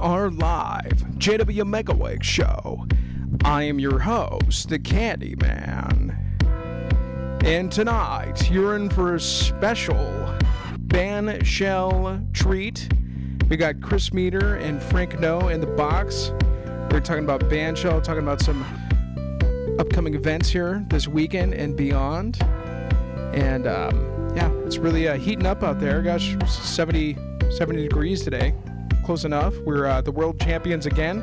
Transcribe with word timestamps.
Are 0.00 0.30
live, 0.30 1.04
JW 1.18 1.62
Megaweg 1.64 2.22
Show. 2.22 2.86
I 3.44 3.64
am 3.64 3.78
your 3.78 3.98
host, 3.98 4.70
the 4.70 4.78
Candyman. 4.78 6.16
And 7.44 7.70
tonight, 7.70 8.50
you're 8.50 8.76
in 8.76 8.88
for 8.88 9.16
a 9.16 9.20
special 9.20 10.34
band 10.78 11.46
shell 11.46 12.18
treat. 12.32 12.90
We 13.50 13.58
got 13.58 13.82
Chris 13.82 14.14
Meter 14.14 14.56
and 14.56 14.82
Frank 14.82 15.20
No 15.20 15.48
in 15.48 15.60
the 15.60 15.66
box. 15.66 16.32
We're 16.90 17.00
talking 17.00 17.24
about 17.24 17.46
band 17.50 17.76
shell, 17.76 18.00
talking 18.00 18.22
about 18.22 18.40
some 18.40 18.64
upcoming 19.78 20.14
events 20.14 20.48
here 20.48 20.82
this 20.88 21.08
weekend 21.08 21.52
and 21.52 21.76
beyond. 21.76 22.42
And 23.34 23.66
um, 23.66 24.30
yeah, 24.34 24.50
it's 24.64 24.78
really 24.78 25.08
uh, 25.08 25.18
heating 25.18 25.44
up 25.44 25.62
out 25.62 25.78
there. 25.78 26.00
Gosh, 26.00 26.38
70, 26.48 27.18
70 27.50 27.82
degrees 27.82 28.22
today. 28.22 28.54
Close 29.10 29.24
enough. 29.24 29.58
We're 29.62 29.86
uh, 29.86 30.00
the 30.02 30.12
world 30.12 30.38
champions 30.38 30.86
again. 30.86 31.20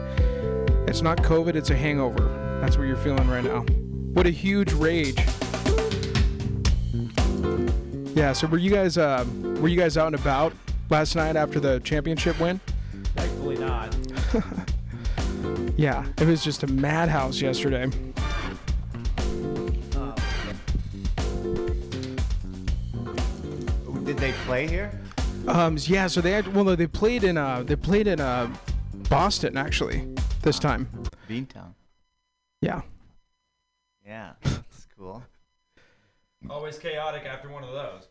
It's 0.89 1.01
not 1.01 1.19
COVID, 1.19 1.55
it's 1.55 1.69
a 1.69 1.75
hangover. 1.77 2.59
That's 2.59 2.77
what 2.77 2.85
you're 2.85 2.97
feeling 2.97 3.29
right 3.29 3.45
now. 3.45 3.61
What 4.11 4.27
a 4.27 4.29
huge 4.29 4.73
rage. 4.73 5.17
Yeah, 8.13 8.33
so 8.33 8.45
were 8.47 8.57
you 8.57 8.71
guys 8.71 8.97
uh, 8.97 9.25
were 9.61 9.69
you 9.69 9.77
guys 9.77 9.95
out 9.95 10.07
and 10.07 10.15
about 10.15 10.51
last 10.89 11.15
night 11.15 11.37
after 11.37 11.61
the 11.61 11.79
championship 11.79 12.37
win? 12.41 12.59
Thankfully 13.15 13.57
not. 13.57 13.95
Yeah, 15.77 16.05
it 16.17 16.27
was 16.27 16.43
just 16.43 16.63
a 16.63 16.67
madhouse 16.67 17.39
yesterday. 17.39 17.89
Did 24.03 24.17
they 24.17 24.33
play 24.43 24.67
here? 24.67 24.91
Um, 25.47 25.77
yeah, 25.81 26.07
so 26.07 26.19
they 26.21 26.31
had, 26.31 26.53
well, 26.53 26.65
no, 26.65 26.75
they 26.75 26.87
played 26.87 27.23
in 27.23 27.37
uh, 27.37 27.63
they 27.63 27.75
played 27.75 28.07
in 28.07 28.19
uh, 28.19 28.53
Boston 29.09 29.57
actually 29.57 30.07
this 30.41 30.59
time. 30.59 30.89
Beantown. 31.29 31.73
Yeah, 32.61 32.81
Yeah, 34.05 34.31
that's 34.43 34.87
cool. 34.97 35.23
Always 36.49 36.77
chaotic 36.79 37.23
after 37.25 37.49
one 37.49 37.63
of 37.63 37.71
those. 37.71 38.07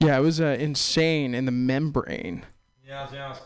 yeah, 0.00 0.16
it 0.16 0.20
was 0.20 0.40
uh, 0.40 0.56
insane 0.60 1.34
in 1.34 1.44
the 1.46 1.52
membrane, 1.52 2.44
Yes, 2.86 3.10
yes. 3.12 3.40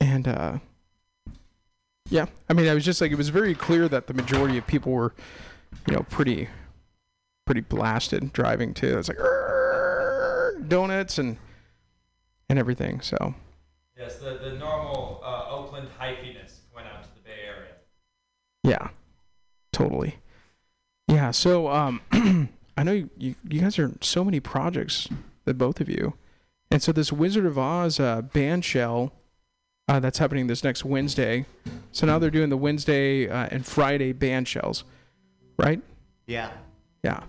and 0.00 0.26
uh, 0.28 0.58
yeah, 2.10 2.26
I 2.48 2.52
mean, 2.54 2.66
I 2.68 2.74
was 2.74 2.84
just 2.84 3.00
like, 3.00 3.12
it 3.12 3.18
was 3.18 3.28
very 3.28 3.54
clear 3.54 3.88
that 3.88 4.06
the 4.08 4.14
majority 4.14 4.56
of 4.58 4.66
people 4.66 4.92
were, 4.92 5.12
you 5.88 5.94
know, 5.94 6.02
pretty, 6.10 6.48
pretty 7.44 7.60
blasted 7.60 8.32
driving 8.32 8.72
too. 8.74 8.98
It's 8.98 9.08
like 9.08 9.18
donuts 10.68 11.18
and 11.18 11.36
and 12.48 12.58
everything. 12.58 13.00
So 13.00 13.34
Yes, 13.96 14.16
the, 14.18 14.38
the 14.38 14.52
normal 14.52 15.20
uh, 15.24 15.46
Oakland 15.48 15.88
hyphiness 16.00 16.58
went 16.74 16.86
out 16.86 17.02
to 17.02 17.08
the 17.14 17.20
Bay 17.20 17.40
Area. 17.44 17.72
Yeah, 18.62 18.88
totally. 19.72 20.16
Yeah, 21.08 21.32
so 21.32 21.68
um, 21.68 22.00
I 22.76 22.82
know 22.84 22.92
you, 22.92 23.10
you, 23.16 23.34
you 23.48 23.60
guys 23.60 23.76
are 23.78 23.92
so 24.00 24.24
many 24.24 24.38
projects, 24.38 25.08
the 25.46 25.54
both 25.54 25.80
of 25.80 25.88
you, 25.88 26.14
and 26.70 26.80
so 26.80 26.92
this 26.92 27.12
Wizard 27.12 27.44
of 27.44 27.58
Oz 27.58 27.98
uh, 27.98 28.22
band 28.22 28.64
shell 28.64 29.12
uh, 29.88 29.98
that's 29.98 30.18
happening 30.18 30.46
this 30.46 30.62
next 30.62 30.84
Wednesday. 30.84 31.46
So 31.90 32.06
now 32.06 32.18
they're 32.20 32.30
doing 32.30 32.50
the 32.50 32.56
Wednesday 32.56 33.28
uh, 33.28 33.48
and 33.50 33.66
Friday 33.66 34.12
band 34.12 34.46
shells, 34.46 34.84
right? 35.58 35.80
Yeah. 36.26 36.50
Yeah. 37.02 37.24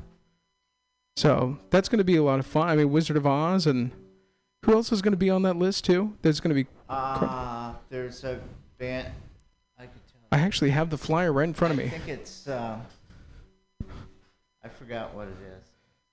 So 1.15 1.57
that's 1.69 1.89
going 1.89 1.97
to 1.97 2.03
be 2.03 2.17
a 2.17 2.23
lot 2.23 2.39
of 2.39 2.45
fun. 2.45 2.67
I 2.67 2.75
mean, 2.75 2.91
Wizard 2.91 3.17
of 3.17 3.25
Oz, 3.25 3.65
and 3.65 3.91
who 4.65 4.73
else 4.73 4.91
is 4.91 5.01
going 5.01 5.13
to 5.13 5.17
be 5.17 5.29
on 5.29 5.43
that 5.43 5.55
list 5.55 5.85
too? 5.85 6.17
There's 6.21 6.39
going 6.39 6.55
to 6.55 6.63
be. 6.63 6.69
Uh, 6.87 7.73
there's 7.89 8.23
a 8.23 8.39
band. 8.77 9.07
I 9.77 9.83
could 9.83 10.01
tell. 10.07 10.21
I 10.31 10.39
actually 10.39 10.71
have 10.71 10.89
the 10.89 10.97
flyer 10.97 11.31
right 11.31 11.47
in 11.47 11.53
front 11.53 11.71
of 11.71 11.77
me. 11.77 11.85
I 11.85 11.89
think 11.89 12.07
it's. 12.07 12.47
Uh, 12.47 12.79
I 14.63 14.67
forgot 14.67 15.13
what 15.15 15.27
it 15.27 15.37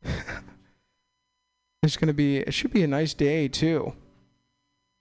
is. 0.08 0.12
There's 1.82 1.96
gonna 1.96 2.12
be 2.12 2.38
it 2.38 2.52
should 2.52 2.72
be 2.72 2.82
a 2.82 2.88
nice 2.88 3.14
day 3.14 3.48
too. 3.48 3.94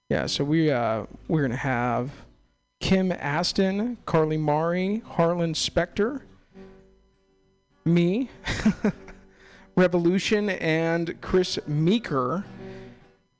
Yeah, 0.09 0.27
so 0.27 0.43
we 0.43 0.69
uh 0.69 1.05
we're 1.27 1.41
gonna 1.41 1.55
have 1.55 2.11
Kim 2.79 3.11
Aston, 3.11 3.97
Carly 4.05 4.37
Mari, 4.37 5.01
Harlan 5.05 5.55
Specter, 5.55 6.25
me, 7.85 8.29
Revolution, 9.75 10.49
and 10.49 11.19
Chris 11.21 11.57
Meeker. 11.65 12.45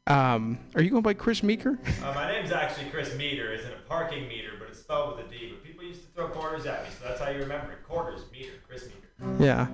Um, 0.08 0.60
are 0.76 0.84
you 0.84 0.92
going 0.92 1.02
by 1.02 1.16
Chris 1.16 1.42
Meeker? 1.42 1.80
Uh, 2.04 2.14
my 2.14 2.32
name's 2.32 2.52
actually 2.52 2.90
Chris 2.92 3.16
Meter. 3.18 3.52
It's 3.54 3.66
in 3.66 3.72
a 3.72 3.90
parking 3.90 4.28
meter, 4.28 4.52
but 4.60 4.68
it's 4.70 4.80
spelled 4.80 5.18
with 5.18 5.26
a 5.26 5.30
D. 5.30 5.50
But 5.50 5.64
people 5.64 5.84
used 5.84 6.02
to 6.02 6.08
throw 6.10 6.28
quarters 6.28 6.68
at 6.68 6.84
me, 6.84 6.90
so 7.00 7.08
that's 7.08 7.20
how 7.20 7.30
you 7.32 7.40
remember 7.40 7.72
it. 7.72 7.84
Quarters, 7.88 8.22
meter, 8.32 8.52
Chris 8.68 8.88
Meter. 8.88 9.44
Yeah. 9.44 9.68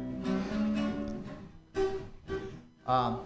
Um, 2.87 3.19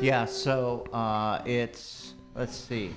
yeah. 0.00 0.24
So 0.24 0.84
uh, 0.92 1.42
it's. 1.44 2.14
Let's 2.36 2.54
see. 2.54 2.94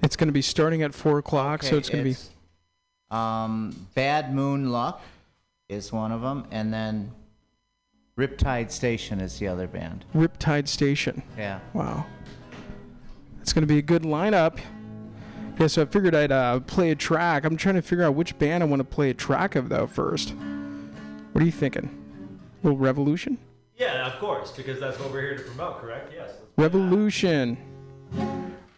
It's 0.00 0.14
gonna 0.14 0.30
be 0.30 0.42
starting 0.42 0.82
at 0.82 0.94
four 0.94 1.18
o'clock, 1.18 1.64
so 1.64 1.76
it's 1.76 1.88
gonna 1.88 2.04
be 2.04 2.14
Um, 3.10 3.88
Bad 3.94 4.32
Moon 4.32 4.70
Luck 4.70 5.00
is 5.68 5.92
one 5.92 6.12
of 6.12 6.22
them, 6.22 6.46
and 6.52 6.72
then 6.72 7.12
Riptide 8.18 8.70
Station 8.70 9.20
is 9.20 9.38
the 9.38 9.48
other 9.48 9.66
band. 9.66 10.04
Riptide 10.14 10.68
Station. 10.68 11.22
Yeah. 11.36 11.60
Wow. 11.72 12.06
It's 13.40 13.52
going 13.52 13.62
to 13.62 13.66
be 13.66 13.78
a 13.78 13.82
good 13.82 14.02
lineup. 14.02 14.58
Yeah, 15.58 15.66
so 15.66 15.82
I 15.82 15.84
figured 15.86 16.14
I'd 16.14 16.32
uh, 16.32 16.60
play 16.60 16.90
a 16.90 16.94
track. 16.94 17.44
I'm 17.44 17.56
trying 17.56 17.74
to 17.76 17.82
figure 17.82 18.04
out 18.04 18.14
which 18.14 18.38
band 18.38 18.62
I 18.62 18.66
want 18.66 18.80
to 18.80 18.84
play 18.84 19.10
a 19.10 19.14
track 19.14 19.54
of, 19.54 19.68
though, 19.68 19.86
first. 19.86 20.34
What 21.32 21.42
are 21.42 21.44
you 21.44 21.52
thinking? 21.52 21.98
little 22.62 22.78
Revolution? 22.78 23.38
Yeah, 23.76 24.06
of 24.06 24.18
course, 24.18 24.52
because 24.52 24.78
that's 24.78 24.98
what 24.98 25.10
we're 25.10 25.22
here 25.22 25.36
to 25.36 25.42
promote, 25.42 25.80
correct? 25.80 26.12
Yes. 26.14 26.28
let's 26.28 26.36
do 26.38 26.44
that. 26.56 26.62
Revolution. 26.62 27.56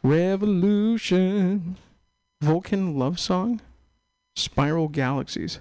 Revolution. 0.03 1.77
Vulcan 2.41 2.99
love 2.99 3.19
song? 3.19 3.61
Spiral 4.37 4.89
Galaxies. 4.89 5.61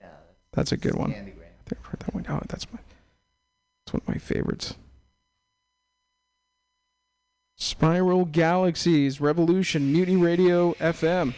Yeah. 0.00 0.08
That's 0.52 0.72
a 0.72 0.76
good 0.76 0.94
one. 0.94 1.12
Candy 1.12 1.32
Graham. 1.32 1.50
I 1.64 1.68
think 1.68 1.80
I've 1.80 1.86
heard 1.86 2.00
that 2.00 2.14
one. 2.14 2.26
Oh, 2.28 2.42
that's 2.48 2.70
my 2.72 2.78
that's 3.92 4.06
one 4.08 4.14
of 4.14 4.14
my 4.14 4.18
favorites. 4.18 4.74
Spiral 7.56 8.24
Galaxies 8.24 9.20
Revolution 9.20 9.92
Mutiny 9.92 10.16
Radio 10.16 10.72
FM. 10.74 11.34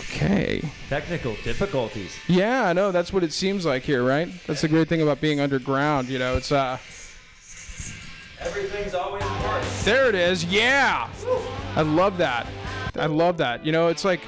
Okay. 0.00 0.62
Technical 0.88 1.34
difficulties. 1.44 2.18
Yeah, 2.28 2.66
I 2.66 2.72
know 2.74 2.92
that's 2.92 3.12
what 3.12 3.22
it 3.22 3.32
seems 3.32 3.64
like 3.64 3.84
here, 3.84 4.04
right? 4.04 4.28
That's 4.46 4.60
the 4.60 4.68
great 4.68 4.88
thing 4.88 5.00
about 5.00 5.20
being 5.20 5.40
underground, 5.40 6.08
you 6.08 6.18
know. 6.18 6.36
It's 6.36 6.52
uh 6.52 6.78
Everything's 8.40 8.94
always 8.94 9.22
important. 9.22 9.66
There 9.84 10.08
it 10.08 10.14
is. 10.14 10.44
Yeah. 10.46 11.08
I 11.76 11.82
love 11.82 12.18
that. 12.18 12.46
I 12.96 13.06
love 13.06 13.36
that. 13.38 13.64
You 13.64 13.72
know, 13.72 13.88
it's 13.88 14.04
like 14.04 14.20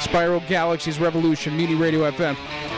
Spiral 0.00 0.40
Galaxies 0.48 0.98
Revolution, 0.98 1.56
Mutiny 1.56 1.74
Radio 1.74 2.10
FM. 2.10 2.77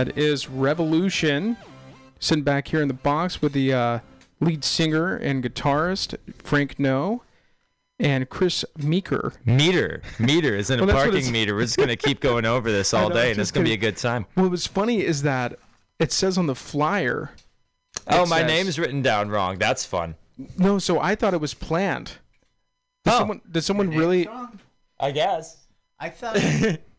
That 0.00 0.16
is 0.16 0.48
Revolution. 0.48 1.58
Sitting 2.20 2.42
back 2.42 2.68
here 2.68 2.80
in 2.80 2.88
the 2.88 2.94
box 2.94 3.42
with 3.42 3.52
the 3.52 3.74
uh, 3.74 3.98
lead 4.40 4.64
singer 4.64 5.14
and 5.16 5.44
guitarist 5.44 6.14
Frank 6.42 6.78
No 6.78 7.22
and 7.98 8.26
Chris 8.30 8.64
Meeker. 8.78 9.34
Meter. 9.44 10.00
Meter 10.18 10.56
is 10.56 10.70
in 10.70 10.78
a 10.78 10.86
Well, 10.86 10.86
that's 10.94 11.04
what 11.06 11.12
parking 11.12 11.30
meter. 11.30 11.54
We're 11.54 11.64
just 11.64 11.76
going 11.76 11.90
to 11.90 11.96
keep 11.96 12.20
going 12.22 12.46
over 12.46 12.72
this 12.72 12.94
all 12.94 13.10
know, 13.10 13.14
day, 13.14 13.30
and 13.30 13.38
it's 13.38 13.50
going 13.50 13.62
to 13.62 13.68
be 13.68 13.74
a 13.74 13.76
good 13.76 13.98
time. 13.98 14.24
What 14.36 14.50
was 14.50 14.66
funny 14.66 15.02
is 15.04 15.20
that 15.20 15.58
it 15.98 16.12
says 16.12 16.38
on 16.38 16.46
the 16.46 16.54
flyer. 16.54 17.32
Oh, 18.06 18.24
my 18.24 18.38
says- 18.38 18.46
name's 18.46 18.78
written 18.78 19.02
down 19.02 19.28
wrong. 19.28 19.58
That's 19.58 19.84
fun. 19.84 20.14
No, 20.56 20.78
so 20.78 20.98
I 20.98 21.14
thought 21.14 21.34
it 21.34 21.42
was 21.42 21.52
planned. 21.52 22.12
Did 23.04 23.12
Oh. 23.12 23.18
someone, 23.18 23.42
did 23.50 23.60
someone 23.64 23.90
really? 23.90 24.26
I 24.98 25.10
guess. 25.10 25.58
I 25.98 26.08
thought. 26.08 26.38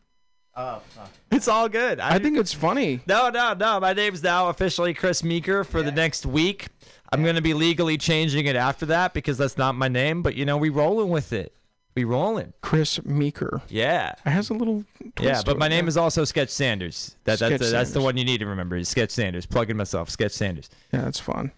oh, 0.56 0.80
fuck. 0.88 1.10
It's 1.30 1.48
all 1.48 1.68
good. 1.68 2.00
I 2.00 2.18
think 2.18 2.36
it's 2.38 2.52
funny. 2.52 3.00
No, 3.06 3.30
no, 3.30 3.54
no. 3.54 3.80
My 3.80 3.92
name's 3.92 4.22
now 4.22 4.48
officially 4.48 4.94
Chris 4.94 5.22
Meeker 5.24 5.64
for 5.64 5.82
the 5.82 5.92
next 5.92 6.26
week. 6.26 6.68
I'm 7.12 7.22
going 7.22 7.36
to 7.36 7.42
be 7.42 7.54
legally 7.54 7.98
changing 7.98 8.46
it 8.46 8.56
after 8.56 8.86
that 8.86 9.12
because 9.12 9.38
that's 9.38 9.58
not 9.58 9.74
my 9.74 9.88
name, 9.88 10.22
but 10.22 10.34
you 10.34 10.44
know, 10.44 10.56
we 10.56 10.70
rolling 10.70 11.10
with 11.10 11.32
it. 11.32 11.54
We 11.94 12.04
rolling. 12.04 12.54
Chris 12.62 13.04
Meeker. 13.04 13.60
Yeah. 13.68 14.14
It 14.24 14.30
has 14.30 14.48
a 14.48 14.54
little. 14.54 14.84
Twist 15.14 15.20
Yeah, 15.20 15.34
to 15.40 15.44
but 15.44 15.56
it, 15.56 15.58
my 15.58 15.68
name 15.68 15.84
yeah. 15.84 15.88
is 15.88 15.96
also 15.98 16.24
Sketch 16.24 16.48
Sanders. 16.48 17.16
That, 17.24 17.38
that's 17.38 17.50
Sketch 17.50 17.60
the, 17.60 17.66
that's 17.66 17.90
the 17.90 18.00
one 18.00 18.16
you 18.16 18.24
need 18.24 18.38
to 18.38 18.46
remember. 18.46 18.76
Is 18.76 18.88
Sketch 18.88 19.10
Sanders. 19.10 19.44
Plugging 19.44 19.76
myself. 19.76 20.08
Sketch 20.08 20.32
Sanders. 20.32 20.70
Yeah, 20.90 21.02
that's 21.02 21.20
fun. 21.20 21.52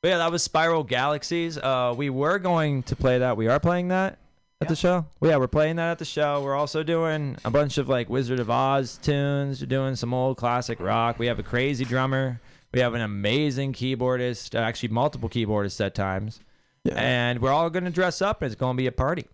But 0.00 0.08
yeah, 0.08 0.18
that 0.18 0.32
was 0.32 0.42
Spiral 0.42 0.84
Galaxies. 0.84 1.58
Uh, 1.58 1.92
we 1.94 2.08
were 2.08 2.38
going 2.38 2.82
to 2.84 2.96
play 2.96 3.18
that. 3.18 3.36
We 3.36 3.48
are 3.48 3.60
playing 3.60 3.88
that 3.88 4.18
at 4.60 4.68
the 4.68 4.76
show. 4.76 5.06
Well, 5.20 5.30
yeah, 5.30 5.36
we're 5.36 5.46
playing 5.46 5.76
that 5.76 5.92
at 5.92 5.98
the 5.98 6.04
show. 6.04 6.42
We're 6.42 6.56
also 6.56 6.82
doing 6.82 7.36
a 7.44 7.50
bunch 7.50 7.78
of 7.78 7.88
like 7.88 8.08
Wizard 8.08 8.40
of 8.40 8.50
Oz 8.50 8.98
tunes. 8.98 9.60
We're 9.60 9.66
doing 9.66 9.94
some 9.94 10.12
old 10.12 10.36
classic 10.36 10.80
rock. 10.80 11.18
We 11.18 11.26
have 11.26 11.38
a 11.38 11.42
crazy 11.44 11.84
drummer. 11.84 12.40
We 12.72 12.80
have 12.80 12.94
an 12.94 13.00
amazing 13.00 13.72
keyboardist. 13.72 14.54
Uh, 14.54 14.58
actually, 14.62 14.90
multiple 14.90 15.28
keyboardists 15.28 15.84
at 15.84 15.94
times. 15.94 16.40
Yeah. 16.84 16.94
And 16.94 17.40
we're 17.40 17.52
all 17.52 17.70
going 17.70 17.84
to 17.84 17.90
dress 17.90 18.20
up. 18.20 18.42
And 18.42 18.50
it's 18.50 18.58
going 18.58 18.76
to 18.76 18.80
be 18.80 18.86
a 18.86 18.92
party. 18.92 19.26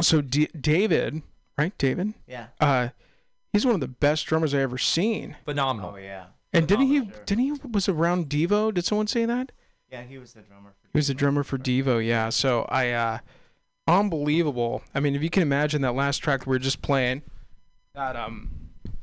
So 0.00 0.20
D- 0.20 0.48
David, 0.58 1.22
right? 1.56 1.76
David. 1.78 2.14
Yeah. 2.26 2.46
Uh, 2.60 2.88
he's 3.52 3.64
one 3.64 3.74
of 3.74 3.80
the 3.80 3.88
best 3.88 4.26
drummers 4.26 4.54
I 4.54 4.60
ever 4.60 4.78
seen. 4.78 5.36
Phenomenal. 5.44 5.92
Oh 5.94 5.98
yeah. 5.98 6.26
And 6.52 6.66
didn't 6.66 6.86
he? 6.86 6.98
Sure. 6.98 7.06
Didn't 7.26 7.44
he 7.44 7.52
was 7.70 7.88
around 7.88 8.28
Devo? 8.28 8.74
Did 8.74 8.84
someone 8.84 9.06
say 9.06 9.24
that? 9.26 9.52
Yeah, 9.90 10.02
he 10.02 10.18
was 10.18 10.32
the 10.32 10.40
drummer. 10.40 10.70
For 10.80 10.88
He 10.92 10.98
was 10.98 11.08
the 11.08 11.14
drummer 11.14 11.44
for 11.44 11.58
Devo. 11.58 12.04
Yeah. 12.04 12.30
So 12.30 12.62
I, 12.68 12.90
uh, 12.90 13.18
unbelievable. 13.86 14.82
I 14.94 15.00
mean, 15.00 15.14
if 15.14 15.22
you 15.22 15.30
can 15.30 15.42
imagine 15.42 15.82
that 15.82 15.94
last 15.94 16.18
track 16.18 16.46
we 16.46 16.50
were 16.50 16.58
just 16.58 16.82
playing, 16.82 17.22
that 17.94 18.16
um, 18.16 18.50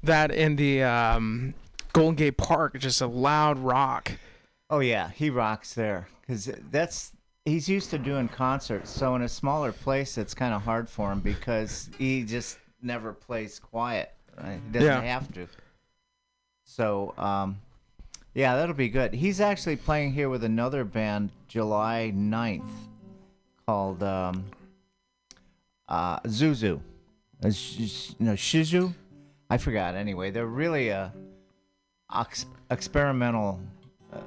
that 0.04 0.32
in 0.32 0.56
the 0.56 0.84
um, 0.84 1.54
Golden 1.94 2.16
Gate 2.16 2.38
Park, 2.38 2.78
just 2.80 3.02
a 3.02 3.08
loud 3.08 3.60
rock. 3.60 4.12
Oh 4.70 4.80
yeah, 4.80 5.10
he 5.12 5.30
rocks 5.30 5.74
there 5.74 6.08
because 6.22 6.50
that's 6.72 7.12
he's 7.46 7.68
used 7.70 7.90
to 7.92 7.98
doing 7.98 8.28
concerts. 8.28 8.90
So 8.90 9.16
in 9.16 9.22
a 9.22 9.30
smaller 9.30 9.72
place, 9.72 10.18
it's 10.18 10.34
kind 10.34 10.54
of 10.54 10.62
hard 10.64 10.90
for 10.90 11.12
him 11.12 11.20
because 11.20 11.90
he 11.98 12.24
just 12.24 12.58
never 12.82 13.14
plays 13.14 13.60
quiet. 13.60 14.12
Right? 14.42 14.60
He 14.66 14.72
doesn't 14.72 14.88
Yeah. 14.88 15.02
have 15.02 15.32
to. 15.34 15.48
So 16.66 17.14
um, 17.18 17.58
yeah, 18.34 18.56
that'll 18.56 18.76
be 18.76 18.90
good. 18.90 19.14
He's 19.14 19.40
actually 19.42 19.78
playing 19.78 20.14
here 20.14 20.30
with 20.30 20.44
another 20.44 20.84
band 20.84 21.30
July 21.48 22.12
9th 22.16 22.68
called 23.66 24.04
um, 24.04 24.44
uh, 25.88 26.20
Zuzu. 26.22 26.82
Uh, 27.44 27.52
sh- 27.52 28.12
no, 28.20 28.34
Shizu. 28.34 28.94
I 29.50 29.58
forgot. 29.58 29.96
Anyway, 29.96 30.32
they're 30.32 30.46
really 30.48 30.90
a 30.90 31.14
ex- 32.14 32.46
experimental, 32.70 33.60
uh, 34.12 34.20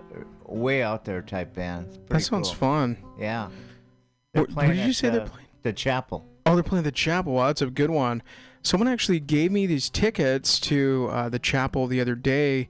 way 0.47 0.83
out 0.83 1.05
there 1.05 1.23
type 1.23 1.55
band. 1.55 1.87
It's 1.89 1.99
That 2.09 2.21
sounds 2.23 2.49
cool. 2.49 2.57
fun. 2.57 2.97
Yeah. 3.19 3.49
Where- 4.33 4.45
where 4.45 4.67
did 4.69 4.77
you 4.77 4.83
at, 4.91 4.95
say 4.95 5.11
they're 5.11 5.27
playing? 5.27 5.47
The 5.63 5.73
chapel. 5.73 6.27
Oh, 6.47 6.55
they're 6.55 6.63
playing 6.63 6.85
the 6.85 6.93
chapel. 6.93 7.35
Wow, 7.35 7.49
that's 7.49 7.61
a 7.63 7.67
good 7.67 7.91
one. 7.91 8.23
Someone 8.63 8.89
actually 8.89 9.21
gave 9.21 9.51
me 9.53 9.67
these 9.67 9.89
tickets 9.91 10.59
to 10.61 11.09
uh, 11.11 11.29
the 11.29 11.39
chapel 11.39 11.87
the 11.87 12.01
other 12.01 12.15
day 12.15 12.69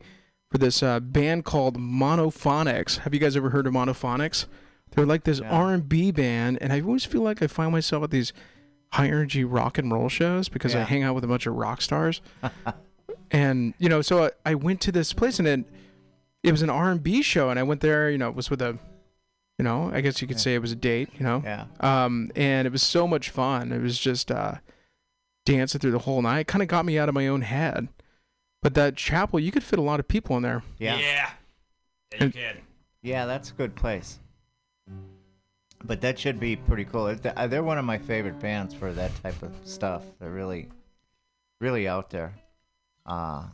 for 0.50 0.58
this 0.58 0.82
uh, 0.82 0.98
band 1.00 1.44
called 1.44 1.78
Monophonics. 1.78 2.98
Have 2.98 3.14
you 3.14 3.20
guys 3.20 3.36
ever 3.36 3.50
heard 3.50 3.66
of 3.66 3.72
Monophonics? 3.72 4.46
They're 4.92 5.06
like 5.06 5.22
this. 5.24 5.40
R&B 5.40 6.10
band, 6.10 6.58
and 6.60 6.72
I 6.72 6.80
always 6.80 7.04
feel 7.04 7.22
like 7.22 7.42
I 7.42 7.46
find 7.46 7.70
myself 7.70 8.02
at 8.04 8.10
these 8.10 8.32
high 8.92 9.06
energy 9.06 9.44
rock 9.44 9.78
and 9.78 9.90
roll 9.92 10.08
shows 10.08 10.48
because 10.48 10.74
I 10.74 10.80
hang 10.80 11.02
out 11.02 11.14
with 11.14 11.24
a 11.24 11.28
bunch 11.28 11.46
of 11.46 11.54
rock 11.54 11.80
stars. 11.82 12.20
and 13.30 13.74
you 13.78 13.88
know, 13.88 14.02
so 14.02 14.24
I, 14.24 14.30
I 14.44 14.54
went 14.54 14.80
to 14.82 14.92
this 14.92 15.12
place, 15.12 15.38
and 15.38 15.46
it 15.48 15.64
it 16.42 16.52
was 16.52 16.62
an 16.62 16.70
R&B 16.70 17.22
show, 17.22 17.50
and 17.50 17.58
I 17.58 17.62
went 17.62 17.80
there. 17.80 18.10
You 18.10 18.18
know, 18.18 18.28
it 18.28 18.34
was 18.34 18.50
with 18.50 18.62
a, 18.62 18.78
you 19.58 19.64
know, 19.64 19.90
I 19.92 20.00
guess 20.00 20.20
you 20.22 20.28
could 20.28 20.38
Yeah. 20.38 20.42
say 20.42 20.54
it 20.54 20.62
was 20.62 20.72
a 20.72 20.76
date. 20.76 21.10
You 21.18 21.24
know, 21.24 21.42
Yeah. 21.44 21.66
um, 21.80 22.30
and 22.34 22.66
it 22.66 22.70
was 22.72 22.82
so 22.82 23.06
much 23.06 23.30
fun. 23.30 23.72
It 23.72 23.80
was 23.80 23.98
just 23.98 24.30
uh, 24.30 24.54
dancing 25.44 25.80
through 25.80 25.90
the 25.92 25.98
whole 26.00 26.22
night. 26.22 26.40
It 26.40 26.46
Kind 26.46 26.62
of 26.62 26.68
got 26.68 26.84
me 26.84 26.98
out 26.98 27.08
of 27.08 27.14
my 27.14 27.28
own 27.28 27.42
head. 27.42 27.88
But 28.62 28.74
that 28.74 28.96
chapel, 28.96 29.40
you 29.40 29.50
could 29.50 29.64
fit 29.64 29.78
a 29.78 29.82
lot 29.82 30.00
of 30.00 30.08
people 30.08 30.36
in 30.36 30.42
there. 30.42 30.62
Yeah. 30.78 30.96
yeah. 30.98 31.00
Yeah. 31.00 31.30
Yeah, 32.12 32.18
you 32.18 32.24
And- 32.24 32.34
can. 32.34 32.56
that's 33.28 33.50
a 33.50 33.54
good 33.54 33.74
place. 33.74 34.18
But 35.82 36.00
that 36.02 36.18
should 36.18 36.38
be 36.38 36.56
pretty 36.56 36.84
cool. 36.84 37.06
Uh, 37.24 37.46
They're 37.46 37.62
one 37.62 37.78
of 37.78 37.84
my 37.84 37.98
favorite 37.98 38.38
bands 38.38 38.74
for 38.74 38.92
that 38.92 39.10
type 39.22 39.42
of 39.42 39.52
stuff. 39.64 40.04
They're 40.20 40.30
really, 40.30 40.68
really 41.60 41.88
out 41.88 42.10
there. 42.10 42.34
Uh, 43.06 43.44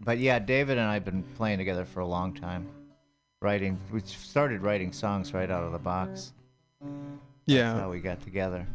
but 0.00 0.18
yeah, 0.18 0.38
David 0.38 0.76
and 0.78 0.86
I 0.86 0.94
have 0.94 1.04
been 1.04 1.22
playing 1.22 1.58
together 1.58 1.84
for 1.86 2.00
a 2.00 2.06
long 2.06 2.34
time. 2.34 2.68
Writing, 3.40 3.78
we 3.90 4.00
started 4.02 4.60
writing 4.62 4.92
songs 4.92 5.32
right 5.32 5.50
out 5.50 5.62
of 5.62 5.72
the 5.72 5.78
box. 5.78 6.32
That's 6.80 6.92
Yeah. 7.46 7.78
how 7.80 7.90
we 7.90 8.00
got 8.00 8.20
together. 8.20 8.66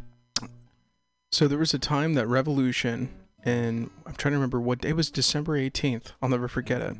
So 1.31 1.47
there 1.47 1.57
was 1.59 1.73
a 1.73 1.79
time 1.79 2.15
that 2.15 2.27
Revolution, 2.27 3.09
and 3.43 3.89
I'm 4.05 4.13
trying 4.15 4.31
to 4.31 4.37
remember 4.37 4.59
what 4.59 4.81
day. 4.81 4.89
It 4.89 4.95
was 4.95 5.09
December 5.11 5.57
18th. 5.57 6.13
I'll 6.21 6.29
never 6.29 6.47
forget 6.47 6.81
it. 6.81 6.97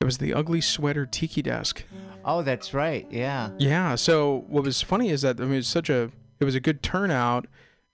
It 0.00 0.04
was 0.04 0.18
the 0.18 0.32
Ugly 0.34 0.60
Sweater 0.60 1.06
Tiki 1.06 1.42
Deck. 1.42 1.84
Oh, 2.28 2.42
that's 2.42 2.74
right. 2.74 3.06
Yeah. 3.10 3.50
Yeah. 3.58 3.94
So 3.94 4.44
what 4.48 4.62
was 4.62 4.82
funny 4.82 5.08
is 5.08 5.22
that 5.22 5.40
I 5.40 5.44
mean, 5.44 5.54
it 5.54 5.56
was 5.56 5.68
such 5.68 5.88
a 5.88 6.10
it 6.38 6.44
was 6.44 6.54
a 6.54 6.60
good 6.60 6.82
turnout, 6.82 7.46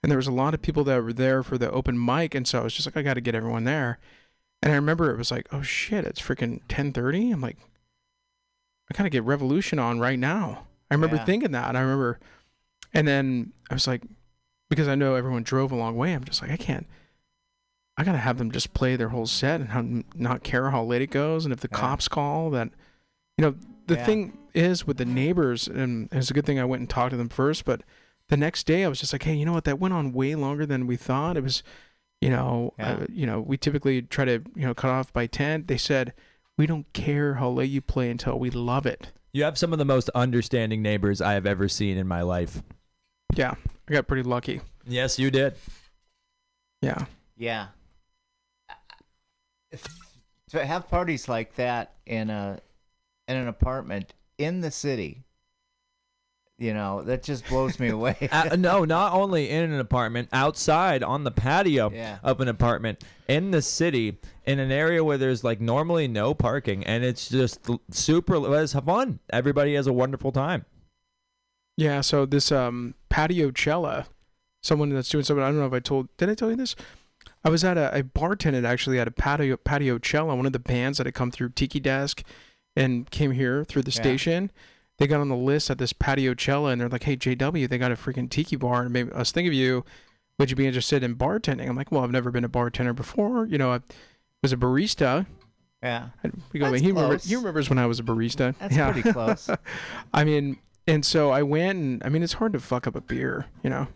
and 0.03 0.11
there 0.11 0.17
was 0.17 0.27
a 0.27 0.31
lot 0.31 0.53
of 0.53 0.61
people 0.61 0.83
that 0.83 1.01
were 1.01 1.13
there 1.13 1.41
for 1.41 1.57
the 1.57 1.71
open 1.71 2.03
mic, 2.03 2.35
and 2.35 2.45
so 2.47 2.59
I 2.59 2.63
was 2.63 2.73
just 2.73 2.85
like, 2.85 2.97
I 2.97 3.01
got 3.01 3.13
to 3.15 3.21
get 3.21 3.33
everyone 3.33 3.63
there. 3.63 3.97
And 4.61 4.71
I 4.71 4.75
remember 4.75 5.09
it 5.09 5.17
was 5.17 5.31
like, 5.31 5.47
oh 5.51 5.61
shit, 5.61 6.03
it's 6.05 6.21
freaking 6.21 6.59
10:30. 6.67 7.31
I'm 7.31 7.41
like, 7.41 7.57
I 8.91 8.97
gotta 8.97 9.09
get 9.09 9.23
Revolution 9.23 9.79
on 9.79 9.99
right 9.99 10.19
now. 10.19 10.67
I 10.91 10.95
remember 10.95 11.15
Yeah. 11.15 11.25
thinking 11.25 11.51
that. 11.51 11.69
And 11.69 11.77
I 11.77 11.81
remember, 11.81 12.19
and 12.93 13.07
then 13.07 13.53
I 13.69 13.73
was 13.73 13.87
like, 13.87 14.03
because 14.69 14.87
I 14.87 14.95
know 14.95 15.15
everyone 15.15 15.43
drove 15.43 15.71
a 15.71 15.75
long 15.75 15.95
way. 15.95 16.13
I'm 16.13 16.23
just 16.25 16.41
like, 16.41 16.51
I 16.51 16.57
can't. 16.57 16.87
I 17.97 18.03
gotta 18.03 18.17
have 18.17 18.37
them 18.37 18.51
just 18.51 18.73
play 18.73 18.95
their 18.97 19.09
whole 19.09 19.27
set 19.27 19.61
and 19.61 20.03
not 20.13 20.43
care 20.43 20.71
how 20.71 20.83
late 20.83 21.01
it 21.01 21.11
goes, 21.11 21.45
and 21.45 21.53
if 21.53 21.61
the 21.61 21.69
Yeah. 21.71 21.77
cops 21.77 22.07
call, 22.09 22.49
that, 22.49 22.69
you 23.37 23.41
know, 23.45 23.55
the 23.87 23.95
Yeah. 23.95 24.05
thing 24.05 24.37
is 24.53 24.85
with 24.87 24.97
the 24.97 25.05
neighbors, 25.05 25.67
and 25.67 26.09
it's 26.11 26.29
a 26.31 26.33
good 26.33 26.45
thing 26.45 26.59
I 26.59 26.65
went 26.65 26.79
and 26.81 26.89
talked 26.89 27.11
to 27.11 27.17
them 27.17 27.29
first. 27.29 27.65
But 27.65 27.81
the 28.29 28.37
next 28.37 28.65
day, 28.65 28.83
I 28.83 28.87
was 28.87 28.99
just 28.99 29.13
like, 29.13 29.23
hey, 29.23 29.35
you 29.35 29.45
know 29.45 29.53
what? 29.53 29.65
That 29.65 29.79
went 29.79 29.93
on 29.93 30.11
way 30.13 30.33
longer 30.35 30.65
than 30.65 30.87
we 30.87 30.95
thought. 30.95 31.37
It 31.37 31.43
was, 31.43 31.61
you 32.21 32.29
know, 32.29 32.73
Yeah. 32.79 32.91
uh, 32.93 33.05
you 33.09 33.25
know, 33.25 33.41
we 33.41 33.57
typically 33.57 34.01
try 34.01 34.25
to 34.25 34.43
you 34.55 34.65
know 34.65 34.73
cut 34.73 34.89
off 34.91 35.11
by 35.13 35.27
ten. 35.27 35.65
They 35.67 35.77
said 35.77 36.13
we 36.57 36.65
don't 36.65 36.91
care 36.93 37.35
how 37.35 37.49
late 37.49 37.69
you 37.69 37.81
play 37.81 38.09
until 38.09 38.39
we 38.39 38.49
love 38.49 38.85
it. 38.85 39.11
You 39.33 39.43
have 39.43 39.57
some 39.57 39.73
of 39.73 39.79
the 39.79 39.85
most 39.85 40.09
understanding 40.15 40.81
neighbors 40.81 41.19
I 41.21 41.33
have 41.33 41.45
ever 41.45 41.67
seen 41.67 41.97
in 41.97 42.07
my 42.07 42.21
life. 42.21 42.63
Yeah, 43.35 43.55
I 43.89 43.91
got 43.93 44.07
pretty 44.07 44.23
lucky. 44.23 44.61
Yes, 44.87 45.19
you 45.19 45.29
did. 45.29 45.55
Yeah, 46.81 47.05
Yeah. 47.35 47.67
If, 49.71 49.85
to 50.49 50.65
have 50.65 50.87
parties 50.89 51.27
like 51.27 51.55
that 51.55 51.95
in 52.05 52.29
a 52.29 52.59
in 53.27 53.37
an 53.37 53.47
apartment 53.47 54.13
in 54.37 54.61
the 54.61 54.71
city, 54.71 55.23
you 56.57 56.73
know, 56.73 57.01
that 57.03 57.21
just 57.23 57.45
blows 57.47 57.79
me 57.79 57.89
away. 57.89 58.15
Uh, 58.31 58.55
no, 58.57 58.85
not 58.85 59.13
only 59.13 59.49
in 59.49 59.63
an 59.71 59.79
apartment, 59.79 60.29
outside 60.31 61.03
on 61.03 61.23
the 61.23 61.31
patio 61.31 61.91
Yeah. 61.91 62.19
of 62.23 62.39
an 62.39 62.47
apartment 62.47 63.03
in 63.27 63.51
the 63.51 63.61
city, 63.61 64.17
in 64.45 64.59
an 64.59 64.71
area 64.71 65.03
where 65.03 65.17
there's 65.17 65.43
like 65.43 65.59
normally 65.59 66.07
no 66.07 66.33
parking, 66.33 66.83
and 66.85 67.03
it's 67.03 67.27
just 67.29 67.59
super. 67.91 68.37
Let's 68.39 68.73
have 68.73 68.85
fun. 68.85 69.19
Everybody 69.31 69.73
has 69.75 69.87
a 69.87 69.93
wonderful 69.93 70.31
time. 70.31 70.65
yeah. 71.77 72.01
So 72.01 72.25
this 72.25 72.51
um 72.51 72.93
patio 73.09 73.51
cella, 73.51 74.07
someone 74.63 74.89
that's 74.89 75.09
doing 75.09 75.23
something. 75.25 75.43
I 75.43 75.47
don't 75.47 75.59
know 75.59 75.65
if 75.67 75.73
I 75.73 75.79
told. 75.79 76.07
Did 76.17 76.29
I 76.29 76.35
tell 76.35 76.49
you 76.49 76.55
this? 76.55 76.75
I 77.43 77.49
was 77.49 77.63
at 77.65 77.77
a 77.77 77.93
I 77.93 78.01
bartended 78.01 78.65
actually 78.65 78.97
at 78.99 79.07
a 79.07 79.11
patio 79.11 79.57
patio 79.57 79.99
cella. 80.01 80.35
One 80.35 80.45
of 80.45 80.53
the 80.53 80.59
bands 80.59 80.99
that 80.99 81.07
had 81.07 81.15
come 81.15 81.31
through 81.31 81.49
Tiki 81.49 81.79
Deck, 81.81 82.23
and 82.75 83.09
came 83.11 83.31
here 83.31 83.63
through 83.63 83.83
the 83.83 83.91
Yeah. 83.91 84.01
station. 84.01 84.51
They 84.97 85.07
got 85.07 85.19
on 85.19 85.27
the 85.29 85.35
list 85.35 85.69
at 85.69 85.77
this 85.77 85.91
patio 85.93 86.33
cella, 86.37 86.71
and 86.71 86.79
they're 86.81 86.89
like, 86.89 87.03
"Hey 87.03 87.17
JW, 87.17 87.67
they 87.67 87.77
got 87.77 87.91
a 87.91 87.95
freaking 87.95 88.29
tiki 88.29 88.55
bar, 88.55 88.83
and 88.83 88.93
maybe 88.93 89.11
us 89.11 89.31
think 89.31 89.47
of 89.47 89.53
you. 89.53 89.83
Would 90.39 90.49
you 90.49 90.55
be 90.55 90.65
interested 90.67 91.03
in 91.03 91.15
bartending?" 91.15 91.67
I'm 91.67 91.75
like, 91.75 91.91
"Well, 91.91 92.03
I've 92.03 92.11
never 92.11 92.31
been 92.31 92.43
a 92.45 92.49
bartender 92.49 92.93
before. 92.93 93.45
You 93.45 93.57
know, 93.57 93.73
I 93.73 93.79
was 94.41 94.53
a 94.53 94.57
barista. 94.57 95.25
Yeah, 95.83 96.09
We 96.51 96.59
go, 96.59 96.71
That's 96.71 96.81
he, 96.81 96.87
remember, 96.87 97.17
he 97.17 97.35
remembers 97.35 97.69
when 97.69 97.77
I 97.77 97.85
was 97.85 97.99
a 97.99 98.03
barista. 98.03 98.55
that's 98.57 98.75
yeah. 98.75 98.91
pretty 98.91 99.11
close. 99.11 99.49
I 100.13 100.23
mean, 100.23 100.57
and 100.87 101.05
so 101.05 101.29
I 101.29 101.43
went, 101.43 101.77
and 101.77 102.01
I 102.03 102.09
mean, 102.09 102.23
it's 102.23 102.33
hard 102.33 102.53
to 102.53 102.59
fuck 102.59 102.87
up 102.87 102.95
a 102.95 103.01
beer, 103.01 103.45
you 103.63 103.69
know. 103.69 103.87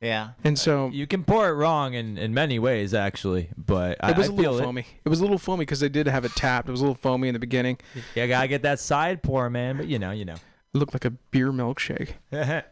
Yeah, 0.00 0.30
And 0.44 0.58
so 0.58 0.88
You 0.88 1.06
can 1.06 1.24
pour 1.24 1.48
it 1.48 1.52
wrong 1.54 1.94
in, 1.94 2.18
in 2.18 2.34
many 2.34 2.58
ways, 2.58 2.92
actually, 2.92 3.48
but 3.56 3.96
I, 4.04 4.10
it 4.10 4.16
was 4.18 4.28
I 4.28 4.32
a 4.32 4.36
feel 4.36 4.52
little 4.52 4.66
foamy. 4.66 4.86
It. 5.04 5.08
was 5.08 5.20
a 5.20 5.22
little 5.22 5.38
foamy 5.38 5.62
because 5.62 5.80
they 5.80 5.88
did 5.88 6.06
have 6.06 6.24
it 6.26 6.32
tapped. 6.32 6.68
It 6.68 6.70
was 6.70 6.80
a 6.80 6.84
little 6.84 6.94
foamy 6.94 7.28
in 7.28 7.32
the 7.32 7.38
beginning. 7.38 7.78
Yeah, 8.14 8.26
gotta 8.26 8.46
get 8.46 8.60
that 8.62 8.78
side 8.78 9.22
pour, 9.22 9.48
man. 9.48 9.78
But 9.78 9.86
you 9.88 9.98
know, 9.98 10.10
you 10.10 10.26
know. 10.26 10.34
It 10.34 10.78
looked 10.78 10.92
like 10.94 11.06
a 11.06 11.10
beer 11.10 11.50
milkshake. 11.50 12.10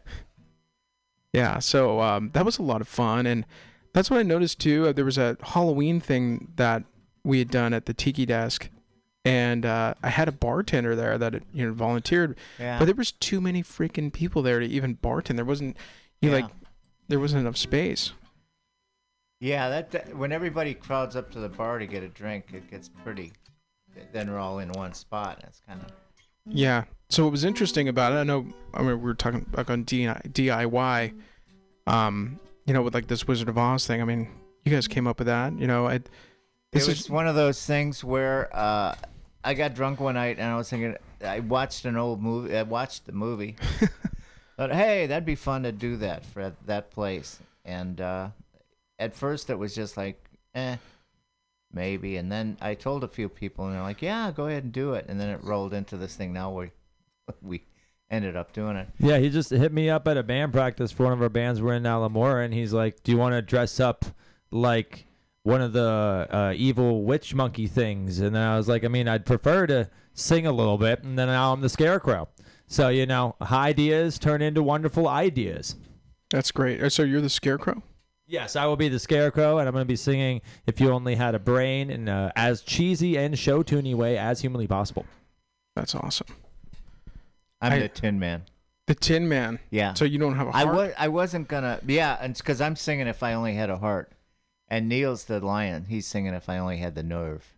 Yeah, 1.33 1.59
so 1.59 1.99
um, 1.99 2.29
that 2.33 2.45
was 2.45 2.59
a 2.59 2.63
lot 2.63 2.79
of 2.79 2.87
fun, 2.87 3.25
and 3.25 3.45
that's 3.91 4.09
what 4.09 4.19
I 4.19 4.23
noticed 4.23 4.59
too. 4.59 4.87
Uh, 4.87 4.91
there 4.93 5.03
was 5.03 5.17
a 5.17 5.35
Halloween 5.41 5.99
thing 5.99 6.53
that 6.55 6.83
we 7.25 7.39
had 7.39 7.49
done 7.51 7.73
at 7.73 7.87
the 7.87 7.93
Tiki 7.93 8.25
Deck, 8.25 8.69
and 9.25 9.65
uh, 9.65 9.95
I 10.01 10.09
had 10.09 10.29
a 10.29 10.31
bartender 10.31 10.95
there 10.95 11.17
that 11.17 11.33
you 11.53 11.65
know 11.67 11.73
volunteered, 11.73 12.37
yeah. 12.57 12.79
but 12.79 12.85
there 12.85 12.95
was 12.95 13.11
too 13.11 13.41
many 13.41 13.63
freaking 13.63 14.13
people 14.13 14.41
there 14.43 14.61
to 14.61 14.65
even 14.65 14.95
bartend. 14.95 15.35
There 15.35 15.43
wasn't, 15.43 15.75
you 16.21 16.29
know, 16.31 16.37
Yeah. 16.37 16.43
like, 16.43 16.51
there 17.07 17.19
wasn't 17.19 17.41
enough 17.41 17.57
space. 17.57 18.11
Yeah, 19.39 19.69
that, 19.69 19.91
that 19.91 20.15
when 20.15 20.31
everybody 20.31 20.73
crowds 20.73 21.15
up 21.15 21.31
to 21.31 21.39
the 21.39 21.49
bar 21.49 21.79
to 21.79 21.85
get 21.85 22.03
a 22.03 22.07
drink, 22.07 22.45
it 22.53 22.69
gets 22.69 22.89
pretty. 22.89 23.33
Then 24.11 24.31
we're 24.31 24.39
all 24.39 24.59
in 24.59 24.71
one 24.71 24.93
spot. 24.93 25.39
That's 25.41 25.61
kind 25.67 25.81
of 25.81 25.91
Yeah. 26.45 26.85
So 27.09 27.23
what 27.23 27.31
was 27.31 27.43
interesting 27.43 27.87
about 27.87 28.13
it, 28.13 28.15
I 28.15 28.23
know, 28.23 28.47
I 28.73 28.79
mean, 28.79 28.87
we 28.87 28.95
were 28.95 29.13
talking 29.13 29.45
like 29.53 29.69
on 29.69 29.85
DIY, 29.85 31.13
um, 31.87 32.39
you 32.65 32.73
know, 32.73 32.81
with 32.81 32.93
like 32.93 33.07
this 33.07 33.27
Wizard 33.27 33.49
of 33.49 33.57
Oz 33.57 33.85
thing. 33.85 34.01
I 34.01 34.05
mean, 34.05 34.27
you 34.63 34.71
guys 34.71 34.87
came 34.87 35.05
up 35.05 35.19
with 35.19 35.27
that, 35.27 35.57
you 35.59 35.67
know. 35.67 35.85
I, 35.85 35.95
it 35.95 36.09
this 36.71 36.87
was 36.87 37.01
is 37.01 37.09
one 37.09 37.27
of 37.27 37.35
those 37.35 37.63
things 37.63 38.03
where 38.03 38.49
uh, 38.55 38.95
I 39.43 39.53
got 39.53 39.75
drunk 39.75 39.99
one 39.99 40.15
night 40.15 40.39
and 40.39 40.47
I 40.47 40.57
was 40.57 40.69
thinking 40.69 40.95
I 41.23 41.41
watched 41.41 41.85
an 41.85 41.97
old 41.97 42.21
movie. 42.21 42.57
I 42.57 42.63
watched 42.63 43.05
the 43.05 43.11
movie. 43.11 43.55
But 44.57 44.73
hey, 44.73 45.07
that'd 45.07 45.25
be 45.25 45.35
fun 45.35 45.63
to 45.63 45.71
do 45.71 45.97
that 45.97 46.25
for 46.25 46.53
that 46.65 46.91
place. 46.91 47.39
And 47.65 47.99
uh, 47.99 48.29
at 48.97 49.13
first, 49.13 49.49
it 49.49 49.59
was 49.59 49.75
just 49.75 49.97
like, 49.97 50.23
eh, 50.53 50.77
maybe. 51.73 52.17
And 52.17 52.31
then 52.31 52.57
I 52.61 52.75
told 52.75 53.03
a 53.03 53.07
few 53.07 53.27
people, 53.27 53.65
and 53.65 53.75
they're 53.75 53.81
like, 53.81 54.01
yeah, 54.01 54.31
go 54.31 54.47
ahead 54.47 54.63
and 54.63 54.73
do 54.73 54.93
it. 54.93 55.05
And 55.09 55.19
then 55.19 55.29
it 55.29 55.43
rolled 55.43 55.73
into 55.73 55.97
this 55.97 56.15
thing. 56.15 56.31
Now 56.33 56.51
we 56.51 56.71
we 57.41 57.63
ended 58.09 58.35
up 58.35 58.53
doing 58.53 58.77
it. 58.77 58.87
Yeah, 58.99 59.17
he 59.17 59.29
just 59.29 59.49
hit 59.49 59.73
me 59.73 59.89
up 59.89 60.07
at 60.07 60.17
a 60.17 60.23
band 60.23 60.53
practice 60.53 60.91
for 60.91 61.03
one 61.03 61.13
of 61.13 61.21
our 61.21 61.29
bands. 61.29 61.61
We're 61.61 61.73
in 61.73 61.85
Alamora, 61.85 62.45
and 62.45 62.53
he's 62.53 62.73
like, 62.73 63.03
"Do 63.03 63.11
you 63.11 63.17
want 63.17 63.33
to 63.33 63.41
dress 63.41 63.79
up 63.79 64.05
like 64.51 65.05
one 65.43 65.61
of 65.61 65.73
the 65.73 66.27
uh, 66.31 66.53
evil 66.55 67.03
witch 67.03 67.33
monkey 67.35 67.67
things?" 67.67 68.19
And 68.19 68.35
then 68.35 68.41
I 68.41 68.57
was 68.57 68.67
like, 68.67 68.85
"I 68.85 68.87
mean, 68.87 69.07
I'd 69.07 69.25
prefer 69.25 69.67
to 69.67 69.89
sing 70.13 70.47
a 70.47 70.51
little 70.51 70.77
bit." 70.77 71.03
And 71.03 71.17
then 71.19 71.27
now 71.27 71.51
I'm 71.51 71.61
the 71.61 71.69
scarecrow. 71.69 72.29
So 72.67 72.89
you 72.89 73.05
know, 73.05 73.35
ideas 73.41 74.17
turn 74.19 74.41
into 74.41 74.63
wonderful 74.63 75.07
ideas. 75.07 75.75
that's 76.29 76.51
great. 76.51 76.81
Uh, 76.81 76.89
So 76.89 77.03
you're 77.03 77.21
the 77.21 77.29
scarecrow. 77.29 77.83
Yes, 78.27 78.55
I 78.55 78.65
will 78.65 78.75
be 78.75 78.89
the 78.89 78.97
scarecrow, 78.97 79.59
and 79.59 79.67
I'm 79.67 79.73
going 79.73 79.83
to 79.83 79.87
be 79.87 79.95
singing 79.95 80.41
"If 80.65 80.81
You 80.81 80.89
Only 80.91 81.13
Had 81.15 81.35
a 81.35 81.39
Brain" 81.39 81.91
in 81.91 82.09
uh, 82.09 82.31
as 82.35 82.61
cheesy 82.61 83.17
and 83.17 83.37
show 83.37 83.61
tuney 83.61 83.93
way 83.93 84.17
as 84.17 84.41
humanly 84.41 84.65
possible. 84.65 85.05
That's 85.75 85.93
awesome. 85.93 86.27
I'm 87.61 87.73
I- 87.73 87.79
the 87.79 87.89
Tin 87.89 88.19
Man. 88.19 88.43
The 88.87 88.95
Tin 88.95 89.27
Man. 89.27 89.59
Yeah. 89.71 89.93
So 89.93 90.05
you 90.05 90.17
don't 90.19 90.35
have 90.35 90.47
a 90.47 90.55
I 90.55 90.63
heart. 90.63 90.67
I, 90.75 90.77
was 90.77 90.93
I 90.99 91.07
wasn't 91.07 91.47
gonna 91.47 91.79
yeah, 91.87 92.17
and 92.21 92.35
because 92.35 92.61
I'm 92.61 92.75
singing 92.75 93.07
if 93.07 93.21
I 93.23 93.33
only 93.33 93.53
had 93.55 93.69
a 93.71 93.77
heart, 93.77 94.11
and 94.67 94.87
Neil's 94.89 95.25
the 95.25 95.39
lion. 95.39 95.85
He's 95.89 96.05
singing 96.07 96.33
if 96.35 96.49
I 96.49 96.57
only 96.59 96.77
had 96.77 96.93
the 96.95 97.01
nerve, 97.03 97.54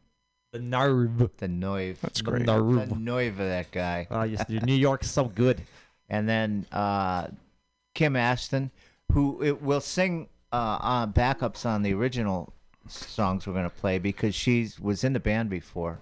The 0.57 0.63
nerve. 0.63 1.31
the 1.37 1.47
nerve, 1.47 1.99
That's 2.01 2.21
great. 2.21 2.45
the 2.45 2.57
nerve. 2.57 2.99
nerve 2.99 3.39
of 3.39 3.47
that 3.47 3.71
guy. 3.71 4.07
Oh, 4.09 4.23
yes, 4.23 4.47
New 4.49 4.73
York's 4.75 5.09
so 5.11 5.25
good. 5.25 5.61
And 6.09 6.29
then 6.29 6.65
uh, 6.71 7.27
Kim 7.93 8.15
Ashton, 8.15 8.71
who 9.11 9.43
it 9.43 9.61
will 9.61 9.81
sing 9.81 10.29
uh, 10.53 10.77
uh, 10.81 11.07
backups 11.07 11.65
on 11.65 11.81
the 11.81 11.93
original 11.93 12.53
songs 12.87 13.45
we're 13.45 13.51
gonna 13.51 13.69
play 13.69 13.99
because 13.99 14.33
she 14.33 14.69
was 14.79 15.03
in 15.03 15.11
the 15.11 15.19
band 15.19 15.49
before 15.49 15.99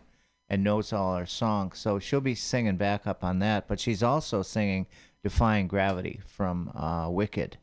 and 0.47 0.63
knows 0.63 0.93
all 0.93 1.15
our 1.15 1.25
songs, 1.25 1.79
so 1.79 1.97
she'll 1.97 2.21
be 2.21 2.35
singing 2.35 2.77
backup 2.77 3.23
on 3.23 3.39
that. 3.39 3.67
But 3.67 3.79
she's 3.79 4.03
also 4.03 4.43
singing 4.43 4.85
"Defying 5.23 5.67
Gravity" 5.67 6.19
from 6.27 6.69
uh, 6.75 7.09
Wicked. 7.09 7.57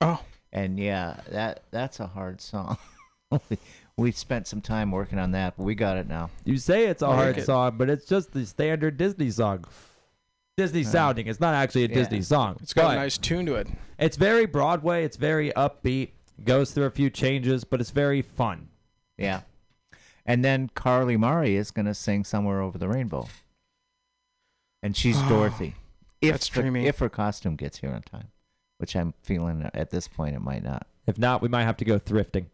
Oh, 0.00 0.22
And 0.50 0.78
yeah, 0.80 1.20
that 1.30 1.64
that's 1.70 2.00
a 2.00 2.06
hard 2.06 2.40
song. 2.40 2.78
we, 3.96 4.04
we 4.04 4.12
spent 4.12 4.46
some 4.46 4.60
time 4.60 4.90
working 4.90 5.18
on 5.18 5.32
that, 5.32 5.54
but 5.56 5.64
we 5.64 5.74
got 5.74 5.96
it 5.96 6.08
now. 6.08 6.30
You 6.44 6.56
say 6.58 6.86
it's 6.86 7.02
a 7.02 7.08
like 7.08 7.16
hard 7.16 7.38
it. 7.38 7.44
song, 7.46 7.74
but 7.76 7.90
it's 7.90 8.06
just 8.06 8.32
the 8.32 8.46
standard 8.46 8.96
Disney 8.96 9.30
song. 9.30 9.64
Disney 10.56 10.82
uh-huh. 10.82 10.90
sounding. 10.90 11.26
It's 11.26 11.40
not 11.40 11.54
actually 11.54 11.84
a 11.84 11.88
Yeah. 11.88 11.94
Disney 11.94 12.22
song. 12.22 12.58
it's 12.62 12.72
got 12.74 12.88
but 12.88 12.96
a 12.96 13.00
nice 13.00 13.18
tune 13.18 13.46
to 13.46 13.54
it. 13.54 13.68
It's 13.98 14.16
very 14.16 14.46
Broadway. 14.46 15.04
It's 15.04 15.16
very 15.16 15.50
upbeat. 15.52 16.10
Goes 16.44 16.72
through 16.72 16.84
a 16.86 16.90
few 16.90 17.08
changes, 17.10 17.64
but 17.64 17.80
it's 17.80 17.90
very 17.90 18.20
fun. 18.22 18.68
Yeah. 19.16 19.42
And 20.26 20.44
then 20.44 20.70
Carly 20.74 21.16
Murray 21.16 21.56
is 21.56 21.70
going 21.70 21.86
to 21.86 21.94
sing 21.94 22.24
"Somewhere 22.24 22.60
Over 22.60 22.78
the 22.78 22.88
Rainbow," 22.88 23.28
and 24.82 24.96
she's 24.96 25.20
Dorothy. 25.28 25.74
If 26.20 26.32
that's 26.32 26.48
the- 26.48 26.60
dreamy. 26.62 26.86
if 26.86 26.98
her 27.00 27.08
costume 27.08 27.56
gets 27.56 27.78
here 27.78 27.90
on 27.90 28.02
time, 28.02 28.28
which 28.78 28.94
I'm 28.96 29.14
feeling 29.22 29.68
at 29.74 29.90
this 29.90 30.08
point 30.08 30.34
it 30.36 30.40
might 30.40 30.62
not. 30.62 30.86
If 31.06 31.18
not, 31.18 31.42
we 31.42 31.48
might 31.48 31.64
have 31.64 31.76
to 31.78 31.84
go 31.84 31.98
thrifting. 31.98 32.46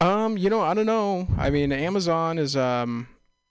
Um, 0.00 0.36
you 0.36 0.50
know, 0.50 0.60
I 0.60 0.74
don't 0.74 0.86
know. 0.86 1.26
I 1.38 1.50
mean, 1.50 1.72
Amazon 1.72 2.38
is 2.38 2.56
um. 2.56 3.08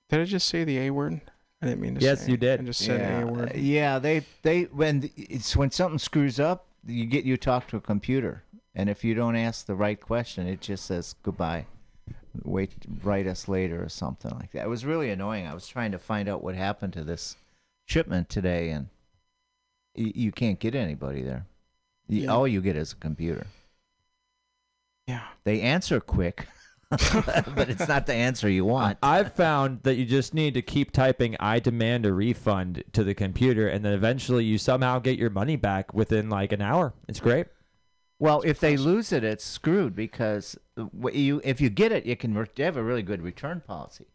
Did 0.09 0.21
I 0.21 0.25
just 0.25 0.47
say 0.47 0.63
the 0.63 0.77
A 0.79 0.89
word? 0.91 1.21
I 1.61 1.67
didn't 1.67 1.81
mean 1.81 1.95
to. 1.95 2.01
Yes, 2.01 2.25
say. 2.25 2.31
you 2.31 2.37
did. 2.37 2.59
I 2.61 2.63
just 2.63 2.83
said 2.85 2.99
yeah, 3.01 3.21
A 3.21 3.25
word. 3.25 3.49
uh, 3.49 3.57
yeah. 3.57 3.99
They 3.99 4.23
they 4.43 4.63
when 4.63 5.09
it's 5.15 5.55
when 5.55 5.71
something 5.71 5.97
screws 5.99 6.39
up, 6.39 6.67
you 6.85 7.05
get 7.05 7.25
you 7.25 7.37
talk 7.37 7.67
to 7.69 7.77
a 7.77 7.81
computer, 7.81 8.43
and 8.75 8.89
if 8.89 9.03
you 9.03 9.15
don't 9.15 9.35
ask 9.35 9.65
the 9.65 9.75
right 9.75 9.99
question, 9.99 10.45
it 10.47 10.61
just 10.61 10.85
says 10.85 11.15
goodbye. 11.23 11.65
Wait, 12.43 12.73
write 13.01 13.27
us 13.27 13.47
later 13.47 13.81
or 13.81 13.87
something 13.89 14.31
like 14.31 14.51
that. 14.51 14.65
It 14.65 14.69
was 14.69 14.85
really 14.85 15.09
annoying. 15.09 15.47
I 15.47 15.53
was 15.53 15.67
trying 15.67 15.93
to 15.93 15.97
find 15.99 16.27
out 16.27 16.43
what 16.43 16.53
happened 16.53 16.91
to 16.93 17.03
this 17.03 17.37
shipment 17.85 18.27
today, 18.29 18.69
and 18.69 18.89
y- 19.97 20.11
you 20.13 20.31
can't 20.33 20.59
get 20.59 20.75
anybody 20.75 21.21
there. 21.21 21.45
Yeah. 22.09 22.27
All 22.27 22.45
you 22.47 22.61
get 22.61 22.75
is 22.75 22.91
a 22.91 22.95
computer. 22.97 23.47
Yeah. 25.07 25.23
They 25.43 25.61
answer 25.61 25.99
quick, 25.99 26.47
but 26.89 27.69
it's 27.69 27.87
not 27.87 28.05
the 28.05 28.13
answer 28.13 28.49
you 28.49 28.65
want. 28.65 28.97
I've 29.03 29.33
found 29.33 29.83
that 29.83 29.95
you 29.95 30.05
just 30.05 30.33
need 30.33 30.53
to 30.55 30.61
keep 30.61 30.91
typing 30.91 31.35
"I 31.39 31.59
demand 31.59 32.05
a 32.05 32.13
refund" 32.13 32.83
to 32.93 33.03
the 33.03 33.13
computer, 33.13 33.67
and 33.67 33.85
then 33.85 33.93
eventually 33.93 34.45
you 34.45 34.57
somehow 34.57 34.99
get 34.99 35.19
your 35.19 35.29
money 35.29 35.55
back 35.55 35.93
within 35.93 36.29
like 36.29 36.51
an 36.51 36.61
hour. 36.61 36.93
It's 37.07 37.19
great. 37.19 37.47
Well, 38.17 38.41
if 38.45 38.59
they 38.59 38.77
lose 38.77 39.11
it, 39.11 39.23
it's 39.23 39.43
screwed 39.43 39.95
because 39.95 40.57
you 41.11 41.41
if 41.43 41.59
you 41.59 41.69
get 41.69 41.91
it, 41.91 42.05
you 42.05 42.15
can 42.15 42.33
re- 42.33 42.47
they 42.55 42.63
have 42.63 42.77
a 42.77 42.83
really 42.83 43.03
good 43.03 43.21
return 43.21 43.61
policy. 43.65 44.07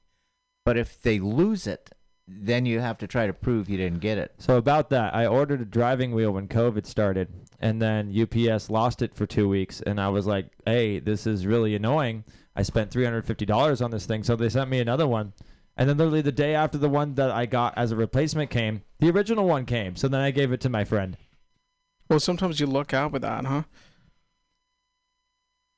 But 0.64 0.76
if 0.76 1.00
they 1.02 1.18
lose 1.18 1.66
it, 1.66 1.90
then 2.26 2.64
you 2.66 2.80
have 2.80 2.98
to 2.98 3.06
try 3.06 3.26
to 3.26 3.32
prove 3.32 3.68
you 3.68 3.76
didn't 3.76 4.00
get 4.00 4.18
it. 4.18 4.34
So 4.38 4.56
about 4.56 4.90
that, 4.90 5.14
I 5.14 5.26
ordered 5.26 5.60
a 5.60 5.64
driving 5.64 6.12
wheel 6.12 6.32
when 6.32 6.48
COVID 6.48 6.86
started, 6.86 7.28
and 7.60 7.80
then 7.80 8.14
UPS 8.18 8.70
lost 8.70 9.02
it 9.02 9.14
for 9.14 9.26
two 9.26 9.48
weeks, 9.48 9.80
and 9.80 10.00
I 10.00 10.08
was 10.08 10.26
like, 10.26 10.46
"Hey, 10.64 10.98
this 10.98 11.26
is 11.26 11.46
really 11.46 11.74
annoying." 11.74 12.24
I 12.56 12.62
spent 12.62 12.90
three 12.90 13.04
hundred 13.04 13.26
fifty 13.26 13.46
dollars 13.46 13.80
on 13.80 13.90
this 13.90 14.06
thing, 14.06 14.22
so 14.24 14.34
they 14.36 14.48
sent 14.48 14.70
me 14.70 14.80
another 14.80 15.06
one, 15.06 15.32
and 15.76 15.88
then 15.88 15.96
literally 15.98 16.22
the 16.22 16.32
day 16.32 16.54
after 16.54 16.78
the 16.78 16.88
one 16.88 17.14
that 17.14 17.30
I 17.30 17.46
got 17.46 17.76
as 17.76 17.92
a 17.92 17.96
replacement 17.96 18.50
came, 18.50 18.82
the 18.98 19.10
original 19.10 19.46
one 19.46 19.66
came. 19.66 19.96
So 19.96 20.08
then 20.08 20.20
I 20.20 20.30
gave 20.30 20.52
it 20.52 20.60
to 20.62 20.68
my 20.68 20.84
friend. 20.84 21.16
Well, 22.08 22.20
sometimes 22.20 22.58
you 22.58 22.66
luck 22.66 22.92
out 22.92 23.12
with 23.12 23.22
that, 23.22 23.44
huh? 23.44 23.62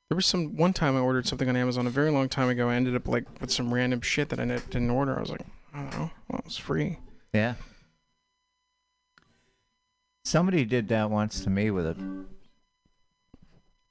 There 0.09 0.15
was 0.15 0.25
some 0.25 0.55
one 0.57 0.73
time 0.73 0.95
I 0.95 0.99
ordered 0.99 1.27
something 1.27 1.49
on 1.49 1.55
Amazon 1.55 1.87
a 1.87 1.91
very 1.91 2.11
long 2.11 2.29
time 2.29 2.49
ago. 2.49 2.69
I 2.69 2.75
ended 2.75 2.95
up 2.95 3.07
like 3.07 3.25
with 3.39 3.51
some 3.51 3.73
random 3.73 4.01
shit 4.01 4.29
that 4.29 4.39
I 4.39 4.45
didn't 4.45 4.69
didn't 4.69 4.89
order. 4.89 5.17
I 5.17 5.21
was 5.21 5.29
like, 5.29 5.41
I 5.73 5.81
don't 5.81 5.91
know. 5.91 6.11
Well, 6.27 6.39
it 6.39 6.45
was 6.45 6.57
free. 6.57 6.99
Yeah. 7.33 7.55
Somebody 10.25 10.63
did 10.65 10.87
that 10.87 11.09
once 11.09 11.41
to 11.43 11.49
me 11.49 11.69
with 11.69 11.85
a. 11.85 12.25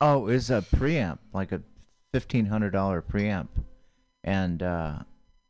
Oh, 0.00 0.26
it 0.28 0.32
was 0.32 0.50
a 0.50 0.62
preamp, 0.74 1.18
like 1.32 1.52
a 1.52 1.62
fifteen 2.12 2.46
hundred 2.46 2.70
dollar 2.70 3.02
preamp, 3.02 3.48
and 4.24 4.62
uh, 4.62 4.98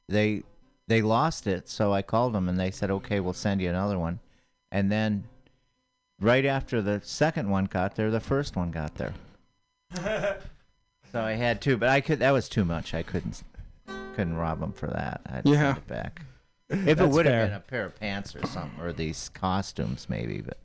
they 0.09 0.43
they 0.89 1.01
lost 1.01 1.47
it. 1.47 1.69
So 1.69 1.93
I 1.93 2.03
called 2.03 2.33
them 2.35 2.49
and 2.49 2.59
they 2.59 2.71
said, 2.71 2.91
"Okay, 2.91 3.21
we'll 3.21 3.33
send 3.33 3.61
you 3.63 3.69
another 3.71 3.99
one." 3.99 4.19
And 4.73 4.91
then, 4.91 5.25
right 6.21 6.45
after 6.45 6.83
the 6.83 7.01
second 7.05 7.49
one 7.49 7.67
got 7.67 7.95
there, 7.95 8.11
the 8.11 8.21
first 8.21 8.57
one 8.57 8.71
got 8.73 8.97
there. 8.97 9.15
so 11.13 11.21
I 11.23 11.33
had 11.33 11.61
two, 11.63 11.77
but 11.77 11.89
I 11.91 12.01
could. 12.01 12.19
That 12.19 12.33
was 12.33 12.49
too 12.49 12.65
much. 12.65 12.93
I 12.93 13.05
couldn't 13.05 13.43
couldn't 14.17 14.37
rob 14.37 14.59
them 14.61 14.73
for 14.73 14.89
that. 14.89 15.21
I 15.27 15.35
had 15.37 15.45
to 15.45 15.51
Yeah. 15.53 15.61
send 15.75 15.79
it 15.79 15.87
back. 15.87 16.23
If 16.69 17.01
it 17.01 17.09
would 17.09 17.27
have 17.27 17.49
been 17.49 17.57
a 17.57 17.61
pair 17.61 17.85
of 17.85 17.99
pants 18.01 18.35
or 18.35 18.45
something, 18.47 18.81
or 18.81 18.93
these 18.93 19.29
costumes 19.29 20.07
maybe, 20.09 20.41
but 20.41 20.59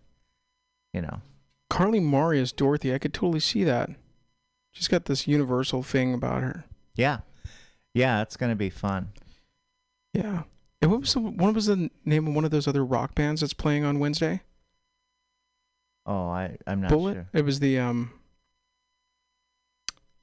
you 0.94 1.02
know, 1.02 1.22
Carly 1.70 2.00
Mari 2.00 2.40
is 2.40 2.52
Dorothy. 2.52 2.94
I 2.94 2.98
could 2.98 3.14
totally 3.14 3.40
see 3.40 3.64
that. 3.64 3.90
She's 4.72 4.88
got 4.88 5.06
this 5.06 5.28
universal 5.28 5.84
thing 5.84 6.14
about 6.14 6.44
her. 6.44 6.66
yeah, 6.96 7.20
Yeah, 7.94 8.22
it's 8.22 8.38
gonna 8.38 8.56
be 8.56 8.70
fun. 8.70 9.10
Yeah. 10.14 10.44
And 10.82 10.92
what 10.92 11.02
was 11.02 11.14
the 11.14 11.20
what 11.20 11.54
was 11.56 11.66
the 11.66 11.90
name 12.06 12.28
of 12.28 12.36
one 12.36 12.46
of 12.46 12.52
those 12.52 12.68
other 12.68 12.86
rock 12.86 13.16
bands 13.16 13.42
that's 13.42 13.54
playing 13.54 13.84
on 13.84 13.98
Wednesday? 14.00 14.42
Oh, 16.06 16.28
I 16.28 16.58
I'm 16.68 16.82
not 16.82 16.92
Bullet. 16.92 17.14
sure. 17.16 17.30
It 17.34 17.44
was 17.46 17.60
the 17.60 17.80
um. 17.80 18.12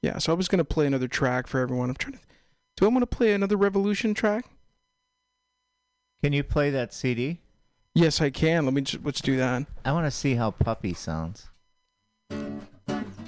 Yeah, 0.01 0.17
so 0.19 0.31
I 0.31 0.35
was 0.35 0.47
gonna 0.47 0.63
play 0.63 0.87
another 0.87 1.07
track 1.07 1.47
for 1.47 1.59
everyone. 1.59 1.89
I'm 1.89 1.95
trying 1.95 2.13
to. 2.13 2.19
Do 2.77 2.85
I 2.85 2.89
want 2.89 3.01
to 3.01 3.07
play 3.17 3.33
another 3.33 3.57
Revolution 3.57 4.13
track? 4.13 4.45
Can 6.23 6.33
you 6.33 6.43
play 6.43 6.69
that 6.71 6.93
CD? 6.93 7.41
Yes, 7.97 8.19
I 8.19 8.29
can. 8.29 8.65
Let 8.65 8.73
me 8.73 8.81
just 8.81 9.05
let's 9.05 9.21
do 9.21 9.37
that. 9.37 9.65
I 9.85 9.93
want 9.93 10.05
to 10.05 10.11
see 10.11 10.35
how 10.35 10.51
Puppy 10.51 10.93
sounds. 10.93 11.47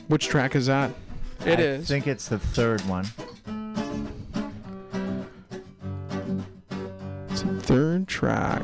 Which 0.07 0.27
track 0.27 0.55
is 0.55 0.65
that? 0.65 0.91
It 1.45 1.59
I 1.59 1.61
is. 1.61 1.87
think 1.87 2.05
it's 2.05 2.27
the 2.27 2.37
third 2.37 2.81
one. 2.81 3.05
It's 7.29 7.41
the 7.43 7.61
third 7.61 8.07
track. 8.09 8.63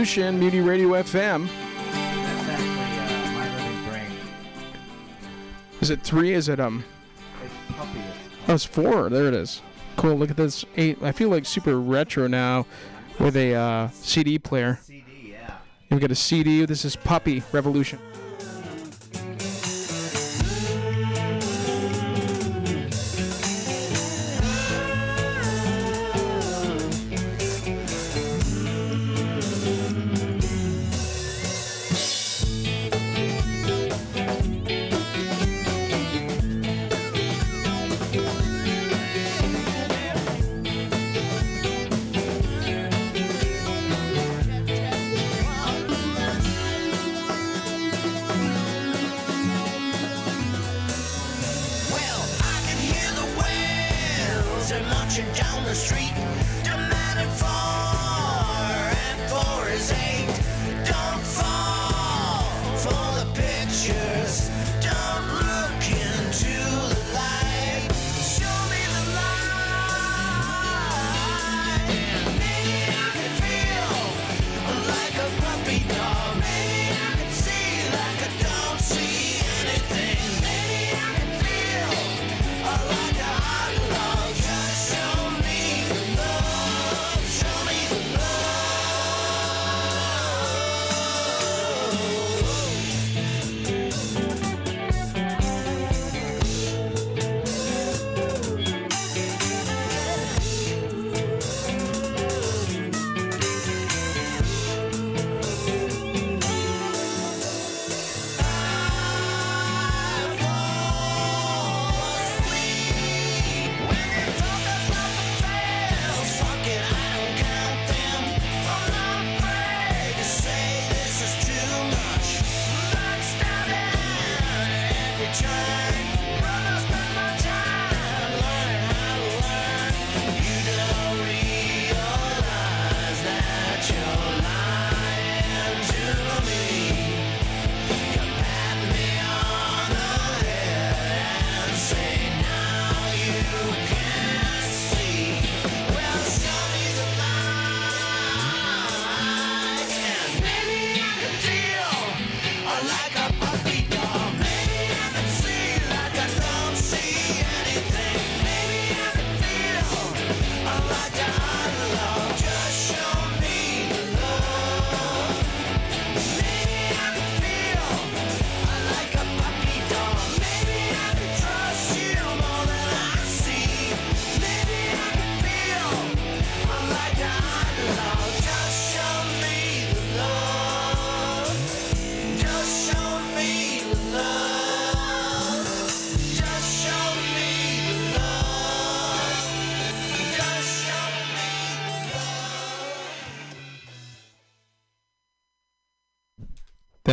Revolution, 0.00 0.40
Mutiny 0.40 0.62
Radio 0.62 0.88
FM. 0.92 1.46
That's 1.46 2.48
actually 2.48 2.78
uh, 2.98 3.32
My 3.32 3.54
Living 3.54 3.90
Brain. 3.90 4.12
Is 5.82 5.90
it 5.90 6.00
three? 6.00 6.32
Is 6.32 6.48
it 6.48 6.58
um? 6.58 6.82
It's 7.44 7.76
Puppy. 7.76 8.00
Oh, 8.48 8.54
it's 8.54 8.64
four. 8.64 9.10
There 9.10 9.26
it 9.28 9.34
is. 9.34 9.60
Cool. 9.96 10.14
Look 10.14 10.30
at 10.30 10.38
this. 10.38 10.64
Eight. 10.78 11.02
I 11.02 11.12
feel 11.12 11.28
like 11.28 11.44
super 11.44 11.78
retro 11.78 12.28
now, 12.28 12.64
with 13.18 13.36
a 13.36 13.54
uh, 13.54 13.88
CD 13.88 14.38
player. 14.38 14.78
CD, 14.82 15.04
yeah. 15.32 15.56
We've 15.90 16.00
got 16.00 16.10
a 16.10 16.14
CD. 16.14 16.64
This 16.64 16.86
is 16.86 16.96
Puppy 16.96 17.42
Revolution. 17.52 17.98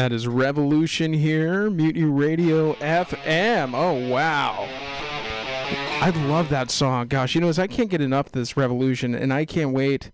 That 0.07 0.15
is 0.15 0.25
Revolution 0.25 1.11
here, 1.11 1.69
Mutiny 1.69 2.05
Radio 2.05 2.75
FM. 2.75 3.73
Oh 3.73 4.07
wow. 4.09 4.65
I 5.99 6.11
love 6.29 6.47
that 6.47 6.71
song. 6.71 7.09
Gosh, 7.09 7.35
you 7.35 7.41
know, 7.41 7.49
as 7.49 7.59
I 7.59 7.67
can't 7.67 7.89
get 7.89 7.99
enough 7.99 8.27
of 8.27 8.31
this 8.31 8.55
Revolution, 8.55 9.13
and 9.13 9.33
I 9.33 9.43
can't 9.43 9.73
wait 9.73 10.11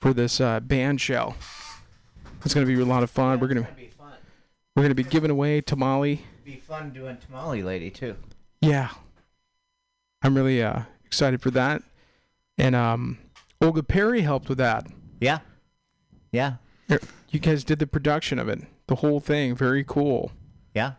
for 0.00 0.14
this 0.14 0.40
uh, 0.40 0.60
band 0.60 1.02
shell. 1.02 1.36
It's 2.42 2.54
gonna 2.54 2.64
be 2.64 2.80
a 2.80 2.86
lot 2.86 3.02
of 3.02 3.10
fun. 3.10 3.38
We're 3.38 3.48
gonna 3.48 3.68
be 3.76 3.88
fun. 3.88 4.14
we're 4.74 4.84
gonna 4.84 4.94
be 4.94 5.02
giving 5.02 5.30
away 5.30 5.60
tamale. 5.60 6.22
Be 6.42 6.56
fun 6.56 6.88
doing 6.94 7.18
Tamale 7.18 7.62
Lady 7.62 7.90
too. 7.90 8.16
Yeah, 8.62 8.92
I'm 10.22 10.34
really 10.34 10.62
uh, 10.62 10.84
excited 11.04 11.42
for 11.42 11.50
that. 11.50 11.82
And 12.56 12.74
um, 12.74 13.18
Olga 13.60 13.82
Perry 13.82 14.22
helped 14.22 14.48
with 14.48 14.56
that. 14.56 14.86
Yeah. 15.20 15.40
Yeah. 16.32 16.54
Er, 16.90 17.00
You 17.28 17.40
guys 17.40 17.62
did 17.62 17.78
the 17.78 17.86
production 17.86 18.38
of 18.38 18.48
it, 18.48 18.62
the 18.86 18.96
whole 18.96 19.20
thing. 19.20 19.54
Very 19.54 19.84
cool. 19.84 20.32
Yeah. 20.74 20.92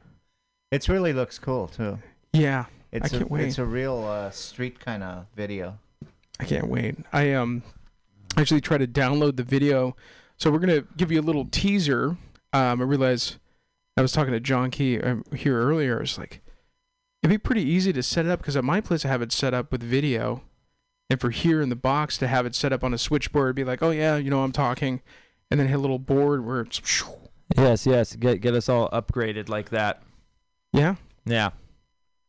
It 0.71 0.87
really 0.89 1.13
looks 1.13 1.39
cool 1.39 1.67
too. 1.67 1.99
Yeah, 2.33 2.65
It's 2.91 3.13
I 3.13 3.15
a 3.15 3.19
can't 3.19 3.31
wait. 3.31 3.45
it's 3.47 3.57
a 3.59 3.65
real 3.65 4.03
uh, 4.03 4.29
street 4.31 4.79
kind 4.79 5.03
of 5.03 5.25
video. 5.35 5.79
I 6.39 6.43
can't 6.43 6.67
wait. 6.67 6.97
I 7.13 7.31
um 7.33 7.63
actually 8.37 8.59
try 8.61 8.77
to 8.77 8.87
download 8.87 9.37
the 9.37 9.43
video, 9.43 9.95
so 10.37 10.51
we're 10.51 10.59
gonna 10.59 10.83
give 10.97 11.11
you 11.11 11.21
a 11.21 11.23
little 11.23 11.45
teaser. 11.45 12.17
Um, 12.51 12.81
I 12.81 12.83
realize 12.83 13.37
I 13.95 14.01
was 14.01 14.11
talking 14.11 14.33
to 14.33 14.39
John 14.41 14.69
Key 14.71 14.99
um, 14.99 15.23
here 15.33 15.57
earlier. 15.61 15.97
I 15.97 16.01
was 16.01 16.17
like, 16.17 16.41
it'd 17.23 17.29
be 17.33 17.37
pretty 17.37 17.63
easy 17.63 17.93
to 17.93 18.03
set 18.03 18.25
it 18.25 18.29
up 18.31 18.39
because 18.39 18.57
at 18.57 18.65
my 18.65 18.81
place 18.81 19.05
I 19.05 19.07
have 19.07 19.21
it 19.21 19.31
set 19.31 19.53
up 19.53 19.71
with 19.71 19.81
video, 19.81 20.41
and 21.09 21.21
for 21.21 21.29
here 21.29 21.61
in 21.61 21.69
the 21.69 21.75
box 21.77 22.17
to 22.17 22.27
have 22.27 22.45
it 22.45 22.53
set 22.55 22.73
up 22.73 22.83
on 22.83 22.93
a 22.93 22.97
switchboard, 22.97 23.45
it'd 23.47 23.55
be 23.55 23.63
like, 23.63 23.81
oh 23.81 23.91
yeah, 23.91 24.17
you 24.17 24.29
know 24.29 24.43
I'm 24.43 24.51
talking, 24.51 25.01
and 25.49 25.57
then 25.57 25.67
hit 25.67 25.75
a 25.75 25.79
little 25.79 25.99
board 25.99 26.45
where 26.45 26.59
it's 26.61 26.81
Yes, 27.57 27.85
yes. 27.85 28.15
Get 28.15 28.41
get 28.41 28.53
us 28.55 28.69
all 28.69 28.89
upgraded 28.89 29.49
like 29.49 29.69
that. 29.69 30.01
yeah. 30.73 30.95
Yeah. 31.25 31.51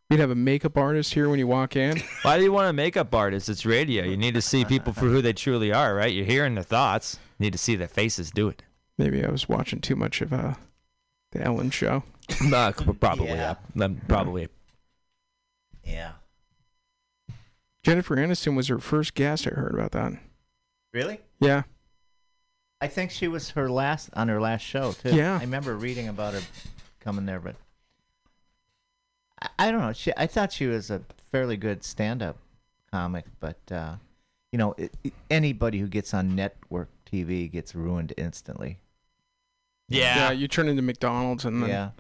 You'd 0.09 0.21
have 0.21 0.31
a 0.31 0.35
makeup 0.37 0.79
artist 0.79 1.15
here 1.15 1.29
when 1.29 1.39
you 1.41 1.47
walk 1.49 1.75
in. 1.75 2.01
Why 2.23 2.39
do 2.39 2.45
you 2.45 2.53
want 2.53 2.69
a 2.69 2.73
makeup 2.73 3.13
artist? 3.15 3.49
It's 3.49 3.67
radio. 3.67 4.05
You 4.05 4.17
need 4.17 4.35
to 4.35 4.41
see 4.41 4.65
people 4.65 4.93
for 4.93 5.07
who 5.07 5.21
they 5.21 5.33
truly 5.33 5.73
are, 5.73 5.95
right? 5.97 6.13
You're 6.13 6.25
hearing 6.25 6.55
their 6.55 6.63
thoughts. 6.63 7.19
You 7.39 7.45
need 7.45 7.53
to 7.53 7.59
see 7.59 7.75
their 7.77 7.89
faces 7.89 8.31
do 8.31 8.49
it. 8.49 8.63
Maybe 8.99 9.25
I 9.25 9.31
was 9.31 9.49
watching 9.49 9.81
too 9.81 9.97
much 9.97 10.21
of 10.21 10.33
uh, 10.33 10.55
the 11.33 11.43
Ellen 11.43 11.71
show. 11.71 12.03
Uh, 12.53 12.73
probably, 13.01 13.27
Yeah. 13.29 13.55
yeah. 13.75 13.89
Probably. 14.09 14.49
Yeah. 15.85 16.13
Jennifer 17.85 18.17
Aniston 18.17 18.57
was 18.57 18.69
her 18.69 18.79
first 18.79 19.15
guest. 19.15 19.47
I 19.47 19.51
heard 19.51 19.75
about 19.75 19.93
that. 19.93 20.13
Really? 20.93 21.21
Yeah. 21.41 21.63
I 22.81 22.89
think 22.89 23.11
she 23.11 23.27
was 23.29 23.51
her 23.51 23.71
last 23.71 24.11
on 24.15 24.29
her 24.29 24.41
last 24.41 24.63
show 24.63 24.93
too. 24.93 25.15
Yeah. 25.15 25.37
I 25.39 25.41
remember 25.41 25.75
reading 25.77 26.09
about 26.09 26.35
her 26.35 26.43
coming 27.01 27.25
there, 27.27 27.41
but 27.41 27.57
I, 29.41 29.49
I 29.59 29.71
don't 29.71 29.81
know. 29.81 29.93
She, 29.93 30.13
I 30.17 30.27
thought 30.27 30.53
she 30.53 30.67
was 30.67 30.91
a 30.91 31.03
fairly 31.33 31.57
good 31.57 31.85
stand-up 31.85 32.37
comic, 32.93 33.25
but 33.41 33.59
uh, 33.71 33.95
you 34.53 34.59
know, 34.59 34.75
it, 34.79 34.93
it- 35.05 35.13
anybody 35.31 35.79
who 35.79 35.87
gets 35.89 36.13
on 36.15 36.35
network 36.35 36.89
TV 37.11 37.51
gets 37.51 37.75
ruined 37.75 38.13
instantly. 38.17 38.79
Yeah. 39.89 40.17
yeah. 40.17 40.31
You 40.33 40.49
turn 40.49 40.69
into 40.69 40.83
McDonald's 40.83 41.45
and 41.45 41.63
then 41.63 41.71
Yeah. 41.71 41.91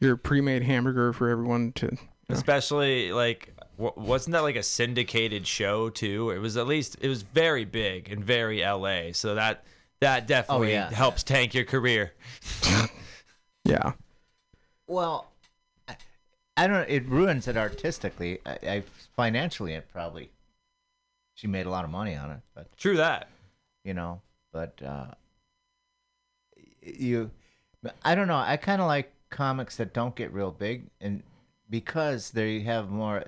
you're 0.00 0.14
a 0.14 0.18
pre-made 0.18 0.62
hamburger 0.62 1.12
for 1.12 1.28
everyone 1.28 1.72
to. 1.74 1.96
Especially 2.28 3.12
like, 3.12 3.54
w- 3.78 3.92
wasn't 3.96 4.32
that 4.32 4.40
like 4.40 4.56
a 4.56 4.62
syndicated 4.62 5.46
show 5.46 5.90
too? 5.90 6.30
It 6.30 6.38
was 6.38 6.56
at 6.56 6.66
least 6.66 6.96
it 7.00 7.08
was 7.08 7.22
very 7.22 7.64
big 7.64 8.10
and 8.10 8.24
very 8.24 8.62
LA. 8.62 9.12
So 9.12 9.34
that 9.36 9.64
that 10.00 10.26
definitely 10.26 10.72
yeah. 10.72 10.90
helps 10.90 11.22
tank 11.22 11.54
your 11.54 11.64
career. 11.64 12.12
Yeah. 13.64 13.94
Well, 14.86 15.26
I, 15.88 15.96
I 16.56 16.68
don't. 16.68 16.88
It 16.88 17.04
ruins 17.08 17.48
it 17.48 17.56
artistically. 17.56 18.38
I, 18.46 18.58
I 18.62 18.82
financially, 19.16 19.72
it 19.72 19.88
probably. 19.92 20.30
She 21.34 21.48
made 21.48 21.66
a 21.66 21.70
lot 21.70 21.84
of 21.84 21.90
money 21.90 22.14
on 22.14 22.30
it, 22.30 22.42
but 22.54 22.76
True 22.78 22.96
that. 22.98 23.28
you 23.82 23.92
know 23.92 24.20
but 24.52 24.80
uh 24.82 25.06
you 26.82 27.30
i 28.04 28.14
don't 28.14 28.26
know 28.26 28.38
i 28.38 28.56
kind 28.56 28.80
of 28.80 28.86
like 28.86 29.12
comics 29.28 29.76
that 29.76 29.92
don't 29.92 30.16
get 30.16 30.32
real 30.32 30.50
big 30.50 30.86
and 31.00 31.22
because 31.68 32.30
they 32.30 32.60
have 32.60 32.88
more 32.88 33.22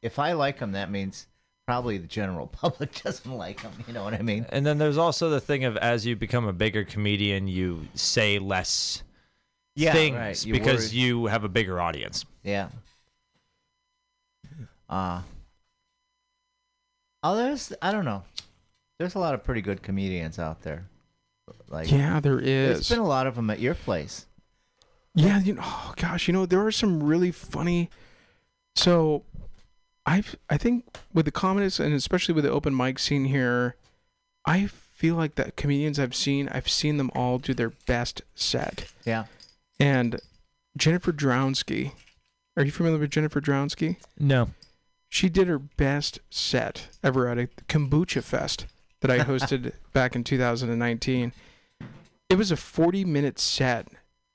if 0.00 0.18
i 0.18 0.32
like 0.32 0.58
them 0.58 0.72
that 0.72 0.90
means 0.90 1.26
probably 1.70 1.98
the 1.98 2.06
general 2.08 2.46
public 2.62 3.02
doesn't 3.02 3.30
like 3.32 3.62
them 3.62 3.72
you 3.86 3.92
know 3.92 4.02
what 4.02 4.12
i 4.14 4.22
mean 4.22 4.44
And 4.48 4.66
then 4.66 4.78
there's 4.78 4.98
also 4.98 5.30
the 5.30 5.40
thing 5.40 5.64
of 5.64 5.76
as 5.76 6.04
you 6.04 6.16
become 6.16 6.46
a 6.48 6.52
bigger 6.52 6.84
comedian, 6.84 7.46
you 7.46 7.86
say 7.94 8.38
less 8.40 9.04
yeah 9.76 9.92
things 9.92 10.16
right. 10.16 10.44
You 10.46 10.52
because 10.52 10.90
worry- 10.92 11.00
you 11.00 11.26
have 11.26 11.44
a 11.44 11.48
bigger 11.48 11.80
audience. 11.80 12.24
yeah 12.42 12.70
uh 14.88 15.22
oh 17.22 17.36
there's 17.36 17.72
i 17.80 17.92
don't 17.92 18.04
know 18.04 18.24
there's 18.98 19.14
a 19.14 19.18
lot 19.20 19.34
of 19.34 19.44
pretty 19.44 19.60
good 19.60 19.80
comedians 19.82 20.38
out 20.38 20.62
there 20.62 20.86
like 21.68 21.90
Yeah, 21.90 22.18
there 22.20 22.40
there's 22.40 22.80
is. 22.80 22.88
been 22.88 22.98
a 22.98 23.06
lot 23.06 23.26
of 23.28 23.36
them 23.36 23.48
at 23.50 23.60
your 23.60 23.74
place 23.76 24.26
Yeah, 25.14 25.38
you 25.40 25.54
know, 25.54 25.62
oh 25.64 25.92
gosh, 25.96 26.26
you 26.28 26.32
know, 26.34 26.46
there 26.46 26.64
are 26.66 26.70
some 26.72 27.02
really 27.02 27.30
funny. 27.32 27.90
So, 28.76 29.24
I've 30.10 30.34
I 30.48 30.56
think 30.56 30.98
with 31.14 31.24
the 31.24 31.30
comedies 31.30 31.78
and 31.78 31.94
especially 31.94 32.34
with 32.34 32.42
the 32.42 32.50
open 32.50 32.76
mic 32.76 32.98
scene 32.98 33.26
here, 33.26 33.76
I 34.44 34.66
feel 34.66 35.14
like 35.14 35.36
the 35.36 35.52
comedians 35.52 36.00
I've 36.00 36.16
seen, 36.16 36.48
I've 36.48 36.68
seen 36.68 36.96
them 36.96 37.12
all 37.14 37.38
do 37.38 37.54
their 37.54 37.70
best 37.86 38.22
set. 38.34 38.90
yeah 39.04 39.26
And 39.78 40.20
Jennifer 40.76 41.12
Drownsky, 41.12 41.92
are 42.56 42.64
you 42.64 42.72
familiar 42.72 42.98
with 42.98 43.10
Jennifer 43.10 43.40
Drownsky? 43.40 43.96
No. 44.18 44.50
She 45.08 45.28
did 45.28 45.46
her 45.46 45.60
best 45.60 46.18
set 46.28 46.88
ever 47.04 47.28
at 47.28 47.38
a 47.38 47.48
kombucha 47.68 48.22
fest 48.24 48.66
that 49.00 49.12
I 49.12 49.18
hosted 49.30 49.72
back 49.92 50.16
in 50.16 50.24
2019. 50.24 51.32
It 52.28 52.34
was 52.34 52.50
a 52.50 52.56
40 52.56 53.04
minute 53.04 53.38
set, 53.38 53.86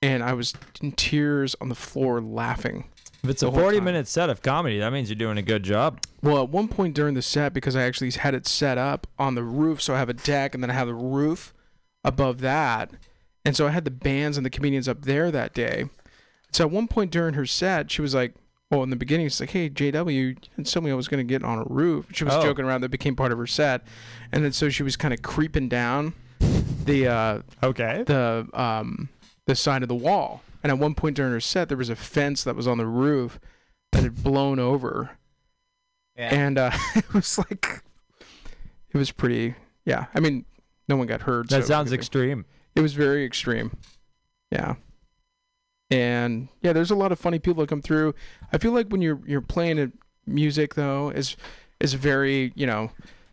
and 0.01 0.23
I 0.23 0.31
was 0.33 0.53
in 0.81 0.93
tears 0.93 1.53
on 1.59 1.67
the 1.67 1.75
floor 1.75 2.21
laughing. 2.21 2.85
If 3.25 3.31
it's 3.31 3.43
a 3.43 3.51
40 3.51 3.77
time. 3.77 3.83
minute 3.85 4.07
set 4.07 4.29
of 4.29 4.41
comedy, 4.41 4.79
that 4.79 4.93
means 4.93 5.09
you're 5.09 5.15
doing 5.15 5.37
a 5.37 5.41
good 5.41 5.63
job. 5.63 5.99
Well, 6.21 6.43
at 6.43 6.49
one 6.49 6.67
point 6.67 6.93
during 6.95 7.13
the 7.15 7.21
set, 7.21 7.53
because 7.53 7.75
I 7.75 7.81
actually 7.83 8.11
had 8.11 8.33
it 8.33 8.47
set 8.47 8.77
up 8.77 9.07
on 9.19 9.35
the 9.35 9.43
roof, 9.43 9.81
so 9.81 9.93
I 9.95 9.97
have 9.99 10.09
a 10.09 10.13
deck 10.13 10.53
and 10.53 10.63
then 10.63 10.69
I 10.69 10.73
have 10.73 10.87
the 10.87 10.93
roof 10.93 11.53
above 12.03 12.39
that. 12.41 12.91
And 13.43 13.55
so 13.55 13.67
I 13.67 13.71
had 13.71 13.83
the 13.85 13.91
bands 13.91 14.37
and 14.37 14.45
the 14.45 14.49
comedians 14.49 14.87
up 14.87 15.03
there 15.03 15.31
that 15.31 15.53
day. 15.53 15.85
So 16.51 16.65
at 16.65 16.71
one 16.71 16.87
point 16.87 17.11
during 17.11 17.33
her 17.33 17.45
set, 17.45 17.91
she 17.91 18.01
was 18.01 18.15
like, 18.15 18.33
well, 18.71 18.81
in 18.81 18.89
the 18.89 18.95
beginning, 18.95 19.27
she's 19.27 19.39
like, 19.39 19.51
hey, 19.51 19.69
JW, 19.69 20.13
you 20.13 20.33
didn't 20.35 20.67
tell 20.71 20.81
me 20.81 20.89
I 20.89 20.95
was 20.95 21.07
going 21.07 21.25
to 21.25 21.29
get 21.31 21.43
on 21.43 21.59
a 21.59 21.63
roof. 21.65 22.07
She 22.13 22.23
was 22.23 22.33
Oh. 22.33 22.41
joking 22.43 22.65
around. 22.65 22.81
That 22.81 22.89
became 22.89 23.15
part 23.15 23.31
of 23.31 23.37
her 23.37 23.45
set. 23.47 23.81
And 24.31 24.43
then 24.43 24.51
so 24.51 24.69
she 24.69 24.81
was 24.83 24.95
kind 24.95 25.13
of 25.13 25.21
creeping 25.21 25.69
down 25.69 26.13
the 26.39 27.07
uh, 27.07 27.41
Okay. 27.63 28.03
the 28.05 28.47
um 28.53 29.09
the 29.47 29.55
side 29.55 29.83
of 29.83 29.89
the 29.89 29.95
wall. 29.95 30.41
And 30.65 30.71
at 30.71 30.79
one 30.79 30.95
point 30.95 31.15
during 31.15 31.31
her 31.31 31.39
set, 31.39 31.67
there 31.67 31.77
was 31.77 31.91
a 31.91 31.95
fence 31.95 32.43
that 32.43 32.55
was 32.55 32.67
on 32.67 32.79
the 32.79 32.87
roof 32.87 33.39
that 33.91 34.01
had 34.01 34.23
blown 34.23 34.57
over. 34.57 35.11
Yeah. 36.17 36.33
And 36.33 36.57
uh, 36.57 36.71
it 36.95 37.13
was 37.13 37.37
like 37.37 37.83
it 38.89 38.97
was 38.97 39.11
pretty 39.11 39.53
yeah. 39.85 40.05
I 40.15 40.19
mean 40.19 40.43
no 40.87 40.95
one 40.95 41.05
got 41.05 41.21
hurt 41.21 41.49
That 41.49 41.61
so 41.61 41.67
sounds 41.67 41.91
it, 41.91 41.95
extreme. 41.95 42.45
it 42.75 42.81
was 42.81 42.95
very 42.95 43.23
extreme. 43.23 43.77
Yeah. 44.49 44.77
And 45.91 46.47
yeah 46.63 46.73
there's 46.73 46.89
a 46.89 46.95
lot 46.95 47.11
of 47.11 47.19
funny 47.19 47.37
people 47.37 47.61
that 47.61 47.69
come 47.69 47.83
through. 47.83 48.15
I 48.51 48.57
feel 48.57 48.71
like 48.71 48.87
when 48.87 49.03
you're 49.03 49.21
you're 49.27 49.41
playing 49.41 49.93
music 50.25 50.73
though 50.73 51.11
is 51.11 51.37
is 51.79 51.93
very 51.93 52.53
you 52.55 52.65
know 52.65 52.89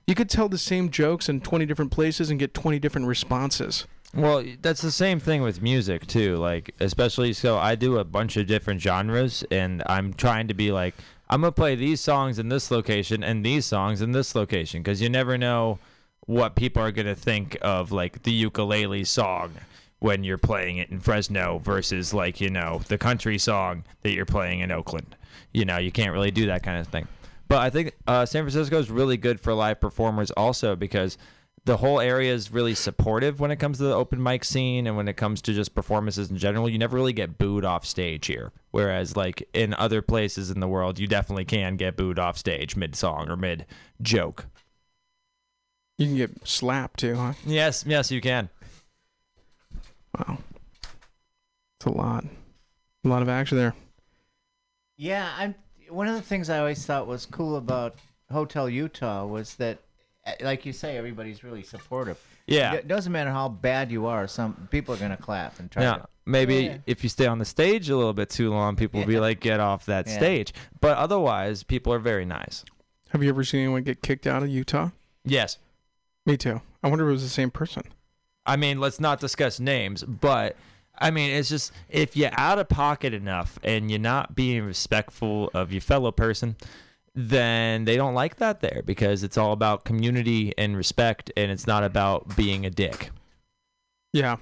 you 0.06 0.14
could 0.14 0.28
tell 0.28 0.50
the 0.50 0.58
same 0.58 0.90
jokes 0.90 1.30
in 1.30 1.40
20 1.40 1.64
different 1.64 1.92
places 1.92 2.28
and 2.28 2.38
get 2.38 2.52
20 2.52 2.78
different 2.78 3.06
responses 3.06 3.86
Well, 4.14 4.44
that's 4.60 4.82
the 4.82 4.90
same 4.90 5.20
thing 5.20 5.42
with 5.42 5.62
music 5.62 6.06
too. 6.06 6.36
Like, 6.36 6.74
especially 6.80 7.32
so, 7.32 7.56
I 7.56 7.74
do 7.74 7.98
a 7.98 8.04
bunch 8.04 8.36
of 8.36 8.46
different 8.46 8.80
genres, 8.80 9.42
and 9.50 9.82
I'm 9.86 10.12
trying 10.12 10.48
to 10.48 10.54
be 10.54 10.70
like, 10.70 10.94
I'm 11.30 11.40
gonna 11.40 11.52
play 11.52 11.74
these 11.76 12.00
songs 12.00 12.38
in 12.38 12.50
this 12.50 12.70
location 12.70 13.24
and 13.24 13.44
these 13.44 13.64
songs 13.64 14.02
in 14.02 14.12
this 14.12 14.34
location, 14.34 14.82
because 14.82 15.00
you 15.00 15.08
never 15.08 15.38
know 15.38 15.78
what 16.26 16.56
people 16.56 16.82
are 16.82 16.92
gonna 16.92 17.14
think 17.14 17.56
of 17.62 17.90
like 17.90 18.22
the 18.24 18.32
ukulele 18.32 19.04
song 19.04 19.54
when 19.98 20.24
you're 20.24 20.38
playing 20.38 20.76
it 20.76 20.90
in 20.90 21.00
Fresno 21.00 21.60
versus 21.64 22.12
like 22.12 22.40
you 22.40 22.50
know 22.50 22.82
the 22.88 22.98
country 22.98 23.38
song 23.38 23.84
that 24.02 24.12
you're 24.12 24.26
playing 24.26 24.60
in 24.60 24.70
Oakland. 24.70 25.16
You 25.52 25.64
know, 25.64 25.78
you 25.78 25.90
can't 25.90 26.12
really 26.12 26.30
do 26.30 26.46
that 26.46 26.62
kind 26.62 26.78
of 26.78 26.86
thing. 26.88 27.08
But 27.48 27.58
I 27.58 27.70
think 27.70 27.92
uh, 28.06 28.26
San 28.26 28.42
Francisco 28.44 28.78
is 28.78 28.90
really 28.90 29.16
good 29.16 29.40
for 29.40 29.54
live 29.54 29.80
performers 29.80 30.30
also 30.32 30.76
because 30.76 31.16
the 31.64 31.76
whole 31.76 32.00
area 32.00 32.32
is 32.34 32.50
really 32.52 32.74
supportive 32.74 33.38
when 33.38 33.50
it 33.52 33.56
comes 33.56 33.78
to 33.78 33.84
the 33.84 33.94
open 33.94 34.20
mic 34.22 34.42
scene 34.44 34.86
and 34.86 34.96
when 34.96 35.06
it 35.06 35.16
comes 35.16 35.40
to 35.42 35.52
just 35.54 35.74
performances 35.74 36.28
in 36.30 36.36
general. 36.36 36.68
You 36.68 36.78
never 36.78 36.96
really 36.96 37.12
get 37.12 37.38
booed 37.38 37.64
off 37.64 37.86
stage 37.86 38.26
here. 38.26 38.50
Whereas, 38.72 39.16
like 39.16 39.48
in 39.54 39.72
other 39.74 40.02
places 40.02 40.50
in 40.50 40.58
the 40.60 40.66
world, 40.68 40.98
you 40.98 41.06
definitely 41.06 41.44
can 41.44 41.76
get 41.76 41.96
booed 41.96 42.18
off 42.18 42.36
stage 42.36 42.74
mid 42.74 42.96
song 42.96 43.28
or 43.28 43.36
mid 43.36 43.64
joke. 44.00 44.46
you 45.98 46.06
can 46.06 46.16
get 46.16 46.46
slapped 46.48 46.98
too 47.00 47.14
huh 47.14 47.34
Yes, 47.46 47.84
yes, 47.86 48.10
you 48.10 48.20
can. 48.20 48.48
wow 50.18 50.38
it's 51.78 51.86
a 51.86 51.90
lot 51.92 52.24
a 53.04 53.08
lot 53.08 53.22
of 53.22 53.28
action 53.28 53.56
there 53.58 53.74
Yeah, 54.96 55.30
I'm. 55.36 55.54
One 55.88 56.08
of 56.08 56.14
the 56.14 56.22
things 56.22 56.48
I 56.48 56.58
always 56.58 56.84
thought 56.86 57.06
was 57.06 57.26
cool 57.26 57.56
about 57.56 57.96
Hotel 58.30 58.66
Utah 58.68 59.26
was 59.26 59.56
that, 59.56 59.78
like 60.40 60.64
you 60.66 60.72
say, 60.72 60.96
everybody's 60.96 61.42
really 61.44 61.62
supportive. 61.62 62.18
Yeah. 62.46 62.74
It 62.74 62.88
doesn't 62.88 63.12
matter 63.12 63.30
how 63.30 63.48
bad 63.48 63.90
you 63.90 64.06
are. 64.06 64.26
Some 64.28 64.68
people 64.70 64.94
are 64.94 64.98
gonna 64.98 65.16
clap 65.16 65.58
and 65.60 65.70
try 65.70 65.82
Yeah, 65.82 65.94
to. 65.94 66.08
maybe 66.26 66.54
Yeah. 66.56 66.78
if 66.86 67.02
you 67.02 67.08
stay 67.08 67.26
on 67.26 67.38
the 67.38 67.44
stage 67.44 67.88
a 67.88 67.96
little 67.96 68.12
bit 68.12 68.30
too 68.30 68.50
long, 68.50 68.76
people 68.76 69.00
will 69.00 69.06
be 69.06 69.20
like, 69.20 69.40
get 69.40 69.60
off 69.60 69.86
that 69.86 70.06
Yeah. 70.06 70.16
stage. 70.16 70.52
But 70.80 70.96
otherwise, 70.96 71.62
people 71.62 71.92
are 71.92 71.98
very 71.98 72.24
nice. 72.24 72.64
have 73.10 73.22
you 73.22 73.28
ever 73.28 73.44
seen 73.44 73.60
anyone 73.60 73.82
get 73.82 74.00
kicked 74.02 74.26
out 74.26 74.42
of 74.42 74.48
utah 74.48 74.88
Yes. 75.22 75.58
me 76.24 76.38
too 76.38 76.62
i 76.82 76.88
wonder 76.88 77.04
if 77.04 77.10
it 77.10 77.12
was 77.12 77.22
the 77.22 77.28
same 77.28 77.50
person 77.50 77.82
I 78.46 78.56
mean, 78.56 78.80
let's 78.80 78.98
not 78.98 79.20
discuss 79.20 79.60
names, 79.60 80.02
but 80.02 80.56
I 80.98 81.10
mean, 81.12 81.30
it's 81.30 81.48
just 81.48 81.70
if 81.88 82.16
you're 82.16 82.30
out 82.36 82.58
of 82.58 82.68
pocket 82.68 83.12
enough 83.14 83.56
and 83.62 83.88
you're 83.90 84.00
not 84.00 84.34
being 84.34 84.64
respectful 84.64 85.48
of 85.54 85.70
your 85.72 85.80
fellow 85.80 86.10
person, 86.10 86.56
then 87.14 87.84
they 87.84 87.96
don't 87.96 88.14
like 88.14 88.36
that 88.36 88.60
there 88.60 88.82
because 88.84 89.22
it's 89.22 89.36
all 89.36 89.52
about 89.52 89.84
community 89.84 90.54
and 90.56 90.76
respect 90.76 91.30
and 91.36 91.50
it's 91.50 91.66
not 91.66 91.84
about 91.84 92.36
being 92.36 92.64
a 92.64 92.70
dick. 92.70 93.10
Yeah, 94.12 94.36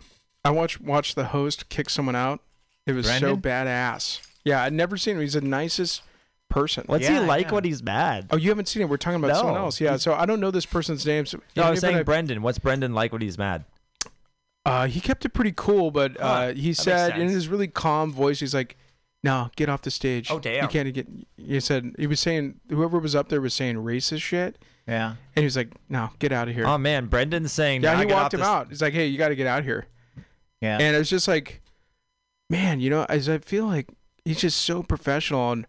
I 0.45 0.51
watched 0.51 0.81
watched 0.81 1.17
the 1.17 1.27
host 1.27 1.69
kick 1.69 1.91
someone 1.91 2.17
out. 2.17 2.41
It 2.87 2.93
was 2.93 3.07
so 3.07 3.37
badass. 3.37 4.21
Yeah, 4.45 4.63
I'd 4.63 4.73
never 4.73 4.97
seen 4.97 5.17
him. 5.17 5.21
He's 5.23 5.35
the 5.35 5.41
nicest 5.41 6.03
person. 6.49 6.85
What's 6.87 7.05
Yeah, 7.05 7.21
he 7.21 7.27
like 7.27 7.47
yeah. 7.49 7.53
when 7.55 7.65
he's 7.65 7.83
mad? 7.83 8.27
Oh, 8.31 8.37
you 8.37 8.49
haven't 8.49 8.67
seen 8.67 8.83
it. 8.83 8.89
We're 8.89 8.97
talking 8.97 9.23
about 9.23 9.37
someone 9.37 9.57
else. 9.57 9.81
Yeah. 9.81 9.97
So 9.97 10.15
I 10.15 10.27
don't 10.27 10.41
know 10.41 10.51
this 10.51 10.67
person's 10.67 11.05
name. 11.07 11.27
So, 11.27 11.41
No, 11.57 11.65
I 11.65 11.71
was 11.71 11.81
but 11.81 11.87
saying 11.89 11.99
I- 11.99 12.03
Brendan. 12.03 12.43
What's 12.43 12.59
Brendan 12.59 12.95
like 12.95 13.13
when 13.13 13.21
he's 13.23 13.39
mad? 13.39 13.65
Uh, 14.67 14.87
he 14.87 15.01
kept 15.01 15.25
it 15.25 15.31
pretty 15.31 15.53
cool, 15.57 15.91
but 15.91 16.17
uh, 16.21 16.47
that 16.47 16.57
he 16.57 16.69
makes 16.69 16.79
said 16.83 17.19
in 17.19 17.29
his 17.29 17.49
really 17.49 17.67
calm 17.69 18.13
voice, 18.13 18.41
he's 18.41 18.55
like, 18.55 18.77
"No, 19.23 19.51
get 19.57 19.69
off 19.69 19.83
the 19.83 19.91
stage. 19.91 20.31
Oh, 20.31 20.39
damn! 20.39 20.63
You 20.65 20.69
can't 20.69 20.93
get." 20.95 21.07
He 21.37 21.61
said 21.61 21.95
he 21.99 22.07
was 22.07 22.21
saying 22.21 22.61
whoever 22.69 22.99
was 22.99 23.15
up 23.15 23.29
there 23.29 23.41
was 23.41 23.55
saying 23.55 23.77
racist 23.77 24.23
shit, 24.23 24.59
Yeah. 24.87 25.11
and 25.37 25.43
he 25.43 25.45
was 25.45 25.57
like, 25.57 25.73
"No, 25.89 26.11
get 26.19 26.33
out 26.33 26.49
of 26.49 26.55
here." 26.55 26.67
Oh 26.67 26.79
man, 26.79 27.07
Brendan's 27.07 27.53
saying. 27.53 27.83
yeah, 27.83 27.93
"Nah, 27.95 28.01
he 28.01 28.07
get 28.07 28.15
off 28.15 28.23
walked 28.25 28.35
him 28.35 28.41
this- 28.41 28.49
out. 28.49 28.69
He's 28.69 28.83
like, 28.83 28.93
"Hey, 28.95 29.07
you 29.07 29.19
got 29.19 29.29
to 29.29 29.37
get 29.37 29.47
out 29.47 29.65
here." 29.65 29.87
Yeah. 30.61 30.79
And 30.79 30.95
it 30.95 30.99
was 30.99 31.09
just 31.11 31.27
like, 31.29 31.63
man, 32.51 32.81
you 32.81 32.91
know, 32.91 33.07
as 33.09 33.29
I 33.29 33.39
feel 33.39 33.67
like 33.67 33.89
he's 34.25 34.41
just 34.41 34.61
so 34.61 34.83
professional, 34.83 35.53
and 35.53 35.67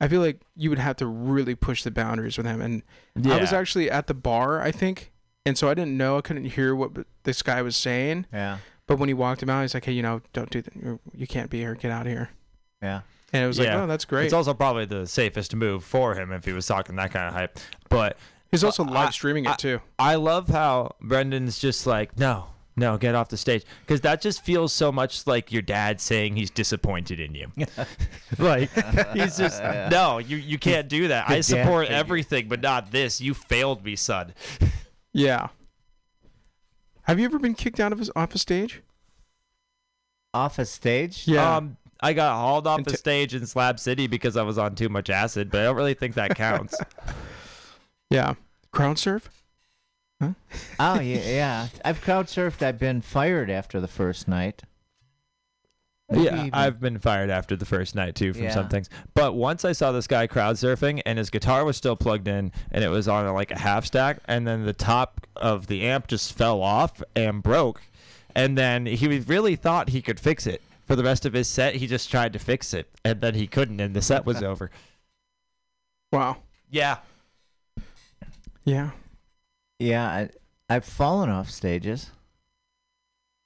I 0.00 0.08
feel 0.08 0.20
like 0.20 0.40
you 0.56 0.68
would 0.70 0.78
have 0.78 0.96
to 0.96 1.06
really 1.06 1.54
push 1.54 1.82
the 1.82 1.90
boundaries 1.90 2.36
with 2.36 2.46
him. 2.46 2.60
And 2.60 2.82
I 3.26 3.40
was 3.40 3.52
actually 3.52 3.90
at 3.90 4.06
the 4.06 4.14
bar, 4.14 4.60
I 4.60 4.70
think, 4.70 5.12
and 5.46 5.56
so 5.56 5.68
I 5.68 5.74
didn't 5.74 5.96
know, 5.96 6.18
I 6.18 6.20
couldn't 6.20 6.44
hear 6.44 6.74
what 6.74 6.92
this 7.24 7.42
guy 7.42 7.62
was 7.62 7.76
saying. 7.76 8.26
yeah. 8.32 8.58
But 8.86 8.98
when 8.98 9.08
he 9.08 9.14
walked 9.14 9.42
him 9.42 9.50
out, 9.50 9.60
he's 9.62 9.74
like, 9.74 9.84
"Hey, 9.84 9.92
you 9.92 10.00
know, 10.02 10.22
don't 10.32 10.48
do 10.48 10.62
that. 10.62 10.98
You 11.14 11.26
can't 11.26 11.50
be 11.50 11.58
here. 11.58 11.74
Get 11.74 11.90
out 11.90 12.06
of 12.06 12.12
here." 12.12 12.30
Yeah. 12.82 13.00
And 13.32 13.44
it 13.44 13.46
was 13.46 13.58
like, 13.58 13.66
Yeah. 13.66 13.82
"Oh, 13.82 13.86
that's 13.86 14.04
great." 14.04 14.24
It's 14.24 14.32
also 14.34 14.54
probably 14.54 14.86
the 14.86 15.06
safest 15.06 15.54
move 15.54 15.84
for 15.84 16.14
him 16.14 16.32
if 16.32 16.44
he 16.44 16.52
was 16.52 16.66
talking 16.66 16.96
that 16.96 17.10
kind 17.12 17.26
of 17.28 17.34
hype. 17.34 17.58
But 17.90 18.16
he's 18.50 18.64
also 18.64 18.84
I- 18.84 18.90
live 18.90 19.12
streaming 19.12 19.44
it 19.44 19.58
too. 19.58 19.80
I 19.98 20.14
love 20.14 20.48
how 20.48 20.94
Brendan's 21.00 21.58
just 21.58 21.86
like, 21.86 22.18
no, 22.18 22.46
no, 22.74 22.96
get 22.96 23.14
off 23.14 23.28
the 23.28 23.36
stage, 23.36 23.64
because 23.80 24.00
that 24.02 24.22
just 24.22 24.42
feels 24.42 24.72
so 24.72 24.90
much 24.90 25.26
like 25.26 25.52
your 25.52 25.60
dad 25.60 26.00
saying 26.00 26.36
he's 26.36 26.50
disappointed 26.50 27.20
in 27.20 27.34
you. 27.34 27.48
like 28.38 28.70
he's 29.12 29.36
just 29.36 29.60
no, 29.62 30.18
you 30.18 30.38
you 30.38 30.58
can't 30.58 30.88
do 30.88 31.08
that. 31.08 31.28
I 31.28 31.40
support 31.42 31.88
everything, 31.88 32.48
but 32.48 32.62
not 32.62 32.92
this. 32.92 33.20
You 33.20 33.34
failed 33.34 33.84
me, 33.84 33.94
son. 33.96 34.32
Yeah. 35.12 35.48
Have 37.02 37.18
you 37.18 37.24
ever 37.24 37.38
been 37.38 37.54
kicked 37.54 37.80
out 37.80 37.92
of 37.92 37.98
his 37.98 38.10
off 38.16 38.34
a 38.34 38.38
stage? 38.38 38.82
Off 40.32 40.58
a 40.58 40.64
stage. 40.64 41.26
Yeah. 41.26 41.56
Um, 41.56 41.76
I 42.00 42.12
got 42.12 42.36
hauled 42.36 42.66
off 42.66 42.84
the 42.84 42.92
t- 42.92 42.96
stage 42.96 43.34
in 43.34 43.46
Slab 43.46 43.80
City 43.80 44.06
because 44.06 44.36
I 44.36 44.42
was 44.42 44.56
on 44.58 44.74
too 44.74 44.88
much 44.88 45.10
acid, 45.10 45.50
but 45.50 45.60
I 45.60 45.64
don't 45.64 45.76
really 45.76 45.94
think 45.94 46.14
that 46.14 46.34
counts. 46.36 46.76
Yeah. 48.10 48.34
Crowd 48.72 48.98
surf? 48.98 49.28
Oh 50.80 50.98
yeah, 51.00 51.20
yeah. 51.28 51.68
I've 51.84 52.00
crowd 52.00 52.26
surfed. 52.26 52.62
I've 52.62 52.78
been 52.78 53.02
fired 53.02 53.50
after 53.50 53.80
the 53.80 53.86
first 53.88 54.26
night. 54.26 54.62
Maybe 56.10 56.24
Yeah, 56.24 56.40
even- 56.40 56.54
I've 56.54 56.80
been 56.80 56.98
fired 56.98 57.28
after 57.30 57.54
the 57.54 57.66
first 57.66 57.94
night 57.94 58.14
too 58.14 58.32
from 58.32 58.50
some 58.50 58.68
things. 58.68 58.88
But 59.14 59.34
once 59.34 59.64
I 59.64 59.72
saw 59.72 59.92
this 59.92 60.06
guy 60.06 60.26
crowd 60.26 60.56
surfing 60.56 61.02
and 61.04 61.18
his 61.18 61.28
guitar 61.30 61.64
was 61.64 61.76
still 61.76 61.96
plugged 61.96 62.26
in 62.28 62.50
and 62.70 62.82
it 62.82 62.88
was 62.88 63.06
on 63.08 63.30
like 63.34 63.50
a 63.50 63.58
half 63.58 63.84
stack 63.84 64.18
and 64.24 64.46
then 64.46 64.64
the 64.64 64.72
top 64.72 65.26
of 65.36 65.66
the 65.66 65.82
amp 65.86 66.06
just 66.06 66.32
fell 66.32 66.62
off 66.62 67.02
and 67.14 67.42
broke. 67.42 67.82
And 68.34 68.56
then 68.56 68.86
he 68.86 69.06
really 69.20 69.54
thought 69.56 69.90
he 69.90 70.00
could 70.00 70.18
fix 70.18 70.46
it. 70.46 70.62
For 70.88 70.96
the 70.96 71.04
rest 71.04 71.24
of 71.26 71.34
his 71.34 71.46
set, 71.46 71.76
he 71.76 71.86
just 71.86 72.10
tried 72.10 72.32
to 72.32 72.38
fix 72.38 72.72
it 72.74 72.88
and 73.04 73.20
then 73.20 73.34
he 73.34 73.46
couldn't 73.46 73.78
and 73.78 73.94
the 73.94 74.02
set 74.02 74.24
was 74.26 74.42
over. 74.42 74.70
Wow. 76.12 76.38
Yeah. 76.70 76.96
Yeah. 78.64 78.90
Yeah, 79.78 80.04
I, 80.06 80.30
I've 80.68 80.84
fallen 80.84 81.28
off 81.30 81.50
stages. 81.50 82.10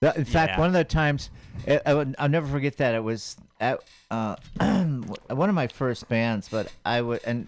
In 0.01 0.25
fact, 0.25 0.53
Yeah. 0.53 0.59
one 0.61 0.69
of 0.69 0.73
the 0.73 0.85
times, 0.85 1.31
I, 1.69 1.81
I, 1.85 2.07
i'll 2.19 2.29
never 2.29 2.47
forget 2.47 2.77
that. 2.79 2.95
It 2.95 3.05
was 3.05 3.37
at 3.61 3.81
uh, 4.11 4.37
one 5.29 5.49
of 5.49 5.55
my 5.55 5.67
first 5.69 6.09
bands, 6.09 6.49
but 6.49 6.73
I 6.85 7.01
would, 7.03 7.21
and 7.25 7.47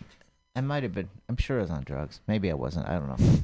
I 0.55 0.61
might 0.61 0.83
have 0.85 0.93
been, 0.95 1.09
I'm 1.29 1.37
sure 1.37 1.59
I 1.59 1.63
was 1.63 1.71
on 1.71 1.83
drugs. 1.85 2.21
Maybe 2.29 2.51
I 2.51 2.55
wasn't. 2.55 2.87
I 2.89 2.93
don't 2.99 3.09
know. 3.09 3.39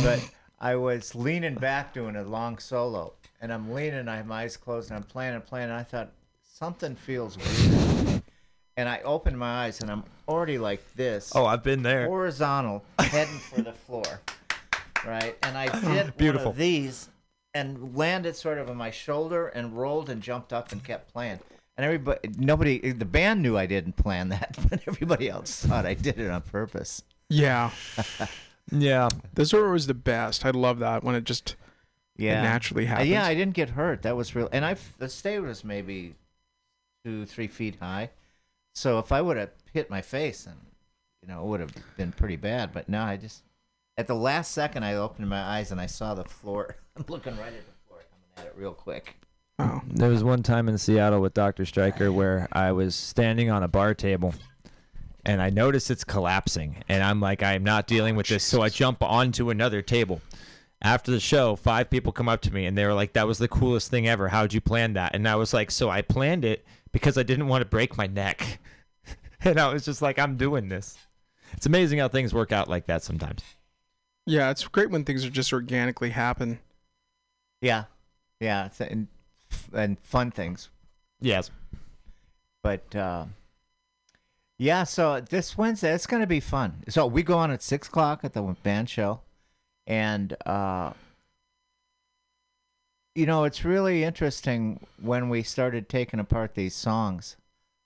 but 0.02 0.28
I 0.60 0.74
was 0.76 1.14
leaning 1.14 1.54
back 1.54 1.92
doing 1.94 2.16
a 2.16 2.22
long 2.24 2.58
solo, 2.58 3.12
and 3.40 3.52
I'm 3.52 3.72
leaning, 3.72 4.08
I 4.08 4.16
have 4.16 4.26
my 4.26 4.42
eyes 4.42 4.56
closed, 4.56 4.90
and 4.90 4.96
I'm 4.96 5.02
playing 5.04 5.34
and 5.34 5.44
playing, 5.44 5.64
and 5.70 5.74
I 5.74 5.82
thought, 5.82 6.10
something 6.42 6.94
feels 6.96 7.36
weird. 7.38 8.22
And 8.76 8.88
I 8.88 9.00
opened 9.00 9.38
my 9.38 9.64
eyes, 9.64 9.80
and 9.80 9.90
I'm 9.90 10.04
already 10.28 10.58
like 10.58 10.82
this 10.94 11.32
Oh, 11.34 11.46
I've 11.46 11.62
been 11.64 11.82
there. 11.82 12.06
horizontal, 12.06 12.84
heading 12.98 13.38
for 13.38 13.60
the 13.62 13.72
floor, 13.72 14.20
right? 15.06 15.36
And 15.42 15.56
I 15.56 15.66
did 15.94 16.16
Beautiful. 16.16 16.46
one 16.46 16.52
of 16.52 16.56
these 16.58 17.08
and 17.54 17.96
landed 17.96 18.36
sort 18.36 18.58
of 18.58 18.70
on 18.70 18.76
my 18.76 18.90
shoulder 18.90 19.48
and 19.48 19.76
rolled 19.76 20.10
and 20.10 20.22
jumped 20.22 20.52
up 20.52 20.70
and 20.70 20.82
kept 20.84 21.12
playing. 21.12 21.40
And 21.76 21.84
everybody, 21.84 22.30
nobody, 22.36 22.92
the 22.92 23.04
band 23.04 23.42
knew 23.42 23.56
I 23.56 23.66
didn't 23.66 23.94
plan 23.96 24.28
that, 24.30 24.56
but 24.68 24.80
everybody 24.86 25.28
else 25.28 25.64
thought 25.64 25.86
I 25.86 25.94
did 25.94 26.18
it 26.20 26.30
on 26.30 26.42
purpose. 26.42 27.02
Yeah. 27.28 27.70
Yeah. 28.70 29.08
Those 29.32 29.54
are 29.54 29.64
always 29.64 29.86
the 29.86 29.94
best. 29.94 30.44
I 30.44 30.50
love 30.50 30.78
that 30.80 31.02
when 31.02 31.14
it 31.14 31.24
just 31.24 31.56
Yeah, 32.18 32.40
it 32.40 32.42
naturally 32.42 32.84
Uh, 32.84 32.88
happens. 32.90 33.08
yeah, 33.10 33.24
I 33.24 33.34
didn't 33.34 33.54
get 33.54 33.70
hurt. 33.70 34.02
That 34.02 34.16
was 34.16 34.34
real. 34.34 34.48
And 34.52 34.64
I, 34.64 34.76
the 34.98 35.08
stage 35.08 35.40
was 35.40 35.64
maybe 35.64 36.16
two, 37.04 37.24
three 37.24 37.46
feet 37.46 37.76
high. 37.80 38.10
So 38.74 38.98
if 38.98 39.12
I 39.12 39.22
would 39.22 39.36
have 39.36 39.50
hit 39.72 39.88
my 39.88 40.02
face, 40.02 40.44
and 40.46 40.56
you 41.22 41.28
know 41.28 41.42
it 41.42 41.46
would 41.46 41.60
have 41.60 41.72
been 41.96 42.12
pretty 42.12 42.36
bad. 42.36 42.72
But 42.72 42.88
no, 42.88 43.00
I 43.02 43.16
just 43.16 43.42
at 43.96 44.06
the 44.06 44.14
last 44.14 44.52
second 44.52 44.84
I 44.84 44.94
opened 44.94 45.28
my 45.28 45.40
eyes 45.40 45.70
and 45.72 45.80
I 45.80 45.86
saw 45.86 46.14
the 46.14 46.24
floor. 46.24 46.76
I'm 46.96 47.04
looking 47.08 47.36
right 47.36 47.46
at 47.52 47.66
the 47.66 47.72
floor, 47.86 48.00
coming 48.10 48.28
at 48.36 48.46
it 48.46 48.54
real 48.56 48.74
quick. 48.74 49.16
Oh. 49.60 49.80
There 49.88 50.10
was 50.10 50.22
one 50.22 50.42
time 50.44 50.68
in 50.68 50.78
Seattle 50.78 51.20
with 51.20 51.34
Dr. 51.34 51.64
Stryker 51.66 52.12
where 52.12 52.46
I 52.52 52.70
was 52.70 52.94
standing 52.94 53.50
on 53.50 53.64
a 53.64 53.68
bar 53.68 53.92
table 53.94 54.32
and 55.24 55.42
I 55.42 55.50
notice 55.50 55.90
it's 55.90 56.04
collapsing 56.04 56.84
and 56.88 57.02
I'm 57.02 57.20
like 57.20 57.42
I'm 57.42 57.64
not 57.64 57.88
dealing 57.88 58.14
with 58.14 58.28
this 58.28 58.44
so 58.44 58.62
I 58.62 58.68
jump 58.68 59.02
onto 59.02 59.50
another 59.50 59.82
table. 59.82 60.20
After 60.80 61.10
the 61.10 61.20
show, 61.20 61.56
five 61.56 61.90
people 61.90 62.12
come 62.12 62.28
up 62.28 62.40
to 62.42 62.54
me 62.54 62.64
and 62.64 62.78
they 62.78 62.86
were 62.86 62.94
like 62.94 63.14
that 63.14 63.26
was 63.26 63.38
the 63.38 63.48
coolest 63.48 63.90
thing 63.90 64.06
ever. 64.06 64.28
How'd 64.28 64.52
you 64.52 64.60
plan 64.60 64.92
that? 64.92 65.14
And 65.14 65.28
I 65.28 65.36
was 65.36 65.52
like 65.52 65.70
so 65.70 65.90
I 65.90 66.02
planned 66.02 66.44
it 66.44 66.64
because 66.92 67.18
I 67.18 67.22
didn't 67.22 67.48
want 67.48 67.62
to 67.62 67.66
break 67.66 67.96
my 67.96 68.06
neck. 68.06 68.60
and 69.40 69.58
I 69.58 69.72
was 69.72 69.84
just 69.84 70.02
like 70.02 70.18
I'm 70.18 70.36
doing 70.36 70.68
this. 70.68 70.96
It's 71.52 71.66
amazing 71.66 71.98
how 71.98 72.08
things 72.08 72.34
work 72.34 72.52
out 72.52 72.68
like 72.68 72.86
that 72.86 73.02
sometimes. 73.02 73.42
Yeah, 74.26 74.50
it's 74.50 74.66
great 74.68 74.90
when 74.90 75.04
things 75.04 75.24
are 75.24 75.30
just 75.30 75.52
organically 75.52 76.10
happen. 76.10 76.58
Yeah, 77.62 77.84
yeah, 78.40 78.66
it's, 78.66 78.80
and, 78.80 79.08
and 79.72 79.98
fun 80.00 80.30
things. 80.30 80.68
Yes. 81.20 81.50
But 82.62 82.94
uh, 82.94 83.24
yeah, 84.58 84.84
so 84.84 85.20
this 85.20 85.56
Wednesday 85.56 85.94
it's 85.94 86.06
going 86.06 86.20
to 86.20 86.26
be 86.26 86.40
fun. 86.40 86.84
So 86.88 87.06
we 87.06 87.22
go 87.22 87.38
on 87.38 87.50
at 87.50 87.62
six 87.62 87.88
o'clock 87.88 88.20
at 88.22 88.34
the 88.34 88.42
band 88.62 88.90
shell, 88.90 89.22
and 89.88 90.36
uh, 90.46 90.92
you 93.16 93.26
know 93.26 93.42
it's 93.44 93.64
really 93.64 94.04
interesting 94.04 94.86
when 95.00 95.28
we 95.28 95.42
started 95.42 95.88
taking 95.88 96.20
apart 96.20 96.54
these 96.54 96.74
songs. 96.76 97.36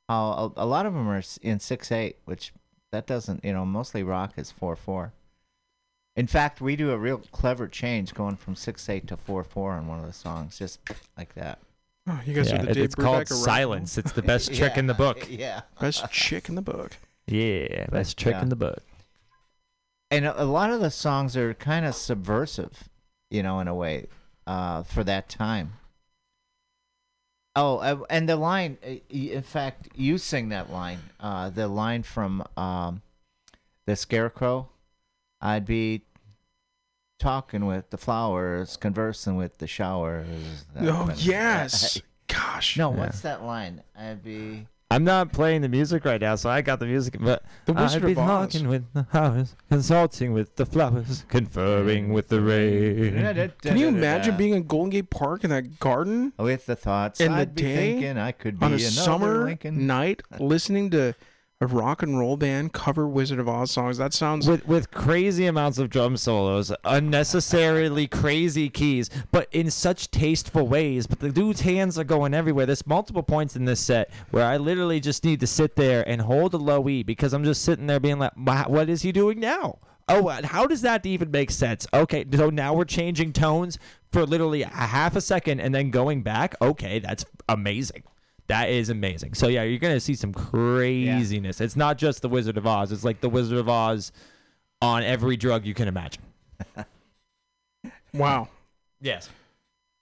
How 0.08 0.52
a, 0.56 0.64
a 0.64 0.66
lot 0.66 0.84
of 0.84 0.92
them 0.92 1.08
are 1.08 1.22
in 1.40 1.60
six 1.60 1.90
eight, 1.90 2.16
which 2.26 2.52
that 2.90 3.06
doesn't 3.06 3.42
you 3.44 3.52
know 3.54 3.64
mostly 3.64 4.02
rock 4.02 4.32
is 4.36 4.50
four 4.50 4.76
four. 4.76 5.12
In 6.14 6.26
fact, 6.26 6.60
we 6.60 6.76
do 6.76 6.90
a 6.90 6.98
real 6.98 7.22
clever 7.32 7.66
change 7.68 8.12
going 8.12 8.36
from 8.36 8.54
six 8.54 8.86
eight 8.90 9.06
to 9.06 9.16
four 9.16 9.44
four 9.44 9.72
on 9.72 9.86
one 9.86 10.00
of 10.00 10.06
the 10.06 10.12
songs, 10.12 10.58
just 10.58 10.80
like 11.16 11.34
that. 11.36 11.58
Oh, 12.08 12.20
you 12.26 12.34
guys 12.34 12.50
Yeah, 12.50 12.60
are 12.60 12.64
the 12.64 12.70
it- 12.72 12.74
Dave 12.74 12.84
it's 12.84 12.94
called 12.96 13.22
Brubeck 13.26 13.30
of 13.30 13.36
rock 13.38 13.38
and 13.38 13.44
silence. 13.44 13.96
It's 13.98 14.12
the 14.12 14.22
best 14.22 14.52
trick 14.52 14.76
in 14.76 14.88
the 14.88 14.94
book. 14.94 15.26
Yeah. 15.30 15.62
Best 15.80 16.10
trick 16.10 16.48
in 16.48 16.56
the 16.56 16.62
book. 16.62 16.96
Yeah, 17.28 17.86
best 17.86 18.18
trick 18.18 18.34
Yeah. 18.34 18.42
in 18.42 18.48
the 18.48 18.56
book. 18.56 18.82
and 20.12 20.26
a 20.26 20.44
lot 20.44 20.70
of 20.70 20.80
the 20.80 20.90
songs 20.90 21.36
are 21.36 21.54
kind 21.54 21.84
of 21.84 21.94
subversive, 21.96 22.88
you 23.30 23.42
know, 23.42 23.58
in 23.60 23.66
a 23.68 23.74
way, 23.74 24.06
uh, 24.46 24.82
for 24.84 25.02
that 25.04 25.28
time. 25.28 25.72
Oh, 27.54 27.78
uh, 27.78 27.98
and 28.08 28.28
the 28.28 28.36
line, 28.36 28.78
uh, 28.86 28.94
in 29.10 29.42
fact, 29.42 29.88
you 29.94 30.16
sing 30.18 30.48
that 30.50 30.70
line, 30.70 30.98
uh, 31.20 31.50
the 31.50 31.68
line 31.68 32.02
from 32.02 32.44
um, 32.56 33.02
the 33.86 33.94
Scarecrow. 33.96 34.68
I'd 35.40 35.66
be 35.66 36.02
talking 37.18 37.66
with 37.66 37.90
the 37.90 37.98
flowers, 37.98 38.76
conversing 38.76 39.36
with 39.36 39.58
the 39.58 39.66
showers. 39.66 40.64
that 40.74 40.88
Oh 40.88 41.10
yes. 41.16 42.00
Gosh. 42.28 42.78
no, 42.78 42.90
Yeah. 42.92 42.98
what's 43.00 43.20
that 43.20 43.42
line? 43.44 43.82
I'd 43.94 44.22
be. 44.24 44.66
I'm 44.92 45.04
not 45.04 45.32
playing 45.32 45.62
the 45.62 45.70
music 45.70 46.04
right 46.04 46.20
now, 46.20 46.34
so 46.34 46.50
I 46.50 46.60
got 46.60 46.78
the 46.78 46.84
music. 46.84 47.16
But 47.18 47.42
The 47.64 47.72
Wizard 47.72 48.02
I'd 48.02 48.06
be 48.06 48.12
of 48.12 48.18
talking 48.18 48.68
with 48.68 48.92
the 48.92 49.04
flowers, 49.04 49.56
consulting 49.70 50.34
with 50.34 50.56
the 50.56 50.66
flowers, 50.66 51.24
conferring 51.28 52.12
with 52.12 52.28
the 52.28 52.42
rain. 52.42 53.52
Can 53.62 53.78
you 53.78 53.88
imagine 53.88 54.36
being 54.36 54.52
in 54.52 54.66
Golden 54.66 54.90
Gate 54.90 55.08
Park 55.08 55.44
in 55.44 55.50
that 55.50 55.78
garden 55.78 56.34
with 56.38 56.66
the 56.66 56.76
thoughts 56.76 57.20
in 57.20 57.32
the 57.32 57.38
I'd 57.38 57.54
be 57.54 57.62
day 57.62 57.76
thinking 57.76 58.18
I 58.18 58.32
could 58.32 58.60
be 58.60 58.66
on 58.66 58.72
a 58.72 58.74
another 58.74 58.90
summer 58.90 59.44
Lincoln. 59.44 59.86
night 59.86 60.22
listening 60.38 60.90
to 60.90 61.14
a 61.62 61.66
rock 61.66 62.02
and 62.02 62.18
roll 62.18 62.36
band 62.36 62.72
cover 62.72 63.06
Wizard 63.06 63.38
of 63.38 63.48
Oz 63.48 63.70
songs. 63.70 63.96
That 63.96 64.12
sounds 64.12 64.48
with 64.48 64.66
with 64.66 64.90
crazy 64.90 65.46
amounts 65.46 65.78
of 65.78 65.90
drum 65.90 66.16
solos, 66.16 66.72
unnecessarily 66.82 68.08
crazy 68.08 68.68
keys, 68.68 69.08
but 69.30 69.46
in 69.52 69.70
such 69.70 70.10
tasteful 70.10 70.66
ways. 70.66 71.06
But 71.06 71.20
the 71.20 71.30
dude's 71.30 71.60
hands 71.60 71.96
are 72.00 72.04
going 72.04 72.34
everywhere. 72.34 72.66
There's 72.66 72.84
multiple 72.84 73.22
points 73.22 73.54
in 73.54 73.64
this 73.64 73.78
set 73.78 74.10
where 74.32 74.44
I 74.44 74.56
literally 74.56 74.98
just 74.98 75.24
need 75.24 75.38
to 75.38 75.46
sit 75.46 75.76
there 75.76 76.06
and 76.08 76.22
hold 76.22 76.52
a 76.54 76.56
low 76.56 76.88
E 76.88 77.04
because 77.04 77.32
I'm 77.32 77.44
just 77.44 77.62
sitting 77.62 77.86
there 77.86 78.00
being 78.00 78.18
like, 78.18 78.36
"What 78.36 78.90
is 78.90 79.02
he 79.02 79.12
doing 79.12 79.38
now?" 79.38 79.78
Oh, 80.08 80.28
how 80.42 80.66
does 80.66 80.82
that 80.82 81.06
even 81.06 81.30
make 81.30 81.52
sense? 81.52 81.86
Okay, 81.94 82.24
so 82.34 82.50
now 82.50 82.74
we're 82.74 82.84
changing 82.84 83.32
tones 83.32 83.78
for 84.10 84.26
literally 84.26 84.62
a 84.62 84.66
half 84.66 85.14
a 85.14 85.20
second 85.20 85.60
and 85.60 85.72
then 85.72 85.90
going 85.90 86.22
back. 86.22 86.56
Okay, 86.60 86.98
that's 86.98 87.24
amazing. 87.48 88.02
That 88.52 88.68
is 88.68 88.90
amazing. 88.90 89.32
So 89.32 89.48
yeah, 89.48 89.62
you're 89.62 89.78
gonna 89.78 89.98
see 89.98 90.14
some 90.14 90.34
craziness. 90.34 91.58
It's 91.62 91.74
not 91.74 91.96
just 91.96 92.20
the 92.20 92.28
Wizard 92.28 92.58
of 92.58 92.66
Oz. 92.66 92.92
It's 92.92 93.02
like 93.02 93.22
the 93.22 93.30
Wizard 93.30 93.56
of 93.56 93.66
Oz 93.66 94.12
on 94.82 95.02
every 95.02 95.38
drug 95.38 95.64
you 95.64 95.72
can 95.72 95.88
imagine. 95.88 96.22
wow. 98.12 98.48
Yes. 99.00 99.30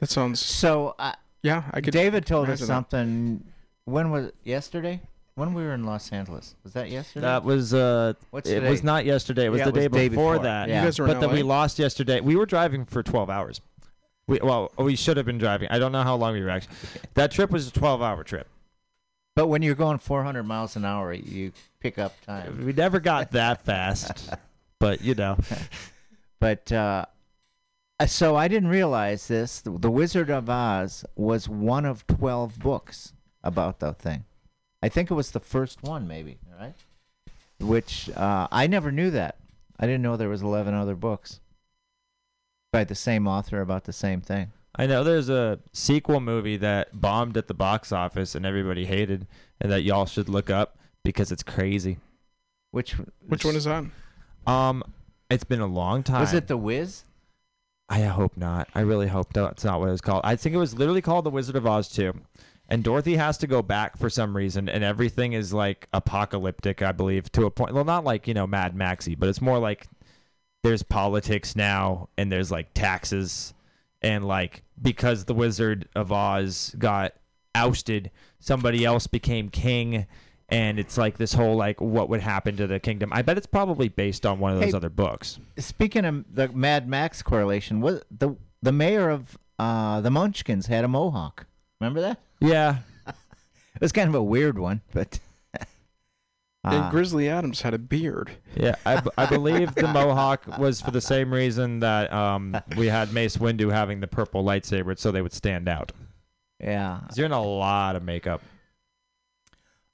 That 0.00 0.10
sounds 0.10 0.40
So 0.40 0.96
uh, 0.98 1.12
yeah. 1.44 1.62
I 1.70 1.80
could. 1.80 1.92
David 1.92 2.26
told 2.26 2.48
us 2.48 2.60
imagine 2.60 2.66
that. 2.66 2.74
something. 2.74 3.44
When 3.84 4.10
was 4.10 4.26
it? 4.26 4.34
yesterday? 4.42 5.00
When 5.36 5.54
we 5.54 5.62
were 5.62 5.74
in 5.74 5.84
Los 5.84 6.10
Angeles? 6.10 6.56
Was 6.64 6.72
that 6.72 6.90
yesterday? 6.90 7.26
That 7.26 7.44
was 7.44 7.72
uh 7.72 8.14
What's 8.30 8.50
it 8.50 8.64
was 8.64 8.82
not 8.82 9.04
yesterday. 9.04 9.44
It 9.44 9.50
was 9.50 9.60
Yeah, 9.60 9.66
the 9.66 9.70
it 9.70 9.74
was 9.74 9.84
day, 9.84 9.88
day 9.90 10.08
before, 10.08 10.32
before. 10.32 10.42
that. 10.42 10.68
Yeah. 10.68 10.80
You 10.80 10.86
guys 10.88 10.98
were 10.98 11.06
in 11.06 11.12
But 11.14 11.20
then 11.20 11.30
we 11.30 11.44
lost 11.44 11.78
yesterday. 11.78 12.20
We 12.20 12.34
were 12.34 12.46
driving 12.46 12.84
for 12.84 13.04
12 13.04 13.30
hours. 13.30 13.60
We 14.30 14.38
well, 14.40 14.70
we 14.78 14.94
should 14.94 15.16
have 15.16 15.26
been 15.26 15.38
driving. 15.38 15.66
I 15.72 15.80
don't 15.80 15.90
know 15.90 16.04
how 16.04 16.14
long 16.14 16.34
we 16.34 16.40
were 16.40 16.50
actually. 16.50 16.76
That 17.14 17.32
trip 17.32 17.50
was 17.50 17.66
a 17.66 17.72
12-hour 17.72 18.22
trip. 18.22 18.46
But 19.34 19.48
when 19.48 19.60
you're 19.60 19.74
going 19.74 19.98
400 19.98 20.44
miles 20.44 20.76
an 20.76 20.84
hour, 20.84 21.12
you 21.12 21.50
pick 21.80 21.98
up 21.98 22.14
time. 22.24 22.64
We 22.64 22.72
never 22.72 23.00
got 23.00 23.32
that 23.32 23.64
fast. 23.64 24.30
But, 24.78 25.02
you 25.02 25.14
know. 25.14 25.36
But 26.38 26.72
uh, 26.72 27.04
uh, 27.98 28.06
so 28.06 28.34
I 28.34 28.48
didn't 28.48 28.70
realize 28.70 29.28
this. 29.28 29.60
The, 29.60 29.72
the 29.72 29.90
Wizard 29.90 30.30
of 30.30 30.48
Oz 30.48 31.04
was 31.16 31.50
one 31.50 31.84
of 31.84 32.06
12 32.06 32.58
books 32.58 33.12
about 33.44 33.80
the 33.80 33.92
thing. 33.92 34.24
I 34.82 34.88
think 34.88 35.10
it 35.10 35.14
was 35.14 35.32
the 35.32 35.40
first 35.40 35.82
one, 35.82 36.08
maybe. 36.08 36.38
Right? 36.58 36.72
Which 37.60 38.08
uh, 38.16 38.48
I 38.50 38.68
never 38.68 38.90
knew 38.90 39.10
that. 39.10 39.36
I 39.78 39.84
didn't 39.84 40.00
know 40.00 40.16
there 40.16 40.30
was 40.30 40.40
11 40.40 40.72
other 40.72 40.94
books 40.94 41.40
by 42.72 42.84
the 42.84 42.94
same 42.94 43.26
author 43.26 43.60
about 43.60 43.84
the 43.84 43.92
same 43.92 44.20
thing. 44.20 44.52
I 44.76 44.86
know 44.86 45.02
there's 45.02 45.28
a 45.28 45.58
sequel 45.72 46.20
movie 46.20 46.56
that 46.58 47.00
bombed 47.00 47.36
at 47.36 47.48
the 47.48 47.54
box 47.54 47.92
office 47.92 48.34
and 48.34 48.46
everybody 48.46 48.86
hated 48.86 49.26
and 49.60 49.70
that 49.72 49.82
y'all 49.82 50.06
should 50.06 50.28
look 50.28 50.48
up 50.48 50.78
because 51.04 51.32
it's 51.32 51.42
crazy. 51.42 51.98
Which 52.70 52.92
Which 53.26 53.44
one 53.44 53.56
is 53.56 53.64
that? 53.64 53.84
Um 54.46 54.84
it's 55.28 55.44
been 55.44 55.60
a 55.60 55.66
long 55.66 56.02
time. 56.02 56.20
was 56.20 56.32
it? 56.34 56.48
The 56.48 56.56
Wiz? 56.56 57.04
I 57.88 58.02
hope 58.02 58.36
not. 58.36 58.68
I 58.74 58.80
really 58.80 59.08
hope 59.08 59.32
that's 59.32 59.64
not 59.64 59.80
what 59.80 59.88
it 59.88 59.92
was 59.92 60.00
called. 60.00 60.20
I 60.24 60.36
think 60.36 60.54
it 60.54 60.58
was 60.58 60.74
literally 60.74 61.02
called 61.02 61.24
The 61.24 61.30
Wizard 61.30 61.56
of 61.56 61.66
Oz 61.66 61.88
2. 61.88 62.12
And 62.68 62.84
Dorothy 62.84 63.16
has 63.16 63.36
to 63.38 63.48
go 63.48 63.62
back 63.62 63.96
for 63.96 64.08
some 64.08 64.36
reason, 64.36 64.68
and 64.68 64.84
everything 64.84 65.32
is 65.32 65.52
like 65.52 65.88
apocalyptic, 65.92 66.82
I 66.82 66.92
believe, 66.92 67.32
to 67.32 67.46
a 67.46 67.50
point. 67.50 67.74
Well, 67.74 67.84
not 67.84 68.04
like, 68.04 68.28
you 68.28 68.34
know, 68.34 68.46
Mad 68.46 68.76
Maxy, 68.76 69.16
but 69.16 69.28
it's 69.28 69.40
more 69.42 69.58
like 69.58 69.88
there's 70.62 70.82
politics 70.82 71.56
now, 71.56 72.08
and 72.16 72.30
there's 72.30 72.50
like 72.50 72.72
taxes, 72.74 73.54
and 74.02 74.26
like 74.26 74.62
because 74.80 75.24
the 75.24 75.34
Wizard 75.34 75.88
of 75.94 76.12
Oz 76.12 76.74
got 76.78 77.14
ousted, 77.54 78.10
somebody 78.38 78.84
else 78.84 79.06
became 79.06 79.48
king. 79.48 80.06
And 80.52 80.80
it's 80.80 80.98
like 80.98 81.16
this 81.16 81.32
whole 81.32 81.54
like 81.54 81.80
what 81.80 82.08
would 82.08 82.20
happen 82.22 82.56
to 82.56 82.66
the 82.66 82.80
kingdom. 82.80 83.12
I 83.12 83.22
bet 83.22 83.38
it's 83.38 83.46
probably 83.46 83.88
based 83.88 84.26
on 84.26 84.40
one 84.40 84.52
of 84.52 84.58
those 84.58 84.70
Hey, 84.72 84.76
other 84.76 84.88
books. 84.88 85.38
Speaking 85.58 86.04
of 86.04 86.24
the 86.34 86.48
Mad 86.48 86.88
Max 86.88 87.22
correlation, 87.22 87.80
was 87.80 88.02
the 88.10 88.34
the 88.60 88.72
mayor 88.72 89.10
of 89.10 89.38
uh, 89.60 90.00
the 90.00 90.10
Munchkins 90.10 90.66
had 90.66 90.84
a 90.84 90.88
mohawk? 90.88 91.46
Remember 91.80 92.00
that? 92.00 92.18
Yeah, 92.40 92.78
It 93.06 93.80
was 93.80 93.92
kind 93.92 94.08
of 94.08 94.14
a 94.14 94.22
weird 94.22 94.58
one, 94.58 94.80
but. 94.92 95.20
And 96.64 96.74
Uh, 96.74 96.90
Grizzly 96.90 97.28
Adams 97.28 97.62
had 97.62 97.72
a 97.74 97.78
beard. 97.78 98.30
Yeah, 98.54 98.74
I, 98.84 99.00
b- 99.00 99.10
I 99.16 99.26
believe 99.26 99.74
the 99.74 99.88
Mohawk 99.88 100.58
was 100.58 100.80
for 100.80 100.90
the 100.90 101.00
same 101.00 101.32
reason 101.32 101.80
that 101.80 102.12
um, 102.12 102.56
we 102.76 102.86
had 102.88 103.12
Mace 103.12 103.36
Windu 103.38 103.72
having 103.72 104.00
the 104.00 104.06
purple 104.06 104.44
lightsaber, 104.44 104.98
so 104.98 105.10
they 105.10 105.22
would 105.22 105.32
stand 105.32 105.68
out. 105.68 105.92
Yeah, 106.62 107.00
You're 107.16 107.26
in 107.26 107.32
a 107.32 107.42
lot 107.42 107.96
of 107.96 108.02
makeup. 108.02 108.42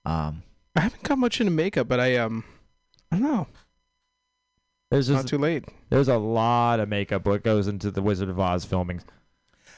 Um, 0.04 0.42
I 0.74 0.80
haven't 0.80 1.02
got 1.04 1.18
much 1.18 1.40
into 1.40 1.52
makeup, 1.52 1.88
but 1.88 2.00
I 2.00 2.16
um, 2.16 2.44
I 3.10 3.16
don't 3.18 3.22
know. 3.22 3.46
There's 4.90 5.08
just, 5.08 5.16
Not 5.24 5.26
too 5.28 5.38
late. 5.38 5.64
there's 5.90 6.08
a 6.08 6.16
lot 6.18 6.78
of 6.80 6.88
makeup 6.88 7.26
what 7.26 7.42
goes 7.42 7.66
into 7.66 7.90
the 7.90 8.02
Wizard 8.02 8.28
of 8.28 8.38
Oz 8.38 8.64
filming. 8.64 9.02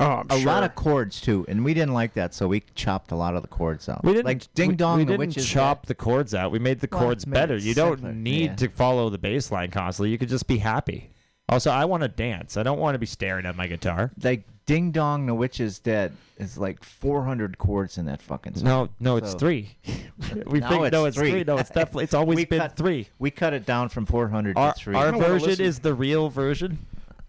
Oh, 0.01 0.05
I'm 0.05 0.27
a 0.31 0.37
sure. 0.39 0.47
lot 0.47 0.63
of 0.63 0.75
chords 0.77 1.21
too, 1.21 1.45
and 1.49 1.65
we 1.65 1.75
didn't 1.75 1.93
like 1.95 2.15
that, 2.15 2.33
so 2.33 2.47
we 2.47 2.63
chopped 2.77 3.11
a 3.11 3.17
lot 3.17 3.35
of 3.35 3.43
the 3.43 3.49
chords 3.49 3.89
out. 3.89 4.05
We 4.05 4.13
didn't 4.13 4.27
like 4.27 4.53
Ding 4.55 4.71
we- 4.71 4.77
Dong, 4.77 4.99
We 4.99 5.05
the 5.05 5.13
didn't 5.13 5.19
Witch 5.29 5.37
is 5.39 5.49
chop 5.49 5.87
the 5.87 5.95
chords 5.95 6.35
out. 6.35 6.53
We 6.53 6.59
made 6.61 6.81
the 6.81 6.89
Well, 6.91 7.01
chords 7.01 7.27
made 7.27 7.35
better. 7.35 7.57
You 7.57 7.75
don't 7.75 7.97
simpler, 7.97 8.13
need 8.13 8.45
yeah. 8.51 8.55
to 8.57 8.69
follow 8.69 9.11
the 9.11 9.19
bass 9.19 9.51
line 9.51 9.71
constantly. 9.73 10.11
You 10.11 10.19
could 10.19 10.29
just 10.29 10.47
be 10.47 10.59
happy. 10.59 11.11
Also, 11.49 11.71
I 11.71 11.85
want 11.87 12.03
to 12.03 12.09
dance. 12.09 12.57
I 12.57 12.63
don't 12.63 12.79
want 12.79 12.95
to 12.95 12.99
be 12.99 13.07
staring 13.07 13.45
at 13.47 13.57
my 13.57 13.67
guitar. 13.67 14.13
Like 14.23 14.45
Ding 14.67 14.91
Dong, 14.93 15.25
the 15.27 15.35
Witch 15.35 15.59
is 15.61 15.79
Dead 15.79 16.13
is 16.37 16.59
like 16.59 16.85
400 16.85 17.57
chords 17.59 17.97
in 17.99 18.05
that 18.05 18.21
fucking 18.23 18.55
song. 18.57 18.65
No, 18.65 18.89
no, 19.01 19.17
it's 19.17 19.33
So- 19.33 19.39
three. 19.39 19.77
we 20.47 20.61
Now 20.61 20.69
think 20.69 20.93
no, 20.93 21.07
it's 21.07 21.17
it's 21.17 21.17
three. 21.17 21.31
three. 21.33 21.45
No, 21.45 21.57
it's 21.59 21.71
definitely. 21.71 22.05
It's 22.05 22.15
always 22.15 22.37
We 22.37 22.45
been 22.45 22.61
cut- 22.61 22.77
three. 22.77 23.09
We 23.19 23.31
cut 23.33 23.53
it 23.55 23.65
down 23.67 23.89
from 23.89 24.07
400 24.07 24.57
Our, 24.59 24.75
to 24.75 24.79
three. 24.79 24.95
our 24.95 25.09
I 25.09 25.11
don't 25.11 25.21
wanna 25.23 25.39
version 25.41 25.65
is 25.65 25.81
the 25.81 25.95
real 25.95 26.29
version. 26.29 26.79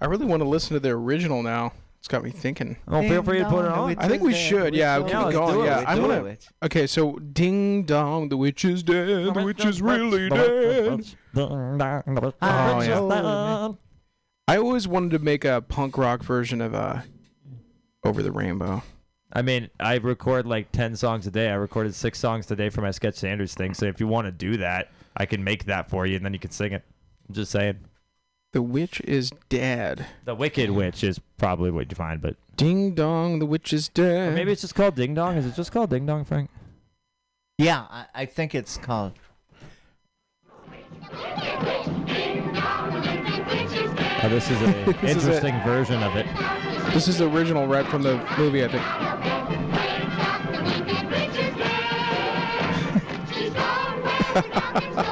I 0.01 0.05
really 0.05 0.25
want 0.25 0.41
to 0.43 0.47
listen 0.47 0.73
to 0.75 0.79
the 0.79 0.89
original 0.89 1.41
now. 1.41 1.71
It's 1.99 2.07
got 2.07 2.23
me 2.23 2.29
thinking. 2.31 2.77
Oh, 2.87 3.01
feel 3.09 3.21
free 3.23 3.39
to 3.39 3.45
put 3.49 3.65
it 3.65 3.71
on. 3.71 3.89
I 3.99 4.07
think 4.07 4.23
we 4.23 4.33
should, 4.33 4.73
yeah, 4.73 4.95
keep 5.03 5.11
it 5.29 5.33
going, 5.33 5.55
yeah, 5.65 5.83
I'm 5.87 5.97
gonna- 6.01 6.13
Okay, 6.63 6.87
so 6.87 7.13
ding 7.17 7.83
dong, 7.83 8.29
the 8.29 8.37
witch 8.37 8.63
is 8.63 8.83
dead. 8.83 9.33
The 9.33 9.43
witch 9.43 9.65
is 9.65 9.81
really 9.81 10.29
dead. 10.29 11.05
Oh, 12.41 12.79
yeah. 12.81 12.99
I 14.47 14.57
always 14.57 14.87
wanted 14.87 15.11
to 15.11 15.19
make 15.19 15.43
a 15.45 15.61
punk 15.61 15.97
rock 15.97 16.23
version 16.23 16.61
of 16.61 16.73
uh, 16.73 17.01
Over 18.05 18.23
the 18.23 18.31
Rainbow. 18.31 18.81
I 19.31 19.41
mean, 19.43 19.69
I 19.79 19.95
record 19.97 20.47
like 20.47 20.71
10 20.71 20.95
songs 20.95 21.27
a 21.27 21.31
day. 21.31 21.49
I 21.49 21.53
recorded 21.55 21.93
six 21.93 22.17
songs 22.17 22.45
today 22.47 22.69
for 22.69 22.81
my 22.81 22.89
Sketch 22.91 23.15
Sanders 23.15 23.53
thing. 23.53 23.73
So 23.75 23.85
if 23.85 23.99
you 23.99 24.07
want 24.07 24.25
to 24.25 24.31
do 24.31 24.57
that, 24.57 24.89
I 25.17 25.25
can 25.27 25.43
make 25.43 25.65
that 25.65 25.89
for 25.89 26.05
you 26.07 26.15
and 26.15 26.25
then 26.25 26.33
you 26.33 26.39
can 26.39 26.49
sing 26.51 26.71
it. 26.71 26.83
I'm 27.27 27.35
just 27.35 27.51
saying. 27.51 27.77
The 28.51 28.61
witch 28.63 28.99
is 29.01 29.31
dead. 29.49 30.07
The 30.25 30.33
Wicked 30.33 30.71
Witch 30.71 31.03
is 31.03 31.19
probably 31.37 31.69
what 31.69 31.91
you 31.91 31.95
find, 31.95 32.19
but 32.19 32.35
Ding 32.55 32.95
dong, 32.95 33.37
the 33.39 33.45
witch 33.45 33.71
is 33.73 33.89
or 33.89 33.91
dead. 33.93 34.33
maybe 34.33 34.51
it's 34.51 34.61
just 34.61 34.73
called 34.73 34.95
Ding 34.95 35.13
Dong. 35.13 35.37
Is 35.37 35.45
it 35.45 35.53
just 35.55 35.71
called 35.71 35.91
Ding 35.91 36.05
Dong, 36.07 36.25
Frank? 36.25 36.49
Yeah, 37.59 37.85
I, 37.89 38.05
I 38.15 38.25
think 38.25 38.55
it's 38.55 38.77
called. 38.77 39.13
Oh, 44.21 44.27
this 44.29 44.49
is 44.49 44.61
an 44.61 44.73
This 45.01 45.15
is 45.15 45.27
it. 45.27 45.33
interesting 45.35 45.61
version 45.61 46.01
of 46.01 46.15
it. 46.15 46.25
This 46.93 47.07
is 47.07 47.19
the 47.19 47.29
original 47.29 47.67
right 47.67 47.85
from 47.85 48.01
the 48.01 48.17
movie, 48.37 48.65
I 48.65 48.67
think. 48.67 48.83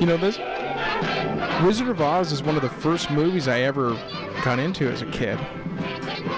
You 0.00 0.06
know 0.06 0.16
this? 0.16 0.38
Wizard 1.62 1.88
of 1.88 2.00
Oz 2.00 2.32
is 2.32 2.42
one 2.42 2.56
of 2.56 2.62
the 2.62 2.70
first 2.70 3.10
movies 3.10 3.46
I 3.48 3.60
ever 3.60 3.90
got 4.42 4.58
into 4.58 4.88
as 4.88 5.02
a 5.02 5.06
kid. 5.06 5.38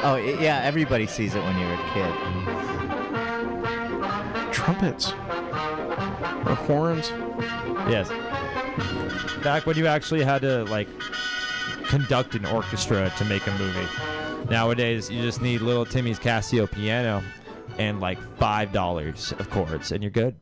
Oh, 0.03 0.17
yeah, 0.17 0.61
everybody 0.65 1.07
sees 1.07 1.37
it 1.37 1.43
when 1.45 1.57
you're 1.59 1.73
a 1.73 1.83
kid. 1.93 2.13
Trumpets. 4.53 5.13
Or 5.13 6.57
horns. 6.67 7.11
Yes. 7.89 8.09
Back 9.45 9.65
when 9.65 9.77
you 9.77 9.87
actually 9.87 10.25
had 10.25 10.43
to 10.43 10.65
like 10.65 10.89
conduct 11.85 12.35
an 12.35 12.45
orchestra 12.47 13.13
to 13.17 13.25
make 13.27 13.47
a 13.47 13.53
movie. 13.59 13.87
Nowadays, 14.51 15.09
you 15.09 15.23
just 15.23 15.41
need 15.41 15.61
little 15.61 15.87
Timmy's 15.87 16.19
Casio 16.19 16.69
piano 16.69 17.23
and 17.79 18.01
like 18.01 18.19
five 18.39 18.73
dollars 18.73 19.33
of 19.39 19.49
chords, 19.51 19.93
and 19.93 20.03
you're 20.03 20.11
good. 20.11 20.35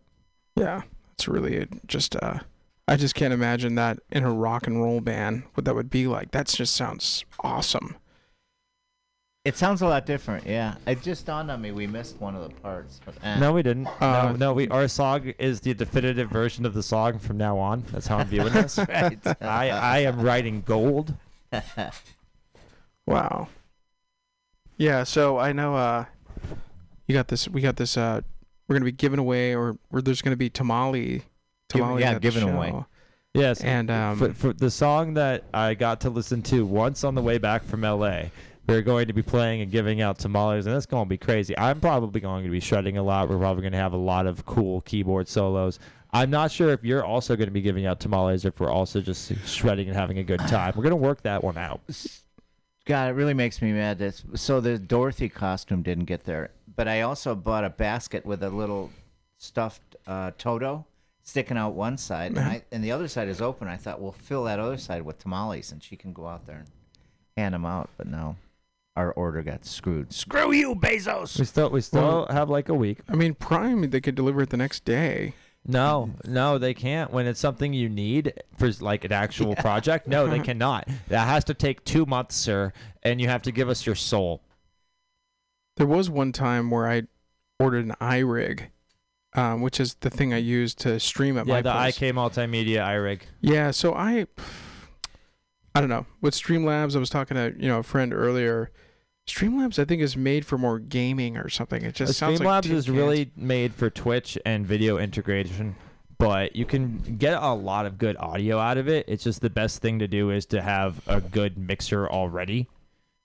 Yeah, 0.56 0.82
it's 1.12 1.28
really 1.28 1.68
just 1.86 2.16
uh 2.16 2.38
I 2.88 2.96
just 2.96 3.14
can't 3.14 3.32
imagine 3.32 3.76
that 3.76 4.00
in 4.10 4.24
a 4.24 4.32
rock 4.32 4.66
and 4.66 4.82
roll 4.82 5.00
band 5.00 5.44
what 5.54 5.64
that 5.64 5.74
would 5.74 5.90
be 5.90 6.06
like. 6.06 6.32
That 6.32 6.46
just 6.48 6.74
sounds 6.74 7.24
awesome. 7.40 7.96
It 9.44 9.56
sounds 9.56 9.80
a 9.80 9.86
lot 9.86 10.04
different, 10.04 10.46
yeah. 10.46 10.74
It 10.86 11.00
just 11.00 11.24
dawned 11.24 11.50
on 11.50 11.62
me 11.62 11.70
we 11.72 11.86
missed 11.86 12.20
one 12.20 12.34
of 12.34 12.42
the 12.46 12.54
parts. 12.60 13.00
But, 13.04 13.14
eh. 13.22 13.38
No, 13.38 13.52
we 13.52 13.62
didn't. 13.62 13.86
Uh, 14.00 14.32
no, 14.32 14.36
no, 14.36 14.52
we 14.52 14.68
our 14.68 14.86
song 14.86 15.32
is 15.38 15.60
the 15.60 15.72
definitive 15.72 16.28
version 16.28 16.66
of 16.66 16.74
the 16.74 16.82
song 16.82 17.18
from 17.18 17.38
now 17.38 17.56
on. 17.56 17.84
That's 17.90 18.06
how 18.06 18.18
I'm 18.18 18.26
viewing 18.28 18.52
this. 18.52 18.76
right. 18.76 19.18
I 19.40 19.70
I 19.70 19.98
am 20.00 20.20
writing 20.20 20.62
gold. 20.66 21.14
Wow. 23.06 23.48
Yeah, 24.76 25.04
so 25.04 25.38
I 25.38 25.52
know 25.52 25.74
uh 25.74 26.04
you 27.06 27.14
got 27.14 27.28
this 27.28 27.48
we 27.48 27.60
got 27.60 27.76
this 27.76 27.96
uh 27.96 28.20
we're 28.68 28.74
gonna 28.74 28.84
be 28.84 28.92
giving 28.92 29.18
away, 29.18 29.54
or 29.54 29.76
or 29.90 30.02
there's 30.02 30.22
gonna 30.22 30.36
be 30.36 30.50
tamale, 30.50 31.08
Give- 31.12 31.24
tamales 31.70 32.02
yeah, 32.02 32.10
at 32.10 32.14
the 32.14 32.20
giving 32.20 32.48
away. 32.48 32.74
Yes. 33.34 33.60
And 33.62 33.90
um, 33.90 34.18
for, 34.18 34.34
for 34.34 34.52
the 34.52 34.70
song 34.70 35.14
that 35.14 35.44
I 35.54 35.74
got 35.74 36.00
to 36.02 36.10
listen 36.10 36.42
to 36.42 36.66
once 36.66 37.04
on 37.04 37.14
the 37.14 37.22
way 37.22 37.38
back 37.38 37.64
from 37.64 37.82
LA, 37.82 38.24
we're 38.66 38.82
going 38.82 39.06
to 39.06 39.12
be 39.12 39.22
playing 39.22 39.62
and 39.62 39.70
giving 39.70 40.00
out 40.00 40.18
tamales, 40.18 40.66
and 40.66 40.76
it's 40.76 40.86
going 40.86 41.04
to 41.04 41.08
be 41.08 41.18
crazy. 41.18 41.56
I'm 41.58 41.80
probably 41.80 42.20
going 42.20 42.44
to 42.44 42.50
be 42.50 42.60
shredding 42.60 42.98
a 42.98 43.02
lot. 43.02 43.28
We're 43.28 43.38
probably 43.38 43.62
going 43.62 43.72
to 43.72 43.78
have 43.78 43.92
a 43.92 43.98
lot 43.98 44.26
of 44.26 44.44
cool 44.46 44.80
keyboard 44.82 45.28
solos. 45.28 45.78
I'm 46.12 46.30
not 46.30 46.50
sure 46.50 46.70
if 46.70 46.84
you're 46.84 47.04
also 47.04 47.36
going 47.36 47.46
to 47.46 47.52
be 47.52 47.60
giving 47.60 47.86
out 47.86 48.00
tamales 48.00 48.44
or 48.44 48.48
if 48.48 48.58
we're 48.58 48.70
also 48.70 49.00
just 49.00 49.32
shredding 49.46 49.88
and 49.88 49.96
having 49.96 50.18
a 50.18 50.24
good 50.24 50.40
time. 50.40 50.72
We're 50.76 50.82
going 50.82 50.90
to 50.90 50.96
work 50.96 51.22
that 51.22 51.42
one 51.44 51.56
out. 51.56 51.80
God, 52.84 53.10
it 53.10 53.12
really 53.12 53.34
makes 53.34 53.62
me 53.62 53.72
mad. 53.72 53.98
That, 53.98 54.20
so 54.34 54.60
the 54.60 54.76
Dorothy 54.78 55.28
costume 55.28 55.82
didn't 55.82 56.06
get 56.06 56.24
there, 56.24 56.50
but 56.74 56.88
I 56.88 57.02
also 57.02 57.36
bought 57.36 57.64
a 57.64 57.70
basket 57.70 58.26
with 58.26 58.42
a 58.42 58.50
little 58.50 58.90
stuffed 59.38 59.96
uh, 60.06 60.32
Toto 60.36 60.86
sticking 61.30 61.56
out 61.56 61.74
one 61.74 61.96
side, 61.96 62.32
and, 62.32 62.40
I, 62.40 62.62
and 62.72 62.82
the 62.82 62.90
other 62.90 63.06
side 63.06 63.28
is 63.28 63.40
open. 63.40 63.68
I 63.68 63.76
thought 63.76 64.00
we'll 64.00 64.12
fill 64.12 64.44
that 64.44 64.58
other 64.58 64.76
side 64.76 65.02
with 65.02 65.18
tamales, 65.18 65.70
and 65.70 65.82
she 65.82 65.96
can 65.96 66.12
go 66.12 66.26
out 66.26 66.46
there 66.46 66.56
and 66.56 66.68
hand 67.36 67.54
them 67.54 67.64
out. 67.64 67.88
But 67.96 68.08
no, 68.08 68.36
our 68.96 69.12
order 69.12 69.40
got 69.42 69.64
screwed. 69.64 70.12
Screw 70.12 70.52
you, 70.52 70.74
Bezos. 70.74 71.38
We 71.38 71.44
still 71.44 71.70
we 71.70 71.80
still 71.80 72.26
have 72.30 72.50
like 72.50 72.68
a 72.68 72.74
week. 72.74 72.98
I 73.08 73.14
mean, 73.14 73.34
Prime 73.34 73.88
they 73.90 74.00
could 74.00 74.16
deliver 74.16 74.42
it 74.42 74.50
the 74.50 74.56
next 74.56 74.84
day. 74.84 75.34
No, 75.64 76.10
no, 76.24 76.58
they 76.58 76.74
can't. 76.74 77.12
When 77.12 77.26
it's 77.26 77.38
something 77.38 77.74
you 77.74 77.88
need 77.88 78.32
for 78.56 78.70
like 78.80 79.04
an 79.04 79.12
actual 79.12 79.54
project, 79.56 80.08
no, 80.08 80.26
they 80.26 80.38
cannot. 80.50 80.88
That 81.08 81.28
has 81.28 81.44
to 81.44 81.54
take 81.54 81.84
two 81.84 82.06
months, 82.06 82.34
sir, 82.34 82.72
and 83.02 83.20
you 83.20 83.28
have 83.28 83.42
to 83.42 83.52
give 83.52 83.68
us 83.68 83.86
your 83.86 83.94
soul. 83.94 84.42
There 85.76 85.86
was 85.86 86.10
one 86.10 86.32
time 86.32 86.70
where 86.70 86.88
I 86.88 87.02
ordered 87.58 87.84
an 87.84 87.94
iRig, 88.00 88.68
um, 89.34 89.60
which 89.60 89.78
is 89.80 89.94
the 90.00 90.10
thing 90.10 90.32
I 90.34 90.38
use 90.38 90.74
to 90.76 90.98
stream 91.00 91.38
at 91.38 91.46
Yeah, 91.46 91.54
my 91.54 91.62
the 91.62 91.72
place. 91.72 91.96
IK 92.02 92.14
Multimedia 92.14 92.78
iRig. 92.80 93.20
Yeah, 93.40 93.70
so 93.70 93.94
I, 93.94 94.26
I 95.74 95.80
don't 95.80 95.88
know. 95.90 96.06
With 96.20 96.34
Streamlabs, 96.34 96.96
I 96.96 96.98
was 96.98 97.10
talking 97.10 97.36
to 97.36 97.54
you 97.58 97.68
know 97.68 97.78
a 97.78 97.82
friend 97.82 98.12
earlier. 98.12 98.70
Streamlabs, 99.28 99.78
I 99.78 99.84
think, 99.84 100.02
is 100.02 100.16
made 100.16 100.44
for 100.44 100.58
more 100.58 100.78
gaming 100.80 101.36
or 101.36 101.48
something. 101.48 101.84
It 101.84 101.94
just 101.94 102.14
sounds 102.18 102.40
like 102.40 102.48
Streamlabs 102.48 102.62
tin 102.64 102.76
is 102.76 102.86
cans. 102.86 102.96
really 102.96 103.30
made 103.36 103.74
for 103.74 103.88
Twitch 103.88 104.36
and 104.44 104.66
video 104.66 104.98
integration, 104.98 105.76
but 106.18 106.56
you 106.56 106.64
can 106.66 106.98
get 107.16 107.40
a 107.40 107.52
lot 107.52 107.86
of 107.86 107.96
good 107.98 108.16
audio 108.18 108.58
out 108.58 108.76
of 108.78 108.88
it. 108.88 109.04
It's 109.08 109.22
just 109.22 109.40
the 109.40 109.50
best 109.50 109.80
thing 109.80 110.00
to 110.00 110.08
do 110.08 110.30
is 110.30 110.46
to 110.46 110.60
have 110.60 111.00
a 111.06 111.20
good 111.20 111.56
mixer 111.56 112.08
already. 112.08 112.68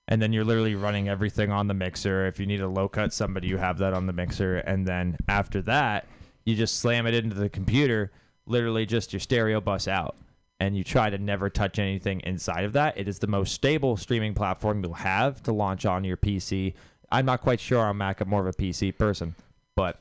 And 0.08 0.22
then 0.22 0.32
you're 0.32 0.44
literally 0.44 0.74
running 0.74 1.08
everything 1.08 1.50
on 1.50 1.66
the 1.66 1.74
mixer. 1.74 2.26
If 2.26 2.38
you 2.38 2.46
need 2.46 2.60
a 2.60 2.68
low 2.68 2.88
cut 2.88 3.12
somebody, 3.12 3.48
you 3.48 3.56
have 3.56 3.78
that 3.78 3.92
on 3.92 4.06
the 4.06 4.12
mixer. 4.12 4.58
And 4.58 4.86
then 4.86 5.16
after 5.28 5.60
that, 5.62 6.06
you 6.44 6.54
just 6.54 6.78
slam 6.78 7.06
it 7.06 7.14
into 7.14 7.34
the 7.34 7.48
computer, 7.48 8.12
literally 8.46 8.86
just 8.86 9.12
your 9.12 9.20
stereo 9.20 9.60
bus 9.60 9.88
out. 9.88 10.16
And 10.60 10.76
you 10.76 10.84
try 10.84 11.10
to 11.10 11.18
never 11.18 11.50
touch 11.50 11.78
anything 11.78 12.20
inside 12.20 12.64
of 12.64 12.72
that. 12.74 12.96
It 12.96 13.08
is 13.08 13.18
the 13.18 13.26
most 13.26 13.52
stable 13.52 13.96
streaming 13.96 14.32
platform 14.32 14.82
you'll 14.82 14.94
have 14.94 15.42
to 15.42 15.52
launch 15.52 15.84
on 15.84 16.04
your 16.04 16.16
PC. 16.16 16.74
I'm 17.10 17.26
not 17.26 17.42
quite 17.42 17.60
sure 17.60 17.84
on 17.84 17.98
Mac. 17.98 18.20
I'm 18.20 18.28
more 18.28 18.40
of 18.40 18.46
a 18.46 18.52
PC 18.56 18.96
person, 18.96 19.34
but 19.74 20.00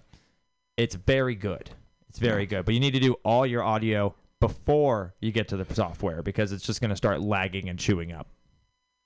it's 0.77 0.95
very 0.95 1.35
good. 1.35 1.71
It's 2.09 2.19
very 2.19 2.45
good. 2.45 2.63
But 2.63 2.73
you 2.73 2.79
need 2.79 2.93
to 2.93 2.99
do 2.99 3.15
all 3.25 3.45
your 3.45 3.63
audio 3.63 4.15
before 4.39 5.13
you 5.19 5.31
get 5.31 5.49
to 5.49 5.57
the 5.57 5.73
software 5.73 6.21
because 6.21 6.51
it's 6.51 6.65
just 6.65 6.79
going 6.79 6.89
to 6.89 6.95
start 6.95 7.19
lagging 7.21 7.67
and 7.67 7.77
chewing 7.77 8.13
up. 8.13 8.27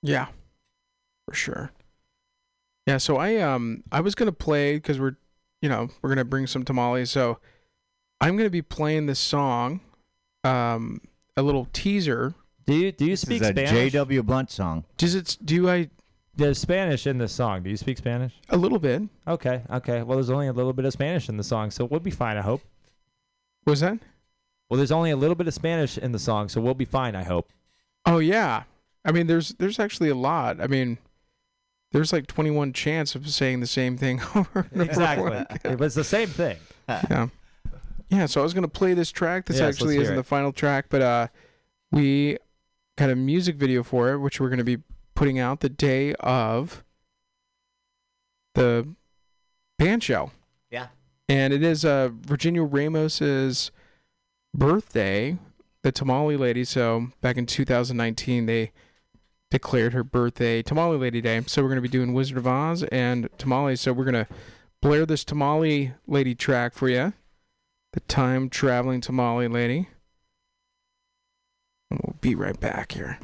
Yeah, 0.04 0.28
for 1.30 1.36
sure. 1.36 1.72
Yeah, 2.88 2.98
so 2.98 3.18
I 3.18 3.38
um 3.38 3.84
I 3.92 4.02
was 4.02 4.16
gonna 4.16 4.32
play 4.32 4.76
because 4.76 5.00
we're 5.00 5.16
you 5.62 5.70
know 5.70 5.90
we're 6.02 6.10
gonna 6.10 6.26
bring 6.26 6.48
some 6.48 6.66
tamales, 6.66 7.12
so 7.12 7.40
I'm 8.20 8.36
gonna 8.36 8.50
be 8.50 8.62
playing 8.64 9.06
this 9.06 9.20
song, 9.20 9.82
um 10.44 11.02
a 11.38 11.42
little 11.42 11.68
teaser. 11.72 12.34
Do 12.66 12.74
you 12.74 12.92
do 12.92 13.06
you 13.06 13.12
This 13.12 13.22
speak 13.22 13.42
is 13.42 13.50
a 13.50 13.52
Spanish? 13.52 13.72
J.W. 13.72 14.24
Blunt 14.24 14.52
song. 14.52 14.86
Does 14.98 15.14
it 15.16 15.38
do 15.44 15.70
I 15.70 15.90
There's 16.36 16.58
Spanish 16.58 17.06
in 17.06 17.18
this 17.20 17.32
song. 17.32 17.64
Do 17.64 17.70
you 17.70 17.78
speak 17.78 17.98
Spanish? 17.98 18.34
a 18.50 18.58
little 18.58 18.80
bit? 18.80 19.04
Okay, 19.28 19.62
okay. 19.70 20.02
Well, 20.02 20.18
there's 20.18 20.30
only 20.32 20.48
a 20.48 20.54
little 20.54 20.74
bit 20.74 20.86
of 20.86 20.94
Spanish 20.94 21.30
in 21.30 21.38
the 21.38 21.44
song, 21.44 21.70
so 21.70 21.86
we'll 21.86 22.00
be 22.00 22.12
fine. 22.12 22.38
I 22.38 22.42
hope. 22.42 22.62
Was 23.66 23.82
that? 23.82 24.00
Well, 24.70 24.78
there's 24.78 24.92
only 24.92 25.12
a 25.12 25.16
little 25.18 25.36
bit 25.36 25.48
of 25.48 25.54
Spanish 25.54 25.98
in 25.98 26.12
the 26.12 26.20
song, 26.20 26.50
so 26.50 26.60
we'll 26.62 26.74
be 26.74 26.86
fine. 26.86 27.16
I 27.16 27.24
hope. 27.24 27.50
Oh 28.06 28.18
yeah. 28.20 28.64
I 29.06 29.12
mean, 29.12 29.28
there's 29.28 29.50
there's 29.60 29.80
actually 29.80 30.10
a 30.10 30.16
lot. 30.16 30.60
I 30.62 30.68
mean, 30.68 30.98
there's 31.92 32.14
like 32.14 32.28
21 32.28 32.74
chance 32.74 33.16
of 33.16 33.28
saying 33.30 33.60
the 33.62 33.68
same 33.68 33.98
thing 33.98 34.22
over 34.36 34.68
and 34.72 34.82
over 34.82 34.84
Exactly. 34.84 35.38
again. 35.50 35.72
it 35.74 35.80
was 35.80 35.96
the 35.96 36.04
same 36.04 36.28
thing. 36.28 36.58
yeah. 36.90 37.28
Yeah, 38.10 38.26
so 38.26 38.42
I 38.42 38.44
was 38.44 38.54
gonna 38.56 38.68
play 38.68 38.94
this 38.94 39.12
track. 39.12 39.46
This 39.46 39.58
Yes, 39.60 39.76
actually 39.76 39.98
isn't 39.98 40.14
it. 40.14 40.18
the 40.18 40.24
final 40.24 40.52
track, 40.52 40.86
but 40.90 41.02
uh 41.02 41.28
we 41.92 42.38
got 42.98 43.10
a 43.10 43.16
music 43.16 43.56
video 43.56 43.84
for 43.84 44.12
it, 44.12 44.18
which 44.20 44.40
we're 44.40 44.50
gonna 44.50 44.64
be 44.64 44.78
putting 45.16 45.38
out 45.40 45.60
the 45.60 45.70
day 45.70 46.14
of 46.20 46.84
the 48.56 48.88
band 49.78 50.04
show. 50.04 50.32
Yeah. 50.72 50.88
And 51.28 51.54
it 51.54 51.62
is 51.64 51.86
uh 51.86 52.10
Virginia 52.14 52.64
Ramos's 52.64 53.72
birthday, 54.56 55.38
the 55.84 55.92
Tamale 55.92 56.38
Lady. 56.38 56.64
So 56.64 57.10
back 57.22 57.38
in 57.38 57.46
2019 57.46 58.46
they 58.48 58.72
declared 59.52 59.94
her 59.94 60.04
birthday 60.04 60.62
Tamale 60.62 60.98
Lady 60.98 61.22
Day. 61.22 61.42
So 61.48 61.64
we're 61.64 61.70
gonna 61.70 61.82
be 61.82 61.88
doing 61.88 62.14
Wizard 62.14 62.38
of 62.38 62.48
Oz 62.48 62.84
and 62.84 63.30
tamales. 63.38 63.82
So 63.82 63.94
we're 63.94 64.06
gonna 64.06 64.28
blare 64.82 65.06
this 65.06 65.24
Tamale 65.24 65.94
Lady 66.08 66.36
track 66.36 66.74
for 66.74 66.90
you 66.90 67.14
the 67.94 68.00
time 68.02 68.50
traveling 68.50 69.02
tamale 69.02 69.48
lady. 69.48 69.90
And 71.90 72.00
we'll 72.04 72.18
be 72.22 72.36
right 72.36 72.60
back 72.60 72.92
here. 72.92 73.20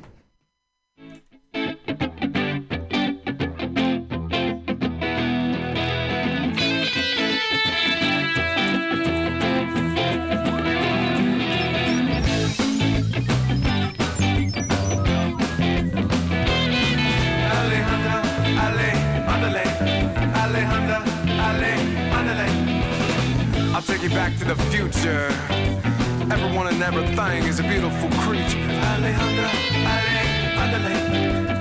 Alejandra, 29.05 29.49
Ale, 29.93 30.23
andale. 30.61 30.93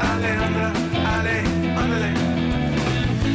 Alejandra, 0.01 0.69
Ale, 1.13 1.37
andale. 1.77 2.13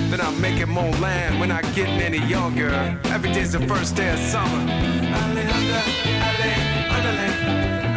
Then 0.09 0.19
I'm 0.21 0.41
making 0.41 0.69
more 0.69 0.91
land. 0.93 1.39
We're 1.39 1.45
not 1.45 1.61
getting 1.75 2.01
any 2.01 2.17
younger. 2.25 2.71
Every 3.05 3.31
day's 3.31 3.51
the 3.51 3.59
first 3.67 3.95
day 3.95 4.11
of 4.11 4.17
summer. 4.17 4.63
Alejandra, 5.13 5.81
Ale, 6.27 6.51
andale. 6.95 7.29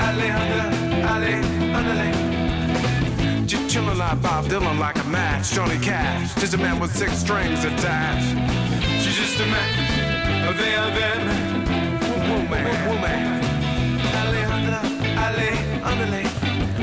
Alejandra, 0.06 0.66
Ale, 1.12 1.34
andale. 1.78 3.46
Just 3.46 3.70
chilling 3.70 3.96
like 3.96 4.20
Bob 4.20 4.44
Dylan, 4.48 4.78
like 4.78 4.98
a 5.02 5.04
match. 5.04 5.52
Johnny 5.52 5.78
Cash, 5.78 6.34
just 6.34 6.52
a 6.52 6.58
man 6.58 6.78
with 6.78 6.94
six 6.94 7.16
strings 7.16 7.64
attached. 7.64 8.36
She's 9.02 9.16
just 9.16 9.40
a 9.40 9.46
man. 9.46 10.56
They 10.58 10.74
are 10.74 10.90
them. 10.90 11.22
Woman, 12.28 12.86
woman. 12.86 13.31
Andale. 15.92 16.24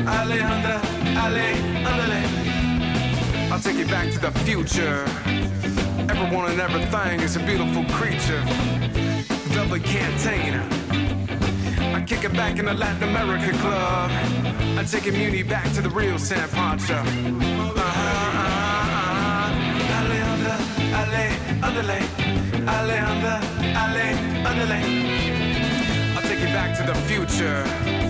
Alejandra, 0.05 0.79
Ale, 1.25 1.47
andale. 1.83 2.21
I'll 3.51 3.59
take 3.59 3.77
you 3.77 3.87
back 3.87 4.11
to 4.11 4.19
the 4.19 4.31
future. 4.45 5.03
Everyone 6.07 6.51
and 6.51 6.61
everything 6.61 7.19
is 7.21 7.35
a 7.35 7.39
beautiful 7.39 7.85
creature. 7.85 8.41
Velvet 9.49 9.83
Cantina. 9.83 10.63
I 11.95 12.03
kick 12.05 12.23
it 12.23 12.33
back 12.33 12.59
in 12.59 12.65
the 12.65 12.73
Latin 12.75 13.09
America 13.09 13.51
club. 13.57 14.11
I 14.77 14.83
take 14.83 15.07
immunity 15.07 15.41
back 15.41 15.73
to 15.73 15.81
the 15.81 15.89
real 15.89 16.19
San 16.19 16.47
Pancho. 16.49 17.01
Alejandra, 19.97 20.55
Ale, 21.01 21.25
andale. 21.65 21.99
Alejandra, 22.75 23.41
Ale, 23.83 24.07
andale. 24.45 24.79
I'll 26.15 26.21
take 26.21 26.41
you 26.41 26.53
back 26.53 26.77
to 26.77 26.83
the 26.83 26.95
future. 27.07 28.08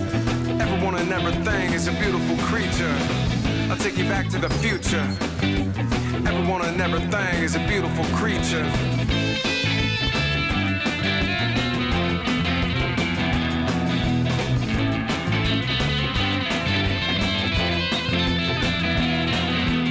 Everyone 0.72 0.94
and 0.94 1.12
everything 1.12 1.72
is 1.72 1.88
a 1.88 1.92
beautiful 1.92 2.36
creature. 2.46 2.96
I'll 3.68 3.76
take 3.76 3.98
you 3.98 4.04
back 4.04 4.28
to 4.28 4.38
the 4.38 4.48
future. 4.62 5.04
Everyone 6.24 6.62
and 6.64 6.80
everything 6.80 7.42
is 7.42 7.56
a 7.56 7.66
beautiful 7.66 8.04
creature. 8.16 8.64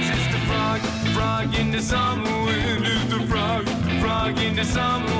Just 0.08 0.30
a 0.32 0.40
frog, 0.48 0.80
frog 1.12 1.54
in 1.56 1.70
the 1.72 1.82
summer. 1.82 2.24
Just 2.82 3.12
a 3.12 3.26
frog 3.26 3.68
frog 4.00 4.38
in 4.38 4.56
the 4.56 4.64
summer 4.64 5.19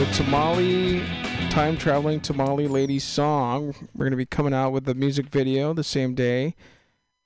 the 0.00 0.06
Tamale 0.12 1.04
time 1.50 1.76
traveling 1.76 2.20
Tamale 2.20 2.66
Lady 2.66 2.98
song. 2.98 3.74
We're 3.94 4.04
going 4.04 4.12
to 4.12 4.16
be 4.16 4.24
coming 4.24 4.54
out 4.54 4.70
with 4.70 4.86
the 4.86 4.94
music 4.94 5.26
video 5.26 5.74
the 5.74 5.84
same 5.84 6.14
day 6.14 6.54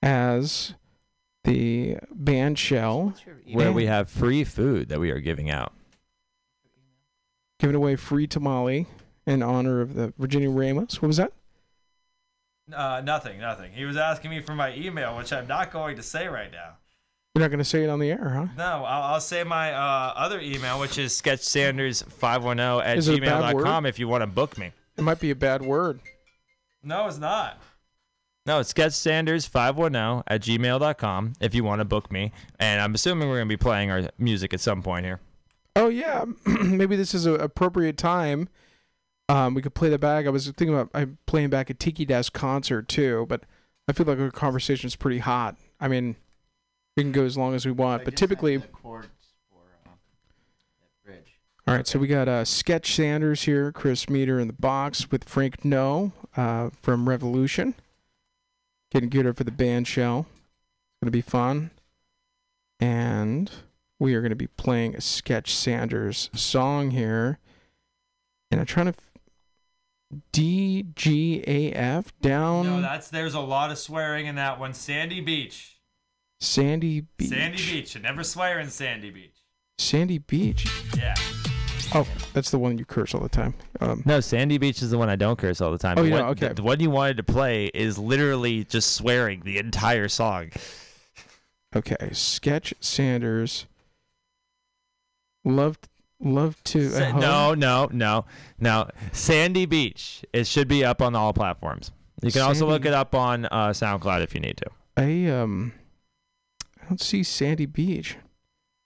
as 0.02 0.74
the 1.44 1.98
band 2.10 2.58
shell, 2.58 3.14
Where 3.52 3.70
we 3.70 3.86
have 3.86 4.10
free 4.10 4.42
food 4.42 4.88
that 4.88 4.98
we 4.98 5.12
are 5.12 5.20
giving 5.20 5.50
out. 5.50 5.72
giving 7.60 7.76
away 7.76 7.94
free 7.94 8.26
tamale 8.26 8.88
in 9.24 9.40
honor 9.40 9.80
of 9.80 9.94
the 9.94 10.12
Virginia 10.18 10.50
Ramos. 10.50 11.00
What 11.00 11.06
was 11.06 11.18
that? 11.18 11.32
Uh, 12.72 13.02
nothing, 13.04 13.38
nothing. 13.38 13.70
He 13.70 13.84
was 13.84 13.96
asking 13.96 14.32
me 14.32 14.40
for 14.40 14.56
my 14.56 14.74
email, 14.74 15.16
which 15.16 15.32
I'm 15.32 15.46
not 15.46 15.70
going 15.70 15.94
to 15.94 16.02
say 16.02 16.26
right 16.26 16.50
now. 16.50 16.78
You're 17.34 17.42
not 17.42 17.50
going 17.50 17.58
to 17.58 17.64
say 17.64 17.82
it 17.82 17.90
on 17.90 17.98
the 17.98 18.10
air, 18.10 18.28
huh? 18.28 18.46
No, 18.56 18.84
I'll, 18.84 19.14
I'll 19.14 19.20
say 19.20 19.42
my 19.42 19.72
uh, 19.72 20.12
otother 20.14 20.40
email, 20.40 20.78
which 20.78 20.98
is 20.98 21.20
sketchsanders510 21.20 22.84
at 22.84 22.98
Is 22.98 23.08
it 23.08 23.18
a 23.18 23.20
bad 23.20 23.56
gmail.com 23.56 23.86
if 23.86 23.98
you 23.98 24.06
want 24.06 24.22
to 24.22 24.28
book 24.28 24.56
me. 24.56 24.70
It 24.96 25.02
might 25.02 25.18
be 25.18 25.32
a 25.32 25.34
bad 25.34 25.62
word. 25.62 25.98
No, 26.84 27.08
it's 27.08 27.18
not. 27.18 27.60
No, 28.46 28.60
it's 28.60 28.72
sketchsanders510 28.72 30.22
at 30.28 30.42
gmail.com 30.42 31.32
if 31.40 31.56
you 31.56 31.64
want 31.64 31.80
to 31.80 31.84
book 31.84 32.12
me. 32.12 32.30
And 32.60 32.80
I'm 32.80 32.94
assuming 32.94 33.28
we're 33.28 33.38
going 33.38 33.48
to 33.48 33.52
be 33.52 33.56
playing 33.56 33.90
our 33.90 34.02
music 34.16 34.54
at 34.54 34.60
some 34.60 34.80
point 34.80 35.04
here. 35.04 35.18
Oh 35.74 35.88
yeah, 35.88 36.24
maybe 36.46 36.94
this 36.94 37.14
is 37.14 37.26
an 37.26 37.40
appropriate 37.40 37.96
time. 37.96 38.48
Um, 39.28 39.54
we 39.54 39.62
could 39.62 39.74
play 39.74 39.88
the 39.88 39.98
back. 39.98 40.26
I 40.26 40.28
was 40.28 40.44
thinking 40.44 40.74
about 40.74 40.90
I'm 40.94 41.18
playing 41.26 41.50
back 41.50 41.68
a 41.68 41.74
Tiki 41.74 42.04
Deck 42.04 42.26
concert 42.32 42.86
too, 42.86 43.26
but 43.28 43.42
I 43.88 43.92
feel 43.92 44.06
like 44.06 44.20
our 44.20 44.30
conversation 44.30 44.86
is 44.86 44.94
pretty 44.94 45.18
hot. 45.18 45.56
I 45.80 45.88
mean, 45.88 46.14
we 46.96 47.02
can 47.02 47.12
go 47.12 47.24
as 47.24 47.36
long 47.36 47.54
as 47.54 47.66
we 47.66 47.72
want, 47.72 48.04
but 48.04 48.16
typically, 48.16 48.62
for 48.82 49.04
uh, 49.86 51.12
all 51.66 51.74
right. 51.74 51.86
So 51.86 51.98
we 51.98 52.06
got 52.06 52.28
uh, 52.28 52.44
Sketch 52.44 52.94
Sanders 52.94 53.42
here, 53.42 53.72
Chris 53.72 54.08
Meter 54.08 54.38
in 54.38 54.46
the 54.46 54.52
box 54.52 55.10
with 55.10 55.24
Frank 55.24 55.64
No 55.64 56.12
uh, 56.36 56.70
from 56.80 57.08
Revolution, 57.08 57.74
getting 58.90 59.08
geared 59.08 59.26
up 59.26 59.36
for 59.36 59.44
the 59.44 59.50
band 59.50 59.86
shell. 59.88 60.26
It's 60.28 61.00
gonna 61.02 61.10
be 61.10 61.20
fun, 61.20 61.70
and 62.78 63.50
we 63.98 64.14
are 64.14 64.20
going 64.20 64.30
to 64.30 64.36
be 64.36 64.48
playing 64.48 64.94
a 64.94 65.00
Sketch 65.00 65.54
Sanders 65.54 66.30
song 66.34 66.90
here. 66.90 67.38
And 68.50 68.60
I'm 68.60 68.66
trying 68.66 68.86
to. 68.86 68.90
F- 68.90 69.10
D 70.30 70.84
G 70.94 71.42
A 71.44 71.72
F 71.72 72.12
down 72.20 72.66
No, 72.66 72.80
that's 72.80 73.08
there's 73.08 73.34
a 73.34 73.40
lot 73.40 73.72
of 73.72 73.78
swearing 73.78 74.26
in 74.26 74.36
that 74.36 74.60
one. 74.60 74.72
Sandy 74.72 75.20
Beach. 75.20 75.73
Sandy 76.44 77.00
Beach. 77.16 77.28
Sandy 77.30 77.56
Beach. 77.58 77.94
You 77.94 78.00
never 78.02 78.22
swear 78.22 78.60
in 78.60 78.70
Sandy 78.70 79.10
Beach. 79.10 79.34
Sandy 79.78 80.18
Beach. 80.18 80.66
Yeah. 80.96 81.14
Oh, 81.94 82.06
that's 82.32 82.50
the 82.50 82.58
one 82.58 82.76
you 82.78 82.84
curse 82.84 83.14
all 83.14 83.20
the 83.20 83.28
time. 83.28 83.54
Um, 83.80 84.02
No, 84.04 84.20
Sandy 84.20 84.58
Beach 84.58 84.82
is 84.82 84.90
the 84.90 84.98
one 84.98 85.08
I 85.08 85.16
don't 85.16 85.38
curse 85.38 85.60
all 85.60 85.70
the 85.70 85.78
time. 85.78 85.96
Oh, 85.98 86.02
The 86.02 86.08
yeah, 86.08 86.14
one- 86.22 86.24
okay. 86.30 86.48
The, 86.48 86.54
the 86.54 86.62
one 86.62 86.80
you 86.80 86.90
wanted 86.90 87.16
to 87.18 87.22
play 87.22 87.66
is 87.66 87.98
literally 87.98 88.64
just 88.64 88.92
swearing 88.92 89.42
the 89.44 89.58
entire 89.58 90.08
song. 90.08 90.50
okay, 91.74 92.10
Sketch 92.12 92.74
Sanders. 92.80 93.66
Loved, 95.44 95.88
love 96.20 96.62
to. 96.64 96.88
Sa- 96.90 97.18
no, 97.18 97.54
no, 97.54 97.88
no, 97.92 98.24
no. 98.58 98.88
Sandy 99.12 99.66
Beach. 99.66 100.24
It 100.32 100.46
should 100.46 100.68
be 100.68 100.84
up 100.84 101.02
on 101.02 101.14
all 101.14 101.32
platforms. 101.32 101.90
You 102.22 102.32
can 102.32 102.40
also 102.42 102.66
look 102.66 102.86
it 102.86 102.94
up 102.94 103.14
on 103.14 103.44
uh, 103.46 103.68
SoundCloud 103.68 104.22
if 104.22 104.34
you 104.34 104.40
need 104.40 104.56
to. 104.58 104.66
I 104.96 105.26
um, 105.26 105.72
I 106.84 106.88
don't 106.88 107.00
see 107.00 107.22
Sandy 107.22 107.66
Beach. 107.66 108.16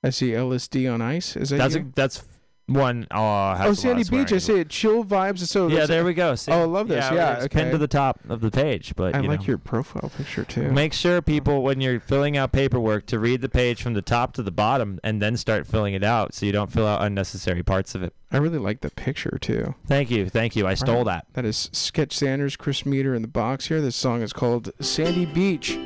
I 0.02 0.10
see 0.10 0.30
LSD 0.30 0.92
on 0.92 1.02
ice. 1.02 1.36
Is 1.36 1.50
that 1.50 1.56
That's 1.56 1.74
you? 1.74 1.80
a, 1.80 1.92
that's 1.94 2.22
one. 2.66 3.06
Uh, 3.10 3.56
has 3.56 3.70
oh, 3.70 3.74
Sandy 3.74 4.04
Beach. 4.04 4.32
I 4.32 4.38
see 4.38 4.60
it. 4.60 4.68
Chill 4.68 5.04
vibes. 5.04 5.40
So 5.40 5.66
Yeah, 5.66 5.86
there 5.86 6.04
we 6.04 6.14
go. 6.14 6.36
See? 6.36 6.52
Oh, 6.52 6.60
I 6.60 6.64
love 6.64 6.86
this. 6.86 7.04
Yeah, 7.10 7.34
it's 7.34 7.46
okay. 7.46 7.60
pinned 7.60 7.72
to 7.72 7.78
the 7.78 7.88
top 7.88 8.20
of 8.28 8.40
the 8.40 8.50
page. 8.50 8.94
But 8.94 9.16
I 9.16 9.20
you 9.20 9.28
like 9.28 9.40
know. 9.40 9.46
your 9.46 9.58
profile 9.58 10.12
picture 10.16 10.44
too. 10.44 10.70
Make 10.70 10.92
sure 10.92 11.20
people, 11.20 11.62
when 11.62 11.80
you're 11.80 11.98
filling 11.98 12.36
out 12.36 12.52
paperwork, 12.52 13.06
to 13.06 13.18
read 13.18 13.40
the 13.40 13.48
page 13.48 13.82
from 13.82 13.94
the 13.94 14.02
top 14.02 14.34
to 14.34 14.42
the 14.42 14.52
bottom 14.52 15.00
and 15.02 15.20
then 15.20 15.36
start 15.36 15.66
filling 15.66 15.94
it 15.94 16.04
out, 16.04 16.34
so 16.34 16.46
you 16.46 16.52
don't 16.52 16.70
fill 16.70 16.86
out 16.86 17.02
unnecessary 17.02 17.64
parts 17.64 17.94
of 17.94 18.02
it. 18.02 18.14
I 18.30 18.36
really 18.36 18.58
like 18.58 18.82
the 18.82 18.90
picture 18.90 19.38
too. 19.40 19.74
Thank 19.86 20.10
you, 20.10 20.28
thank 20.28 20.54
you. 20.54 20.66
I 20.66 20.74
stole 20.74 21.04
that. 21.04 21.26
That 21.32 21.44
is 21.44 21.70
Sketch 21.72 22.16
Sanders, 22.16 22.56
Chris 22.56 22.84
Meter 22.84 23.14
in 23.14 23.22
the 23.22 23.28
box 23.28 23.68
here. 23.68 23.80
This 23.80 23.96
song 23.96 24.22
is 24.22 24.32
called 24.32 24.70
Sandy 24.80 25.24
Beach. 25.24 25.78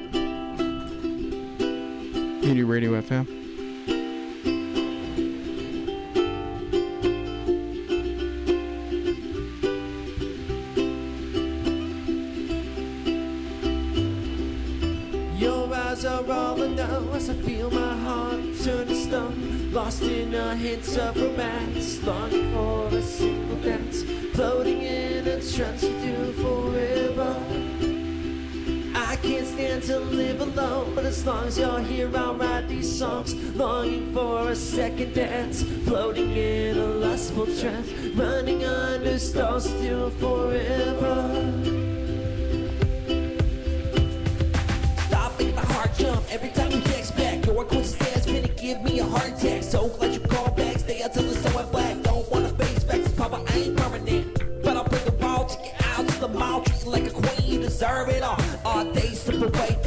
Turn 18.64 18.86
to 18.86 18.94
stone. 18.94 19.72
Lost 19.72 20.02
in 20.02 20.34
a 20.34 20.54
hint 20.54 20.86
of 20.98 21.16
romance, 21.16 22.02
longing 22.02 22.52
for 22.52 22.88
a 22.88 23.02
single 23.02 23.56
dance, 23.56 24.02
floating 24.34 24.82
in 24.82 25.26
a 25.26 25.40
trance 25.40 25.82
with 25.82 26.04
you 26.04 26.32
forever. 26.34 27.51
Can't 29.42 29.54
stand 29.54 29.82
to 29.84 29.98
live 29.98 30.40
alone, 30.40 30.94
but 30.94 31.04
as 31.04 31.26
long 31.26 31.48
as 31.48 31.58
you're 31.58 31.80
here, 31.80 32.08
I'll 32.16 32.36
write 32.36 32.68
these 32.68 32.96
songs. 32.96 33.34
Longing 33.56 34.14
for 34.14 34.50
a 34.50 34.54
second 34.54 35.14
dance, 35.14 35.64
floating 35.84 36.30
in 36.30 36.78
a 36.78 36.86
lustful 36.86 37.46
trance, 37.46 37.90
running 38.14 38.64
under 38.64 39.18
stars 39.18 39.64
still 39.64 40.10
forever. 40.10 41.26
Stop 45.08 45.36
making 45.36 45.56
my 45.56 45.62
heart 45.62 45.90
jump 45.98 46.22
every 46.30 46.50
time 46.50 46.70
you 46.70 46.80
text 46.82 47.16
back. 47.16 47.44
Your 47.44 47.64
coincidence 47.64 48.26
gonna 48.26 48.46
give 48.46 48.80
me 48.82 49.00
a 49.00 49.04
heart 49.04 49.32
attack. 49.32 49.64
So 49.64 49.88
glad 49.88 50.14
you 50.14 50.20
called 50.20 50.56
back. 50.56 50.78
Stay 50.78 51.00
until 51.00 51.24
it's 51.24 51.42
so 51.42 51.66
black. 51.72 52.00
Don't 52.02 52.30
wanna 52.30 52.50
face 52.50 52.84
facts, 52.84 53.10
Papa, 53.14 53.42
I 53.44 53.58
ain't 53.58 53.76
permanent. 53.76 54.62
But 54.62 54.76
I'll 54.76 54.84
bring 54.84 55.04
the 55.04 55.10
ball, 55.10 55.46
take 55.46 55.74
it 55.74 55.84
out 55.84 56.06
to 56.06 56.20
the 56.20 56.28
mall, 56.28 56.62
treat 56.62 56.86
like 56.86 57.06
a 57.12 57.21
deserve 57.72 58.10
it 58.10 58.22
all. 58.22 58.38
All 58.66 58.84
day, 58.92 59.14
slip 59.14 59.42
away, 59.42 59.78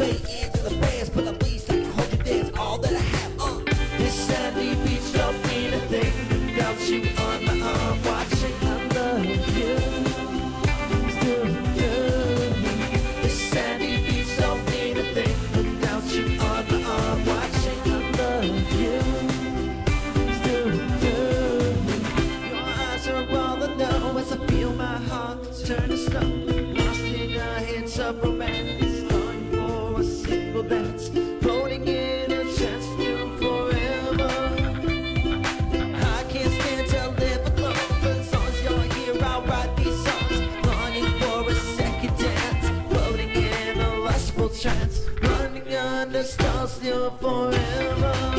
under 46.05 46.23
stars 46.23 46.71
still 46.71 47.09
forever. 47.17 48.34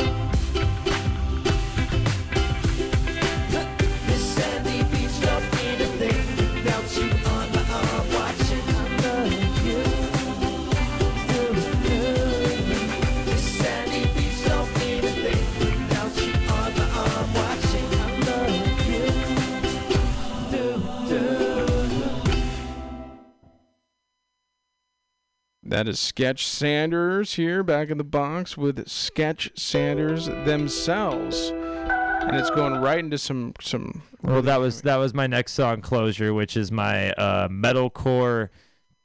That 25.67 25.89
is 25.89 25.99
Sketch 25.99 26.47
Sanders 26.47 27.33
here 27.33 27.61
back 27.61 27.89
in 27.89 27.97
the 27.97 28.05
box 28.05 28.55
with 28.55 28.87
Sketch 28.87 29.51
Sanders 29.53 30.27
themselves. 30.27 31.49
And 31.49 32.37
it's 32.37 32.49
going 32.49 32.75
right 32.75 32.99
into 32.99 33.17
some 33.17 33.53
some 33.59 34.01
Well, 34.21 34.41
that 34.43 34.61
was 34.61 34.83
that 34.83 34.95
was 34.95 35.13
my 35.13 35.27
next 35.27 35.51
song, 35.51 35.81
"Closure," 35.81 36.33
which 36.33 36.55
is 36.55 36.71
my 36.71 37.11
uh, 37.11 37.49
metalcore 37.49 38.47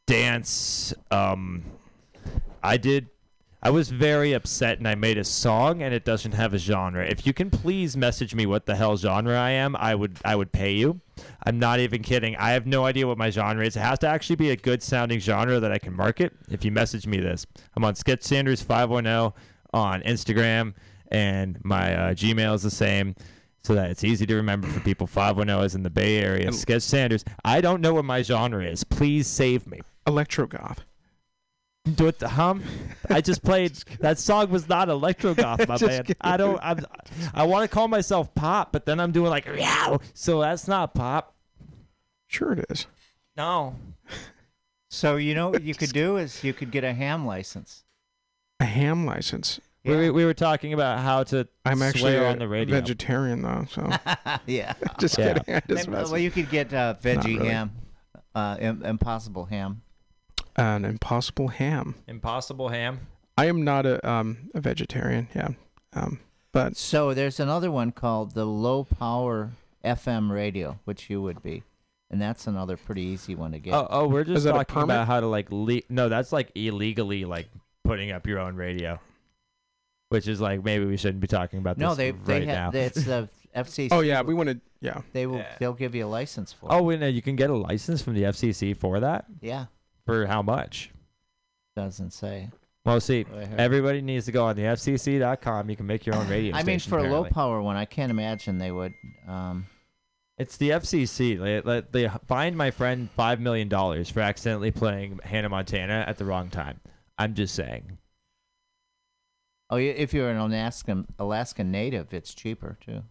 dance. 0.07 0.95
Um, 1.11 1.65
I 2.63 2.77
did. 2.77 3.09
I 3.65 3.71
was 3.71 3.91
very 3.91 4.33
upset, 4.33 4.79
and 4.79 4.89
I 4.89 4.97
made 4.97 5.19
a 5.19 5.25
song, 5.25 5.83
and 5.83 5.95
it 5.95 6.05
doesn't 6.05 6.33
have 6.33 6.53
a 6.53 6.59
genre. 6.59 7.07
If 7.07 7.25
you 7.25 7.33
can 7.33 7.49
please 7.49 7.97
message 7.97 8.35
me 8.35 8.45
what 8.45 8.67
the 8.67 8.75
hell 8.75 8.97
genre 8.97 9.39
I 9.39 9.51
am, 9.51 9.77
I 9.77 9.95
would 9.95 10.19
I 10.25 10.35
would 10.35 10.51
pay 10.51 10.73
you. 10.73 11.01
I'm 11.47 11.61
not 11.61 11.79
even 11.79 12.03
kidding. 12.03 12.35
I 12.37 12.51
have 12.51 12.67
no 12.67 12.85
idea 12.85 13.07
what 13.07 13.19
my 13.19 13.31
genre 13.31 13.65
is. 13.65 13.77
It 13.77 13.81
has 13.81 14.01
to 14.01 14.09
actually 14.09 14.37
be 14.37 14.51
a 14.51 14.57
good 14.57 14.83
sounding 14.83 15.21
genre 15.21 15.61
that 15.61 15.71
I 15.71 15.79
can 15.79 15.95
market. 15.95 16.33
If 16.51 16.65
you 16.65 16.73
message 16.73 17.07
me 17.07 17.19
this, 17.21 17.47
I'm 17.77 17.85
on 17.85 17.95
Sketch 17.95 18.23
Sanders 18.23 18.63
510 18.63 19.33
on 19.73 20.03
Instagram, 20.03 20.75
and 21.13 21.59
my 21.65 21.95
uh, 21.95 22.15
Gmail 22.15 22.55
is 22.55 22.63
the 22.63 22.71
same 22.71 23.15
so 23.63 23.77
that 23.77 23.91
it's 23.91 24.03
easy 24.03 24.27
to 24.27 24.35
remember 24.35 24.67
for 24.67 24.81
people. 24.81 25.07
510 25.07 25.65
is 25.65 25.75
in 25.77 25.85
the 25.85 25.91
Bay 25.91 26.19
Area. 26.19 26.53
Sketch 26.53 26.83
Sanders. 26.83 27.25
I 27.45 27.61
don't 27.61 27.81
know 27.81 27.95
what 27.95 28.05
my 28.05 28.23
genre 28.23 28.65
is. 28.65 28.83
Please 28.83 29.29
save 29.29 29.69
me. 29.69 29.83
electro 30.05 30.49
goth. 30.49 30.85
Do 31.85 32.07
it, 32.07 32.23
hum. 32.23 32.63
I 33.11 33.21
just 33.21 33.43
played 33.45 33.73
that 34.01 34.19
song 34.19 34.51
was 34.51 34.69
not 34.69 34.89
electro 34.89 35.35
goth, 35.35 35.67
my 35.67 35.77
man. 35.81 36.03
kidding. 36.05 36.17
I 36.21 36.37
don't. 36.37 36.61
I'm, 36.63 36.85
I 37.35 37.45
want 37.45 37.69
to 37.69 37.75
call 37.75 37.89
myself 37.89 38.33
pop, 38.37 38.71
but 38.73 38.87
then 38.87 39.01
I'm 39.01 39.11
doing 39.11 39.31
like 39.31 39.47
yeah. 39.57 39.97
So 40.15 40.41
that's 40.41 40.69
not 40.69 40.95
pop. 40.95 41.35
Sure 42.29 42.53
it 42.53 42.65
is. 42.71 42.87
No. 43.37 43.75
So 44.91 45.17
you 45.17 45.35
know 45.35 45.51
what 45.51 45.63
you 45.65 45.75
could 45.75 45.93
do 45.93 46.19
is 46.19 46.45
you 46.45 46.53
could 46.53 46.71
get 46.71 46.85
a 46.85 46.93
ham 46.93 47.27
license. 47.27 47.83
A 48.61 48.65
ham 48.65 49.05
license. 49.05 49.61
We, 49.85 49.97
we, 49.97 50.11
we 50.11 50.25
were 50.25 50.35
talking 50.35 50.73
about 50.75 51.01
how 51.01 51.25
to 51.25 51.49
I'm 51.65 51.83
actually 51.83 52.13
swear 52.13 52.27
a 52.27 52.31
on 52.31 52.39
the 52.39 52.47
radio. 52.47 52.77
vegetarian 52.77 53.43
though, 53.43 53.67
so 53.69 53.91
yeah. 54.47 54.75
just 55.01 55.19
Yeah. 55.19 55.33
kidding. 55.35 55.55
I 55.57 55.61
just 55.69 55.89
Maybe- 55.89 56.03
well, 56.05 56.19
you 56.19 56.31
could 56.31 56.49
get 56.49 56.73
uh, 56.73 56.95
veggie 57.03 57.39
really. 57.39 57.49
ham, 57.49 57.73
uh, 58.37 58.57
im- 58.61 58.85
impossible 58.85 59.47
ham. 59.47 59.83
An 60.57 60.85
impossible 60.85 61.49
ham. 61.49 61.95
Impossible 62.07 62.69
ham. 62.69 63.01
I 63.39 63.47
am 63.47 63.63
not 63.63 63.87
a 63.87 64.07
um 64.09 64.51
a 64.55 64.61
vegetarian, 64.61 65.29
yeah. 65.35 65.49
Um 65.95 66.21
but 66.53 66.77
So 66.77 67.15
there's 67.15 67.41
another 67.41 67.71
one 67.71 67.93
called 67.93 68.33
the 68.35 68.45
low 68.45 68.85
power 68.85 69.53
FM 69.85 70.31
radio, 70.31 70.79
which 70.85 71.09
you 71.11 71.21
would 71.23 71.43
be, 71.43 71.63
and 72.11 72.21
that's 72.21 72.47
another 72.47 72.77
pretty 72.77 73.03
easy 73.03 73.35
one 73.35 73.53
to 73.53 73.59
get. 73.59 73.73
Oh, 73.75 73.87
oh, 73.91 74.07
we're 74.09 74.25
just 74.25 74.47
talking 74.47 74.83
about 74.83 75.07
how 75.07 75.21
to 75.21 75.27
like 75.27 75.49
le- 75.51 75.81
no, 75.89 76.09
that's 76.09 76.31
like 76.33 76.53
illegally 76.55 77.25
like 77.25 77.49
putting 77.85 78.13
up 78.13 78.27
your 78.27 78.39
own 78.39 78.55
radio, 78.55 79.01
which 80.11 80.29
is 80.29 80.41
like 80.41 80.63
maybe 80.63 80.85
we 80.85 80.97
shouldn't 80.97 81.21
be 81.21 81.27
talking 81.27 81.59
about 81.59 81.79
no, 81.79 81.95
this 81.95 81.97
they 81.97 82.13
right 82.13 82.27
they 82.41 82.47
now. 82.47 82.55
have 82.71 82.75
it's 82.75 83.03
the 83.05 83.29
FCC. 83.57 83.89
oh 83.91 84.01
yeah, 84.01 84.23
we 84.23 84.35
want 84.35 84.49
to 84.51 84.61
yeah. 84.81 85.01
they 85.13 85.27
will 85.27 85.39
Yeah. 85.39 85.57
they'll 85.59 85.73
give 85.75 85.95
you 85.95 86.07
a 86.07 86.09
license 86.09 86.53
for. 86.53 86.67
it. 86.67 86.73
oh, 86.75 86.83
wait, 86.83 87.01
no, 87.01 87.07
you 87.07 87.23
can 87.23 87.35
get 87.37 87.51
a 87.51 87.57
license 87.57 88.03
from 88.03 88.15
the 88.15 88.23
FCC 88.25 88.77
for 88.77 89.01
that. 89.01 89.25
yeah, 89.41 89.67
For 90.07 90.27
how 90.27 90.43
much? 90.43 90.91
doesn't 91.77 92.11
say. 92.13 92.51
Well, 92.85 93.01
see, 93.01 93.25
everybody 93.57 94.03
needs 94.03 94.27
to 94.27 94.33
go 94.33 94.45
on 94.47 94.57
the 94.57 94.63
FCC.com. 94.63 95.71
You 95.71 95.77
can 95.77 95.87
make 95.87 96.05
your 96.05 96.17
own 96.17 96.29
radio 96.29 96.53
station. 96.53 96.55
I 96.55 96.63
mean, 96.71 96.81
station. 96.81 96.91
for 96.91 96.99
a 96.99 97.11
low 97.11 97.25
power 97.25 97.63
one, 97.63 97.77
I 97.77 97.85
can't 97.85 98.11
imagine 98.11 98.59
they 98.59 98.73
would. 98.73 98.93
Um, 99.27 99.67
It's 100.37 100.57
the 100.57 100.71
FCC. 100.71 101.39
They, 101.41 101.61
they, 101.61 102.07
they 102.07 102.11
fined 102.27 102.57
my 102.57 102.71
friend 102.73 103.09
five 103.13 103.41
million 103.41 103.69
dollars 103.69 104.11
for 104.11 104.21
accidentally 104.21 104.71
playing 104.73 105.21
Hannah 105.23 105.49
Montana 105.49 106.05
at 106.07 106.19
the 106.19 106.25
wrong 106.25 106.51
time. 106.51 106.81
I'm 107.17 107.35
just 107.35 107.55
saying. 107.55 107.99
oh, 109.71 109.77
if 109.77 110.13
you're 110.13 110.29
an 110.31 110.39
Alaskan 110.39 111.07
Alaskan 111.19 111.71
native, 111.71 112.13
it's 112.13 112.35
cheaper 112.35 112.77
too. 112.85 113.03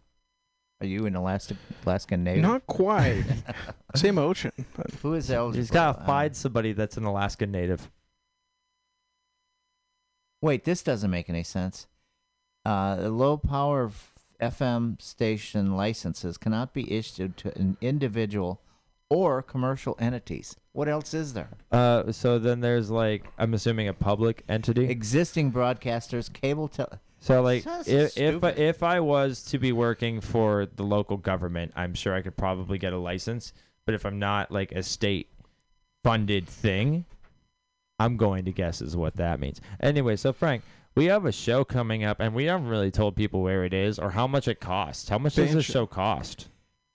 Are 0.82 0.88
you 0.88 1.06
an 1.06 1.16
Alaskan 1.16 1.58
Alaskan 1.86 2.24
native? 2.24 2.42
Not 2.42 2.66
quite. 2.66 3.24
Same 3.96 4.18
ocean, 4.18 4.52
but 4.76 4.90
Who 5.04 5.14
is 5.14 5.30
eligible? 5.30 5.60
He's 5.60 5.70
gotta 5.70 6.00
Um, 6.00 6.06
find 6.08 6.36
somebody 6.36 6.74
that's 6.74 6.98
an 6.98 7.04
Alaskan 7.06 7.52
native. 7.52 7.90
Wait, 10.42 10.64
this 10.64 10.82
doesn't 10.82 11.12
make 11.12 11.30
any 11.30 11.44
sense. 11.44 11.86
Uh, 12.66 12.96
low 13.10 13.38
power 13.38 13.92
FM 14.42 15.00
station 15.00 15.76
licenses 15.78 16.38
cannot 16.38 16.74
be 16.74 16.92
issued 16.92 17.38
to 17.38 17.56
an 17.58 17.78
individual 17.80 18.60
or 19.08 19.44
commercial 19.44 19.96
entities. 20.00 20.56
What 20.72 20.88
else 20.88 21.14
is 21.14 21.34
there? 21.34 21.50
Uh, 21.72 22.12
so 22.12 22.40
then 22.40 22.62
there's 22.62 22.90
like 22.90 23.26
I'm 23.38 23.54
assuming 23.54 23.88
a 23.88 23.94
public 23.94 24.44
entity. 24.50 24.86
Existing 24.90 25.52
broadcasters, 25.52 26.32
cable 26.32 26.68
tel. 26.68 27.00
So 27.22 27.42
like 27.44 27.64
Sounds 27.64 27.88
if 27.88 28.18
if 28.18 28.44
I, 28.44 28.52
stupid. 28.52 28.58
if 28.60 28.84
I 28.84 29.00
was 29.00 29.44
to 29.46 29.60
be 29.60 29.72
working 29.72 30.20
for 30.22 30.66
the 30.76 30.84
local 30.84 31.18
government, 31.18 31.72
I'm 31.76 31.94
sure 31.94 32.14
I 32.16 32.22
could 32.22 32.36
probably 32.36 32.78
get 32.80 32.94
a 32.94 32.98
license. 32.98 33.54
But 33.86 33.96
if 33.96 34.06
I'm 34.06 34.20
not 34.20 34.52
like 34.52 34.72
a 34.74 34.82
state 34.84 35.30
funded 36.04 36.48
thing, 36.48 37.06
I'm 38.00 38.18
going 38.18 38.46
to 38.46 38.52
guess 38.52 38.82
is 38.82 38.98
what 38.98 39.16
that 39.18 39.40
means. 39.40 39.62
Anyway, 39.80 40.16
so 40.16 40.34
Frank, 40.34 40.64
we 40.96 41.06
have 41.06 41.26
a 41.26 41.32
show 41.32 41.64
coming 41.64 42.04
up, 42.04 42.20
and 42.20 42.34
we 42.34 42.46
haven't 42.46 42.68
really 42.68 42.92
told 42.92 43.16
people 43.16 43.42
where 43.44 43.64
it 43.64 43.74
is 43.74 44.00
or 44.00 44.12
how 44.12 44.26
much 44.28 44.48
it 44.48 44.60
costs. 44.60 45.08
How 45.10 45.18
much 45.20 45.36
does 45.36 45.46
Band 45.48 45.60
this 45.60 45.66
show. 45.66 45.74
show 45.74 45.86
cost? 45.88 46.48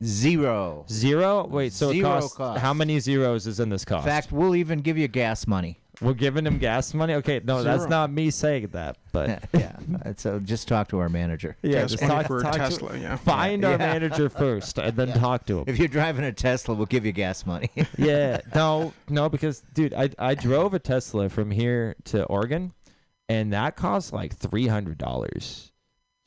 Zero. 0.05 0.85
Zero. 0.91 1.47
Wait, 1.47 1.73
so 1.73 1.93
Zero 1.93 2.09
it 2.09 2.13
costs 2.21 2.37
cost. 2.37 2.61
how 2.61 2.75
many 2.75 2.99
zeros 3.01 3.47
is 3.47 3.61
in 3.61 3.69
this 3.71 3.83
In 3.85 3.89
cost? 3.89 4.05
fact, 4.07 4.31
we'll 4.33 4.55
even 4.57 4.81
give 4.81 4.99
you 4.99 5.09
gas 5.09 5.47
money. 5.47 5.81
We're 6.03 6.13
giving 6.15 6.47
him 6.47 6.59
gas 6.59 6.93
money. 6.93 7.15
Okay, 7.15 7.41
no, 7.43 7.63
that's 7.63 7.87
not 7.89 8.11
me 8.13 8.31
saying 8.31 8.69
that, 8.73 8.99
but 9.13 9.43
yeah. 9.55 9.77
So 10.17 10.39
just 10.39 10.69
talk 10.69 10.89
to 10.89 10.99
our 10.99 11.09
manager. 11.09 11.57
yeah, 11.63 11.81
gas 11.81 11.93
just 11.93 12.03
talk, 12.03 12.27
for 12.27 12.41
a 12.41 12.43
talk 12.43 12.53
to- 12.53 12.59
Tesla, 12.59 12.99
yeah. 12.99 13.17
Find 13.17 13.65
our 13.65 13.73
Yeah. 13.73 13.77
manager 13.79 14.29
first, 14.29 14.77
and 14.79 14.95
then 14.97 15.09
Yeah. 15.09 15.15
talk 15.15 15.47
to 15.47 15.61
him. 15.61 15.65
If 15.67 15.79
you're 15.79 15.89
driving 15.89 16.25
a 16.27 16.33
Tesla, 16.33 16.75
we'll 16.75 16.85
give 16.87 17.07
you 17.07 17.13
gas 17.13 17.47
money. 17.47 17.71
yeah, 17.99 18.41
no, 18.55 18.93
no, 19.09 19.29
because 19.31 19.63
dude, 19.73 19.95
I 19.95 20.11
I 20.19 20.35
drove 20.35 20.75
a 20.75 20.79
Tesla 20.79 21.31
from 21.31 21.51
here 21.51 21.97
to 22.07 22.25
Oregon, 22.25 22.73
and 23.31 23.53
that 23.55 23.77
cost 23.77 24.13
like 24.13 24.35
three 24.37 24.67
hundred 24.67 24.99
dollars, 24.99 25.73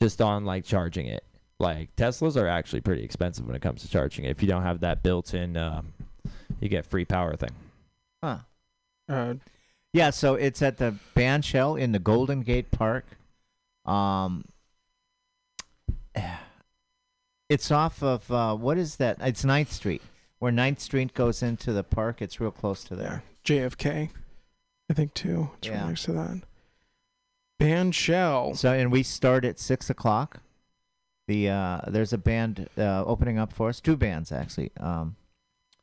just 0.02 0.20
on 0.20 0.44
like 0.44 0.64
charging 0.64 1.06
it. 1.06 1.22
Like 1.60 1.94
Teslas 1.94 2.36
are 2.36 2.48
actually 2.48 2.80
pretty 2.80 3.04
expensive 3.04 3.46
when 3.46 3.54
it 3.54 3.62
comes 3.62 3.82
to 3.82 3.88
charging 3.88 4.24
it. 4.24 4.30
If 4.30 4.42
you 4.42 4.48
don't 4.48 4.62
have 4.62 4.80
that 4.80 5.02
built-in, 5.04 5.56
um, 5.56 5.92
you 6.58 6.68
get 6.68 6.86
free 6.86 7.04
power 7.04 7.36
thing. 7.36 7.50
huh. 8.24 8.38
Uh, 9.08 9.34
Yeah, 9.92 10.10
so 10.10 10.34
it's 10.34 10.62
at 10.62 10.76
the 10.78 10.94
band 11.14 11.44
shell 11.44 11.74
in 11.74 11.92
the 11.92 11.98
Golden 11.98 12.42
Gate 12.42 12.70
Park. 12.70 13.04
Um, 13.84 14.44
it's 17.48 17.70
off 17.70 18.02
of 18.02 18.30
uh, 18.30 18.54
what 18.56 18.78
is 18.78 18.96
that? 18.96 19.18
It's 19.20 19.44
9th 19.44 19.68
Street, 19.70 20.02
where 20.38 20.52
9th 20.52 20.80
Street 20.80 21.14
goes 21.14 21.42
into 21.42 21.72
the 21.72 21.82
park. 21.82 22.22
It's 22.22 22.40
real 22.40 22.50
close 22.50 22.84
to 22.84 22.94
yeah. 22.94 23.00
there. 23.02 23.22
JFK, 23.44 24.10
I 24.88 24.94
think 24.94 25.14
too. 25.14 25.50
It's 25.58 25.68
Yeah. 25.68 25.80
right 25.80 25.88
next 25.88 26.04
to 26.04 26.12
that. 26.12 26.42
Band 27.58 27.94
Shell. 27.94 28.54
So, 28.54 28.72
and 28.72 28.90
we 28.90 29.02
start 29.02 29.44
at 29.44 29.58
six 29.58 29.90
o'clock. 29.90 30.40
The 31.26 31.48
uh, 31.50 31.80
there's 31.88 32.12
a 32.12 32.18
band 32.18 32.68
uh, 32.78 33.04
opening 33.04 33.38
up 33.38 33.52
for 33.52 33.68
us. 33.68 33.80
Two 33.80 33.96
bands 33.96 34.32
actually. 34.32 34.70
Um, 34.78 35.16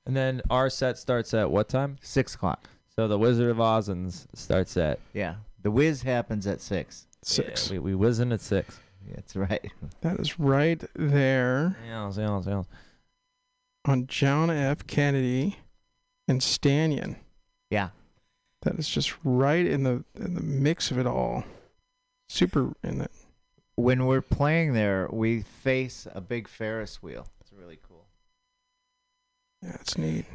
And 0.05 0.15
then 0.15 0.41
our 0.49 0.69
set 0.69 0.97
starts 0.97 1.33
at 1.33 1.51
what 1.51 1.67
time? 1.69 1.97
six 2.01 2.33
o'clock. 2.35 2.69
So 2.97 3.07
the 3.07 3.17
Wizard 3.19 3.51
of 3.51 3.61
Oz 3.61 4.27
starts 4.33 4.75
at 4.75 4.99
Yeah, 5.13 5.35
the 5.61 5.69
whiz 5.69 6.01
happens 6.01 6.47
at 6.47 6.61
six. 6.61 7.05
Six. 7.23 7.67
Yeah, 7.67 7.73
we 7.73 7.79
we 7.79 7.95
whizzing 7.95 8.31
at 8.31 8.41
six. 8.41 8.79
That's 9.13 9.35
right. 9.35 9.71
That 10.01 10.19
is 10.19 10.39
right 10.39 10.83
there 10.95 11.77
Yells, 11.87 12.17
yells, 12.17 12.47
yells. 12.47 12.67
on 13.85 14.07
John 14.07 14.49
F. 14.49 14.85
Kennedy 14.87 15.57
and 16.27 16.41
Stanyan. 16.41 17.17
Yeah. 17.69 17.89
That 18.63 18.75
is 18.79 18.89
just 18.89 19.13
right 19.23 19.65
in 19.65 19.83
the 19.83 20.03
in 20.15 20.33
the 20.33 20.41
mix 20.41 20.89
of 20.91 20.97
it 20.97 21.05
all. 21.05 21.43
Super 22.29 22.73
in 22.83 23.01
it. 23.01 23.11
When 23.75 24.07
we're 24.07 24.21
playing 24.21 24.73
there, 24.73 25.07
we 25.11 25.43
face 25.43 26.07
a 26.15 26.19
big 26.19 26.47
Ferris 26.47 27.01
wheel. 27.03 27.27
It's 27.41 27.53
really 27.53 27.77
cool. 27.87 28.05
Yeah, 29.61 29.77
it's 29.79 29.97
neat. 29.97 30.25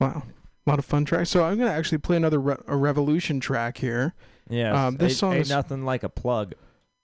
Wow, 0.00 0.24
a 0.66 0.70
lot 0.70 0.78
of 0.78 0.84
fun 0.84 1.04
tracks. 1.04 1.30
So 1.30 1.44
I'm 1.44 1.58
gonna 1.58 1.70
actually 1.70 1.98
play 1.98 2.16
another 2.16 2.40
re- 2.40 2.56
a 2.66 2.76
Revolution 2.76 3.40
track 3.40 3.78
here. 3.78 4.14
Yeah, 4.48 4.86
Um, 4.86 4.96
this 4.96 5.12
ain't, 5.12 5.18
song 5.18 5.32
ain't 5.34 5.42
is- 5.42 5.50
nothing 5.50 5.84
like 5.84 6.02
a 6.02 6.08
plug. 6.08 6.54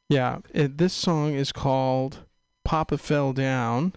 Yeah, 0.09 0.39
it, 0.53 0.79
this 0.79 0.93
song 0.93 1.35
is 1.35 1.53
called 1.53 2.21
"Papa 2.65 2.99
Fell 2.99 3.33
Down." 3.33 3.93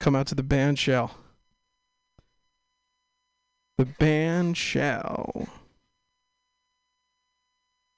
Come 0.00 0.14
out 0.16 0.26
to 0.28 0.34
the 0.34 0.42
band 0.42 0.78
shell. 0.78 1.16
The 3.78 3.84
band 3.86 4.56
shell. 4.56 5.48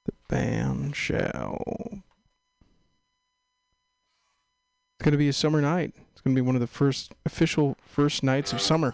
The 0.06 0.12
band 0.28 0.94
shell. 0.94 1.62
It's 5.00 5.04
gonna 5.04 5.16
be 5.16 5.28
a 5.28 5.32
summer 5.32 5.60
night. 5.60 5.94
It's 6.12 6.20
gonna 6.20 6.34
be 6.36 6.40
one 6.40 6.54
of 6.56 6.60
the 6.60 6.66
first 6.66 7.14
official 7.24 7.76
first 7.82 8.22
nights 8.22 8.52
of 8.52 8.60
summer. 8.60 8.92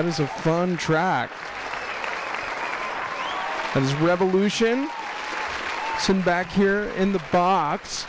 That 0.00 0.08
is 0.08 0.18
a 0.18 0.26
fun 0.26 0.78
track. 0.78 1.30
That 3.74 3.82
is 3.82 3.92
Revolution. 3.96 4.88
Sitting 5.98 6.22
back 6.22 6.50
here 6.50 6.84
in 6.96 7.12
the 7.12 7.22
box 7.30 8.06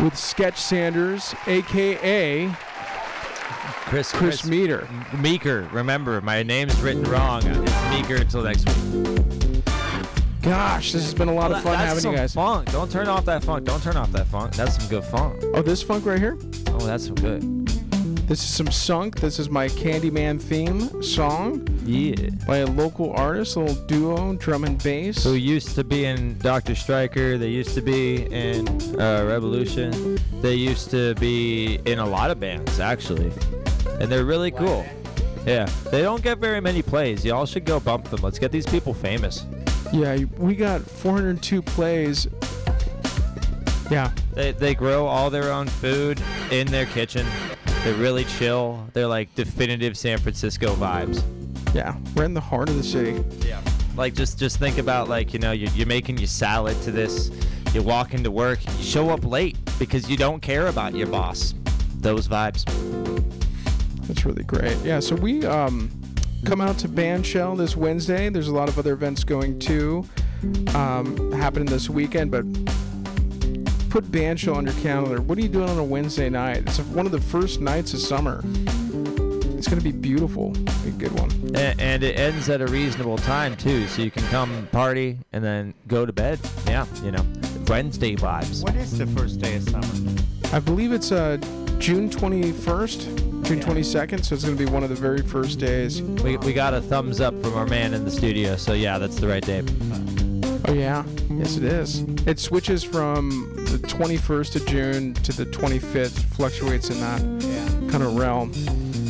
with 0.00 0.16
Sketch 0.16 0.56
Sanders, 0.56 1.34
aka 1.46 2.50
Chris, 3.84 4.10
Chris 4.10 4.46
Meter. 4.46 4.88
Meeker. 5.18 5.68
Remember, 5.70 6.22
my 6.22 6.42
name's 6.42 6.80
written 6.80 7.02
wrong. 7.02 7.42
It's 7.44 7.90
Meeker 7.90 8.22
until 8.22 8.42
next 8.42 8.66
week. 8.66 9.64
Gosh, 10.40 10.92
this 10.92 11.02
has 11.02 11.12
been 11.12 11.28
a 11.28 11.34
lot 11.34 11.52
of 11.52 11.62
fun 11.62 11.72
that's 11.72 11.88
having 11.88 12.00
some 12.00 12.12
you 12.12 12.16
guys. 12.16 12.32
Funk. 12.32 12.72
Don't 12.72 12.90
turn 12.90 13.08
off 13.08 13.26
that 13.26 13.44
funk. 13.44 13.66
Don't 13.66 13.82
turn 13.82 13.98
off 13.98 14.12
that 14.12 14.28
funk. 14.28 14.54
That's 14.54 14.78
some 14.78 14.88
good 14.88 15.04
funk. 15.04 15.42
Oh, 15.52 15.60
this 15.60 15.82
funk 15.82 16.06
right 16.06 16.18
here? 16.18 16.38
Oh, 16.68 16.78
that's 16.78 17.04
some 17.04 17.16
good. 17.16 17.55
This 18.26 18.42
is 18.42 18.48
some 18.52 18.70
sunk. 18.72 19.20
This 19.20 19.38
is 19.38 19.48
my 19.48 19.68
Candyman 19.68 20.40
theme 20.40 21.00
song 21.02 21.66
Yeah. 21.84 22.30
by 22.46 22.58
a 22.58 22.66
local 22.66 23.12
artist, 23.12 23.54
a 23.54 23.60
little 23.60 23.86
duo, 23.86 24.34
drum 24.34 24.64
and 24.64 24.82
bass. 24.82 25.22
Who 25.22 25.34
used 25.34 25.76
to 25.76 25.84
be 25.84 26.06
in 26.06 26.36
Doctor 26.38 26.74
Striker? 26.74 27.38
They 27.38 27.50
used 27.50 27.74
to 27.76 27.82
be 27.82 28.24
in 28.24 28.66
uh, 29.00 29.24
Revolution. 29.28 30.18
They 30.42 30.56
used 30.56 30.90
to 30.90 31.14
be 31.14 31.76
in 31.86 32.00
a 32.00 32.06
lot 32.06 32.32
of 32.32 32.40
bands 32.40 32.80
actually, 32.80 33.30
and 34.00 34.10
they're 34.10 34.24
really 34.24 34.50
cool. 34.50 34.84
Yeah, 35.46 35.66
they 35.92 36.02
don't 36.02 36.22
get 36.22 36.38
very 36.38 36.60
many 36.60 36.82
plays. 36.82 37.24
Y'all 37.24 37.46
should 37.46 37.64
go 37.64 37.78
bump 37.78 38.06
them. 38.10 38.20
Let's 38.22 38.40
get 38.40 38.50
these 38.50 38.66
people 38.66 38.92
famous. 38.92 39.46
Yeah, 39.92 40.16
we 40.36 40.56
got 40.56 40.80
402 40.82 41.62
plays. 41.62 42.26
Yeah, 43.88 44.10
They, 44.34 44.50
they 44.50 44.74
grow 44.74 45.06
all 45.06 45.30
their 45.30 45.52
own 45.52 45.68
food 45.68 46.20
in 46.50 46.66
their 46.66 46.86
kitchen. 46.86 47.24
They're 47.86 47.94
really 47.94 48.24
chill. 48.24 48.84
They're 48.94 49.06
like 49.06 49.32
definitive 49.36 49.96
San 49.96 50.18
Francisco 50.18 50.74
vibes. 50.74 51.22
yeah, 51.72 51.94
we're 52.16 52.24
in 52.24 52.34
the 52.34 52.40
heart 52.40 52.68
of 52.68 52.74
the 52.74 52.82
city. 52.82 53.22
Yeah. 53.46 53.60
Like 53.94 54.12
just 54.12 54.40
just 54.40 54.58
think 54.58 54.78
about 54.78 55.08
like 55.08 55.32
you 55.32 55.38
know 55.38 55.52
you're, 55.52 55.70
you're 55.70 55.86
making 55.86 56.18
your 56.18 56.26
salad 56.26 56.82
to 56.82 56.90
this. 56.90 57.30
You 57.72 57.84
walk 57.84 58.12
into 58.12 58.32
work. 58.32 58.58
You 58.78 58.82
show 58.82 59.10
up 59.10 59.24
late 59.24 59.56
because 59.78 60.10
you 60.10 60.16
don't 60.16 60.40
care 60.40 60.66
about 60.66 60.96
your 60.96 61.06
boss. 61.06 61.54
Those 61.98 62.26
vibes. 62.26 62.64
That's 64.08 64.26
really 64.26 64.42
great. 64.42 64.76
Yeah, 64.78 64.98
so 64.98 65.14
we 65.14 65.46
um, 65.46 65.88
come 66.44 66.60
out 66.60 66.78
to 66.78 66.88
Bandshell 66.88 67.56
this 67.56 67.76
Wednesday. 67.76 68.28
There's 68.30 68.48
a 68.48 68.54
lot 68.54 68.68
of 68.68 68.80
other 68.80 68.94
events 68.94 69.22
going 69.22 69.60
too, 69.60 70.04
um, 70.74 71.30
happening 71.30 71.66
this 71.66 71.88
weekend. 71.88 72.32
But 72.32 72.46
put 73.96 74.12
Bandshell 74.12 74.54
on 74.54 74.66
your 74.66 74.74
calendar. 74.82 75.22
What 75.22 75.38
are 75.38 75.40
you 75.40 75.48
doing 75.48 75.70
on 75.70 75.78
a 75.78 75.84
Wednesday 75.84 76.28
night? 76.28 76.58
It's 76.58 76.78
one 76.80 77.06
of 77.06 77.12
the 77.12 77.20
first 77.20 77.62
nights 77.62 77.94
of 77.94 78.00
summer. 78.00 78.42
It's 79.56 79.68
gonna 79.68 79.80
be 79.80 79.90
beautiful. 79.90 80.50
Be 80.50 80.88
a 80.88 80.92
good 80.98 81.18
one. 81.18 81.30
And, 81.56 81.80
and 81.80 82.02
it 82.04 82.18
ends 82.18 82.50
at 82.50 82.60
a 82.60 82.66
reasonable 82.66 83.16
time 83.16 83.56
too, 83.56 83.86
so 83.86 84.02
you 84.02 84.10
can 84.10 84.22
come 84.24 84.68
party 84.70 85.16
and 85.32 85.42
then 85.42 85.72
go 85.88 86.04
to 86.04 86.12
bed. 86.12 86.38
Yeah, 86.66 86.84
you 87.02 87.10
know, 87.10 87.24
Wednesday 87.68 88.16
vibes. 88.16 88.62
What 88.62 88.76
is 88.76 88.98
the 88.98 89.06
first 89.06 89.40
day 89.40 89.56
of 89.56 89.62
summer? 89.62 90.20
I 90.52 90.58
believe 90.58 90.92
it's 90.92 91.10
uh, 91.10 91.38
June 91.78 92.10
21st, 92.10 93.44
June 93.46 93.60
22nd. 93.60 94.26
So 94.26 94.34
it's 94.34 94.44
gonna 94.44 94.56
be 94.56 94.66
one 94.66 94.82
of 94.82 94.90
the 94.90 94.94
very 94.94 95.22
first 95.22 95.58
days. 95.58 96.02
We, 96.02 96.36
we 96.36 96.52
got 96.52 96.74
a 96.74 96.82
thumbs 96.82 97.22
up 97.22 97.32
from 97.42 97.54
our 97.54 97.66
man 97.66 97.94
in 97.94 98.04
the 98.04 98.10
studio, 98.10 98.56
so 98.56 98.74
yeah, 98.74 98.98
that's 98.98 99.16
the 99.16 99.26
right 99.26 99.42
day. 99.42 99.62
Oh 100.64 100.72
yeah, 100.72 101.04
yes 101.30 101.56
it 101.56 101.64
is. 101.64 102.00
It 102.26 102.38
switches 102.40 102.82
from 102.82 103.52
the 103.70 103.78
21st 103.78 104.56
of 104.56 104.66
June 104.66 105.14
to 105.14 105.32
the 105.32 105.46
25th. 105.46 106.24
Fluctuates 106.34 106.90
in 106.90 106.98
that 107.00 107.20
Yeah. 107.42 107.90
kind 107.90 108.02
of 108.02 108.16
realm. 108.16 108.52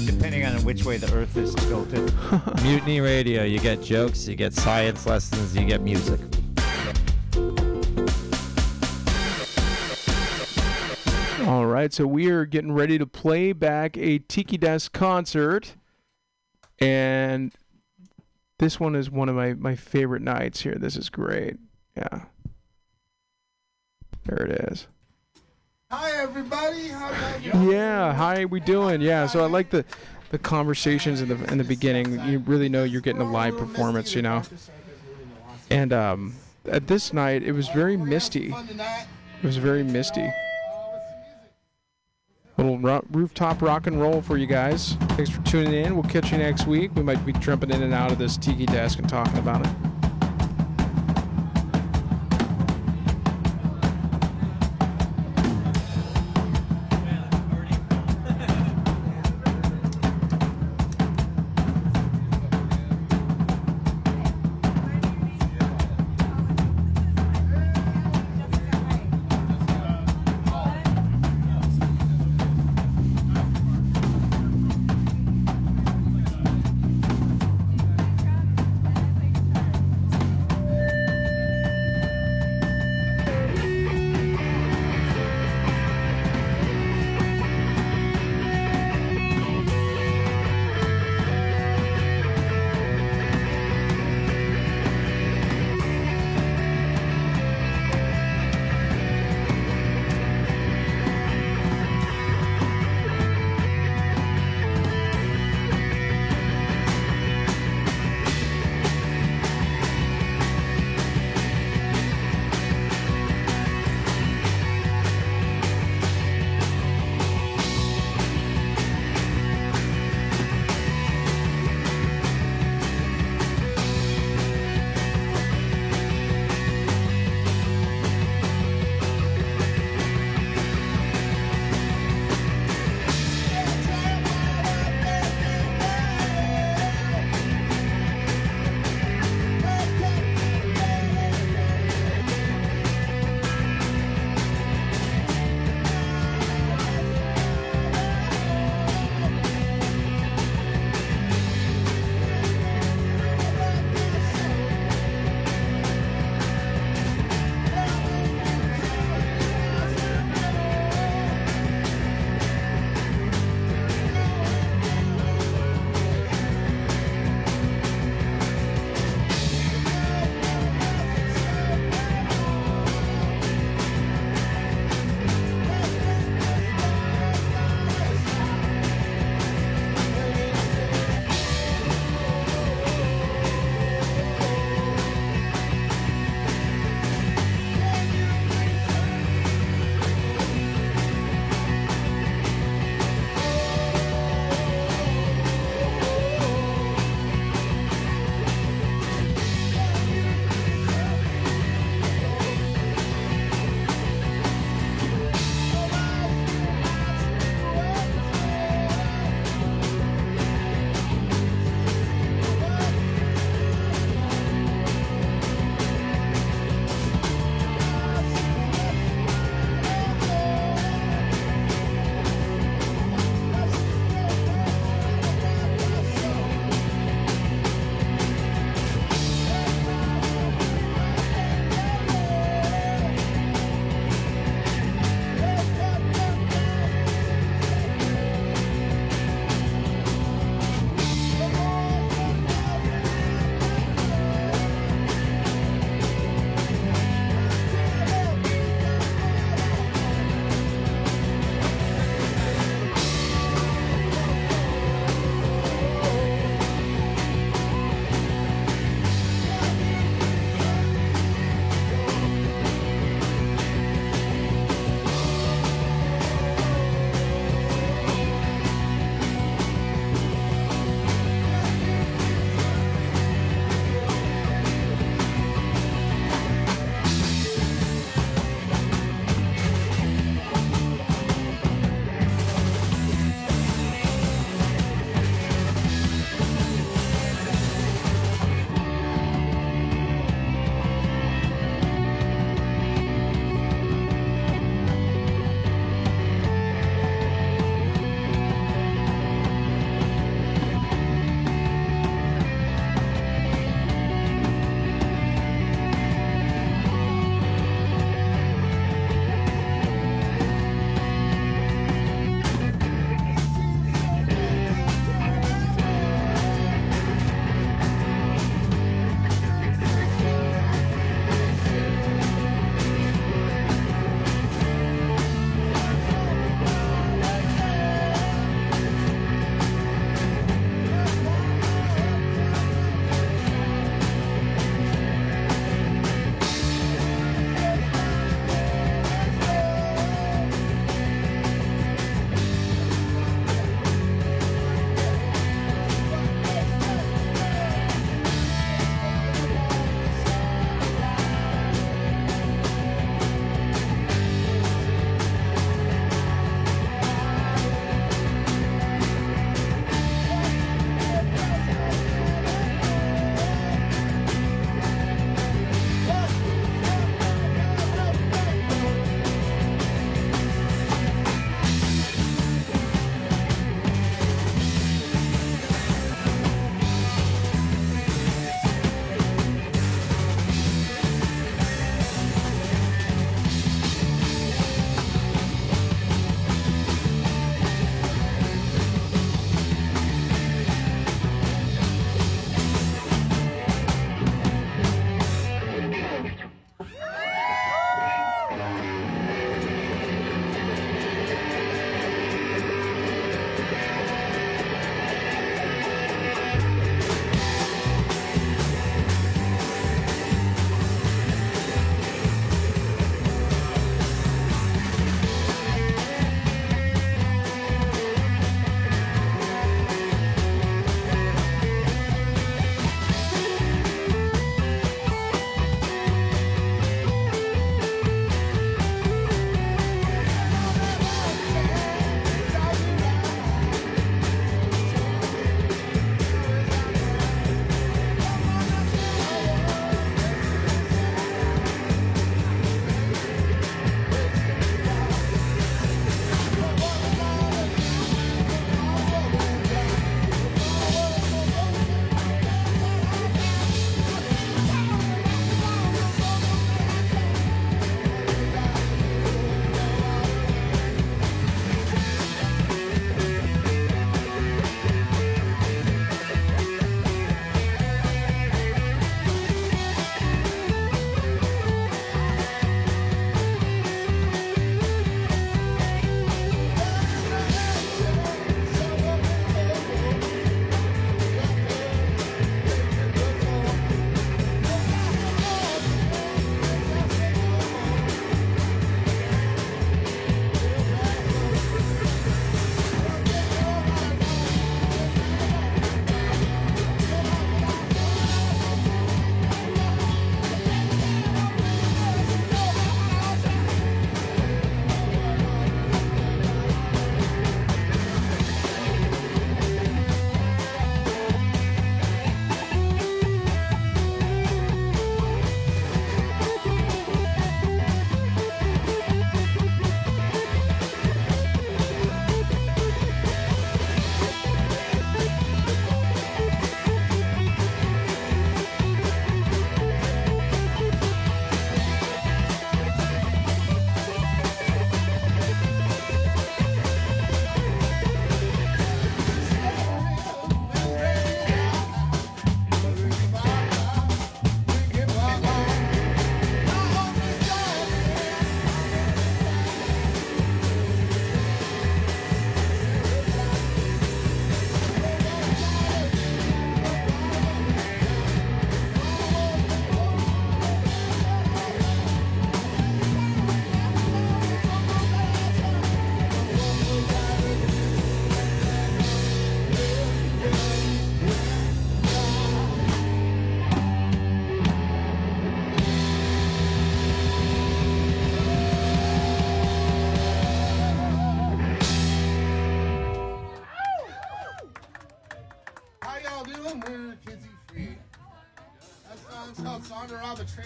Depending 0.05 0.45
on 0.45 0.63
which 0.65 0.85
way 0.85 0.97
the 0.99 1.13
Earth 1.15 1.37
is 1.37 1.55
tilted. 1.55 2.13
Mutiny 2.63 3.01
Radio, 3.01 3.45
you 3.45 3.59
get 3.59 3.83
jokes, 3.83 4.27
you 4.29 4.35
get 4.37 4.53
science 4.53 5.07
lessons, 5.07 5.57
you 5.57 5.65
get 5.65 5.81
music. 5.83 6.21
All 11.47 11.67
right, 11.67 11.93
so 11.93 12.07
we 12.09 12.29
are 12.31 12.45
getting 12.45 12.73
ready 12.73 12.99
to 12.99 13.07
play 13.07 13.53
back 13.53 13.97
a 13.97 14.19
Tiki 14.19 14.57
Deck 14.59 14.81
concert, 14.93 15.77
and 16.81 17.53
this 18.59 18.81
one 18.81 18.95
is 18.95 19.11
one 19.11 19.29
of 19.29 19.37
my 19.37 19.55
my 19.55 19.75
favorite 19.75 20.23
nights 20.23 20.61
here. 20.61 20.75
This 20.75 20.97
is 20.97 21.09
great. 21.09 21.57
Yeah, 21.97 22.25
there 24.25 24.47
it 24.47 24.73
is. 24.73 24.87
Hi 25.91 26.11
everybody, 26.21 26.89
how 26.89 27.11
about 27.11 27.43
you? 27.43 27.71
Yeah, 27.71 28.13
hi, 28.13 28.45
we 28.45 28.59
doing? 28.61 29.01
Yeah, 29.01 29.27
so 29.27 29.45
I 29.45 29.47
like 29.47 29.71
the 29.71 29.85
the 30.31 30.39
conversations 30.39 31.21
in 31.23 31.29
the 31.29 31.53
in 31.53 31.59
the 31.59 31.65
beginning. 31.65 32.21
You 32.27 32.41
really 32.41 32.69
know 32.69 32.85
you're 32.85 33.01
getting 33.01 33.23
a 33.23 33.31
live 33.31 33.57
performance, 33.57 34.15
you 34.15 34.23
know. 34.23 34.43
And 35.71 35.93
um, 35.93 36.35
at 36.71 36.87
this 36.87 37.13
night, 37.13 37.43
it 37.43 37.53
was 37.53 37.69
very 37.69 37.97
misty. 37.97 38.53
It 38.53 39.47
was 39.47 39.57
very 39.57 39.83
misty. 39.83 40.29
Little 42.57 42.79
ro- 42.79 43.05
rooftop 43.11 43.61
rock 43.61 43.87
and 43.87 44.01
roll 44.01 44.23
for 44.23 44.39
you 44.39 44.47
guys. 44.47 44.95
Thanks 45.11 45.31
for 45.31 45.43
tuning 45.43 45.75
in. 45.75 45.95
We'll 45.95 46.09
catch 46.09 46.33
you 46.33 46.39
next 46.39 46.67
week. 46.67 46.91
We 46.95 47.03
might 47.03 47.25
be 47.27 47.33
jumping 47.35 47.71
in 47.71 47.83
and 47.83 47.93
out 47.93 48.11
of 48.11 48.19
this 48.19 48.37
tiki 48.37 48.65
deck 48.65 48.99
and 48.99 49.09
talking 49.09 49.37
about 49.39 49.67
it. 49.67 49.73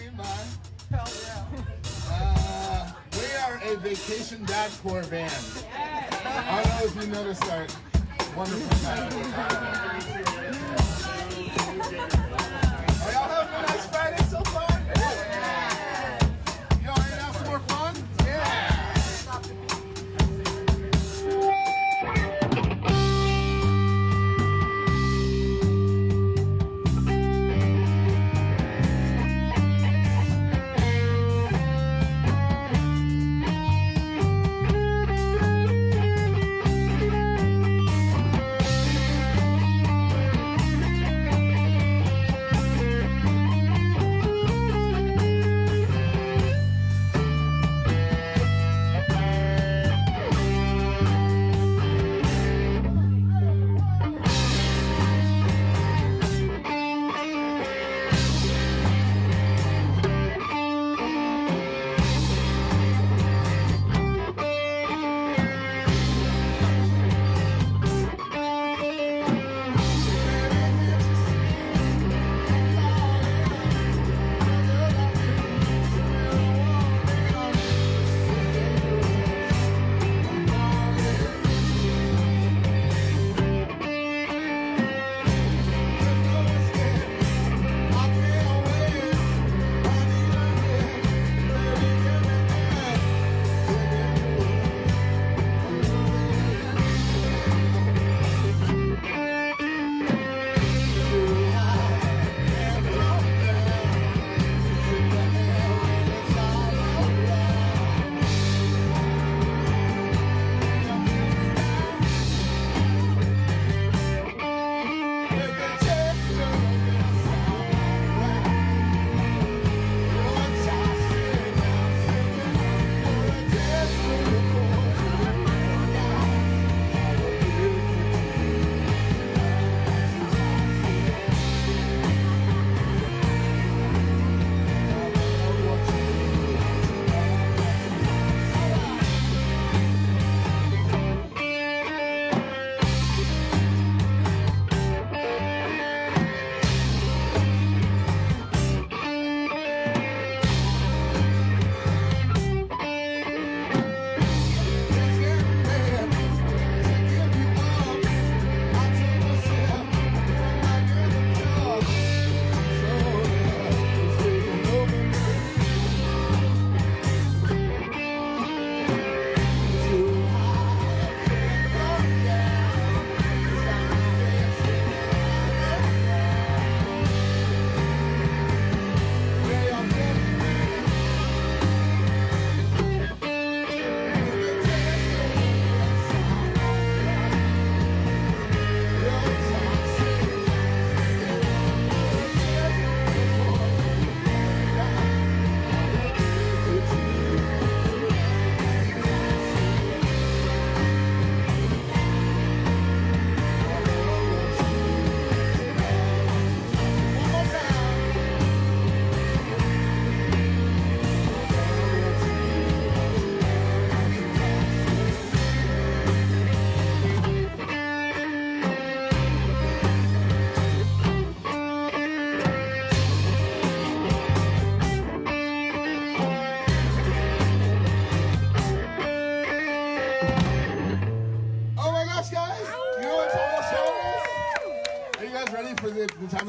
Train 0.01 0.15
by. 0.15 0.23
Hell 0.89 1.07
yeah. 1.23 1.45
Uh, 2.09 2.91
we 3.13 3.25
are 3.43 3.61
a 3.71 3.77
vacation 3.77 4.43
dadcore 4.47 5.07
band. 5.11 5.31
I 5.75 6.63
don't 6.63 6.79
know 6.79 6.85
if 6.85 7.05
you 7.05 7.11
noticed 7.11 7.43
our 7.51 7.67
wonderful 8.35 8.77
band. 8.83 9.90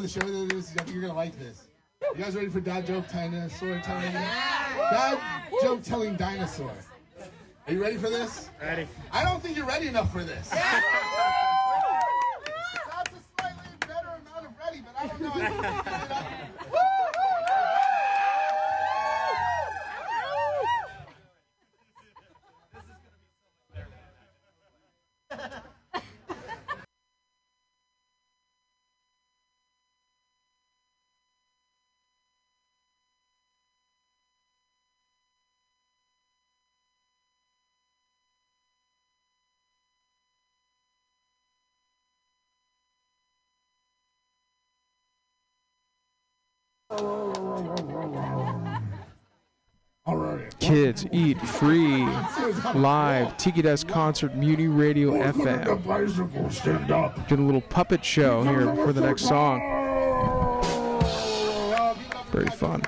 The, 0.03 0.09
the 0.09 0.21
time 0.21 0.29
of 0.29 0.31
the 0.31 0.37
show 0.37 0.47
that 0.47 0.55
it 0.55 0.59
is? 0.59 0.71
I 0.71 0.83
think 0.83 0.93
you're 0.93 1.03
gonna 1.03 1.15
like 1.15 1.39
this. 1.39 1.69
You 2.03 2.23
guys 2.23 2.35
ready 2.35 2.49
for 2.49 2.61
dad 2.61 2.87
joke 2.87 3.09
dinosaur 3.09 3.81
telling? 3.85 4.13
Dad 4.13 5.19
joke 5.63 5.83
telling 5.83 6.17
dinosaur. 6.17 6.73
Are 7.67 7.73
you 7.73 7.81
ready 7.81 7.97
for 7.97 8.11
this? 8.11 8.51
Ready. 8.61 8.89
I 9.13 9.23
don't 9.25 9.41
think 9.43 9.57
you're 9.57 9.67
ready 9.67 9.87
enough 9.87 10.13
for 10.13 10.25
this. 10.25 10.53
Kids 50.61 51.07
Eat 51.13 51.39
Free 51.41 52.05
live 52.75 53.37
Tiki 53.37 53.63
Deck 53.63 53.87
concert 53.89 54.35
Mutiny 54.37 54.69
Radio 54.69 55.13
FM. 55.13 55.67
Did 57.29 57.39
a 57.39 57.43
little 57.43 57.61
puppet 57.61 58.05
show 58.05 58.43
here 58.43 58.75
for 58.77 58.93
the 58.93 59.01
next 59.01 59.23
song. 59.23 59.61
Very 62.31 62.49
fun. 62.49 62.83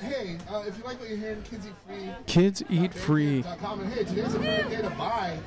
Hey, 0.00 0.36
uh, 0.50 0.64
if 0.66 0.76
you 0.76 0.84
like 0.84 1.00
what 1.00 1.08
you're 1.08 1.18
hearing, 1.18 1.42
Kids 1.42 1.66
Eat 1.66 1.72
Free. 1.86 2.10
Kids 2.26 2.62
Eat 2.68 2.94
Free. 2.94 3.42
Hey, 3.42 4.04
today's 4.04 4.34
a 4.34 4.38
perfect 4.38 4.70
day 4.70 4.82
to 4.82 4.90
buy 4.90 5.38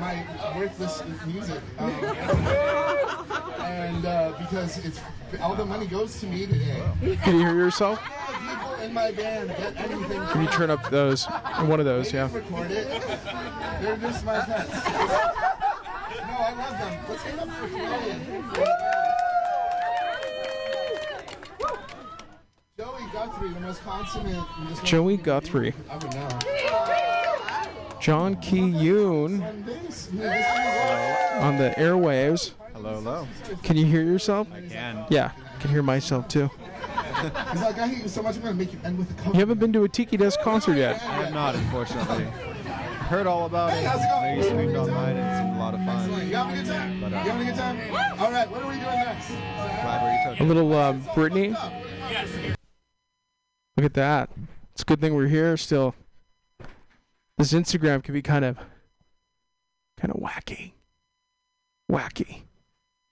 my 0.00 0.26
worthless 0.56 1.02
music. 1.26 1.60
Um, 1.78 1.90
and 3.60 4.06
uh, 4.06 4.32
because 4.38 4.78
it's 4.84 5.00
all 5.40 5.54
the 5.54 5.64
money 5.64 5.86
goes 5.86 6.20
to 6.20 6.26
me 6.26 6.46
today. 6.46 6.82
Can 7.22 7.36
you 7.36 7.40
hear 7.40 7.56
yourself? 7.56 8.00
People 8.02 8.74
in 8.82 8.92
my 8.92 9.10
band 9.12 9.48
get 9.50 9.76
anything. 9.76 10.20
Can 10.28 10.42
you 10.42 10.48
turn 10.48 10.70
up 10.70 10.90
those? 10.90 11.26
One 11.26 11.78
of 11.80 11.86
those, 11.86 12.12
yeah. 12.12 12.28
Record 12.32 12.70
it. 12.70 12.88
They're 13.80 13.96
just 13.96 14.24
my 14.24 14.40
pets. 14.40 14.70
No, 14.72 16.38
I 16.38 16.54
love 16.56 16.78
them. 16.78 17.04
Let's 17.08 17.24
get 17.24 17.38
up 17.38 17.48
for 17.50 17.68
Florian. 17.68 18.20
Joey 22.78 23.06
Guthrie, 23.12 23.52
the 23.52 23.60
most 23.60 23.82
consummate. 23.82 24.84
Joey 24.84 25.16
Guthrie. 25.16 25.74
I 25.88 25.96
would 25.96 26.14
know. 26.14 26.28
John 28.02 28.34
Key 28.40 28.58
Yoon 28.62 29.46
On 29.46 29.62
bass. 29.62 30.08
Yeah, 30.12 31.38
on 31.40 31.56
the 31.56 31.70
airwaves. 31.78 32.50
Hello, 32.72 32.94
hello. 32.94 33.28
Can 33.62 33.76
you 33.76 33.86
hear 33.86 34.02
yourself? 34.02 34.48
I 34.52 34.60
can. 34.62 35.04
Yeah, 35.08 35.30
I 35.36 35.60
can 35.60 35.70
hear 35.70 35.84
myself 35.84 36.26
too. 36.26 36.50
this 36.50 37.24
is- 37.32 37.52
He's 37.52 37.62
like, 37.62 37.78
I 37.78 37.86
hate 37.86 38.02
you 38.02 38.08
so 38.08 38.20
much, 38.24 38.34
I'm 38.34 38.42
gonna 38.42 38.54
make 38.54 38.72
you 38.72 38.80
end 38.82 38.98
with 38.98 39.08
a 39.08 39.14
cover. 39.14 39.30
You 39.34 39.38
haven't 39.38 39.60
been 39.60 39.72
to 39.74 39.84
a 39.84 39.88
Tiki 39.88 40.16
Deck 40.16 40.32
concert 40.42 40.76
yet. 40.76 41.00
I 41.00 41.22
have 41.22 41.32
not, 41.32 41.54
unfortunately. 41.54 42.24
Heard 43.06 43.28
all 43.28 43.46
about 43.46 43.72
it. 43.72 43.84
how's 43.84 44.00
it 44.02 44.08
going? 44.08 44.36
You 44.36 44.42
streamed 44.42 44.76
online 44.76 45.16
and 45.16 45.30
it 45.30 45.38
seemed 45.38 45.56
a 45.56 45.58
lot 45.60 45.74
of 45.74 45.80
You 46.28 46.34
having 46.34 46.58
a 46.58 46.62
good 46.62 46.66
time? 46.66 47.00
But, 47.00 47.12
uh, 47.12 47.16
you 47.18 47.30
having 47.30 47.46
a 47.46 47.50
good 47.52 47.58
time? 47.58 48.20
All 48.20 48.32
right, 48.32 48.50
what 48.50 48.62
are 48.62 48.68
we 48.68 48.74
doing 48.74 48.84
next? 48.84 49.28
Glad 49.28 50.02
where 50.02 50.34
you 50.34 50.44
A 50.44 50.44
little 50.44 50.72
uh, 50.74 50.92
Britney. 51.14 52.56
Look 53.76 53.84
at 53.86 53.94
that. 53.94 54.28
It's 54.72 54.82
a 54.82 54.86
good 54.86 55.00
thing 55.00 55.14
we're 55.14 55.28
here 55.28 55.56
still. 55.56 55.94
This 57.42 57.54
Instagram 57.54 58.04
can 58.04 58.14
be 58.14 58.22
kind 58.22 58.44
of, 58.44 58.56
kind 59.98 60.14
of 60.14 60.20
wacky, 60.20 60.74
wacky. 61.90 62.42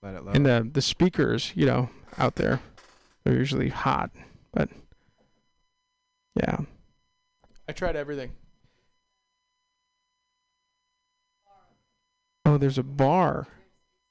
Let 0.05 0.15
it 0.15 0.25
low. 0.25 0.31
And 0.31 0.47
the 0.47 0.71
the 0.73 0.81
speakers, 0.81 1.51
you 1.57 1.67
know, 1.67 1.91
out 2.17 2.37
there, 2.37 2.61
they're 3.25 3.35
usually 3.35 3.71
hot, 3.71 4.13
but 4.53 4.69
yeah. 6.37 6.59
I 7.69 7.73
tried 7.73 7.97
everything. 7.97 8.31
Oh, 12.45 12.57
there's 12.57 12.79
a 12.79 12.85
bar. 12.85 13.49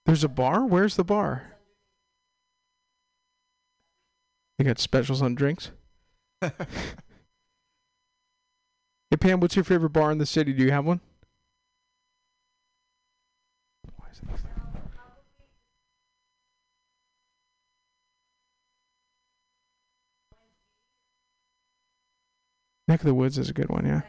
There's 0.05 0.25
a 0.25 0.27
bar? 0.27 0.65
Where's 0.65 0.97
the 0.97 1.05
bar? 1.05 1.55
They 4.57 4.65
got 4.65 4.79
specials 4.79 5.21
on 5.21 5.35
drinks. 5.35 5.71
hey 9.09 9.17
Pam, 9.17 9.39
what's 9.39 9.55
your 9.55 9.65
favorite 9.65 9.91
bar 9.91 10.11
in 10.11 10.17
the 10.17 10.25
city? 10.25 10.53
Do 10.53 10.63
you 10.63 10.71
have 10.71 10.85
one? 10.85 11.01
Neck 22.87 23.01
of 23.01 23.05
the 23.05 23.13
Woods 23.13 23.37
is 23.37 23.49
a 23.49 23.53
good 23.53 23.69
one, 23.69 23.85
yeah. 23.85 24.01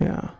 Yeah. 0.00 0.30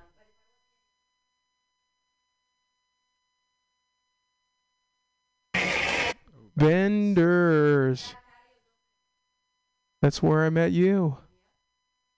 Vendors. 6.56 8.14
That's 10.00 10.22
where 10.22 10.44
I 10.44 10.50
met 10.50 10.72
you. 10.72 11.18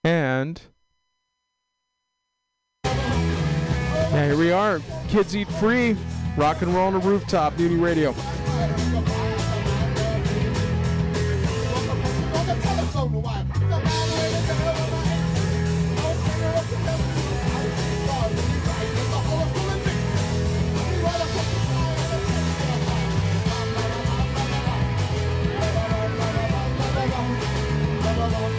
And 0.05 0.61
yeah, 2.85 4.27
here 4.27 4.37
we 4.37 4.53
are. 4.53 4.81
Kids 5.09 5.35
eat 5.37 5.49
free. 5.49 5.97
Rock 6.37 6.63
and 6.63 6.75
roll 6.75 6.87
on 6.87 6.93
the 6.95 7.01
rooftop. 7.01 7.57
Duty 7.57 7.77
Radio. 7.77 8.15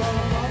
Dr. 0.01 0.50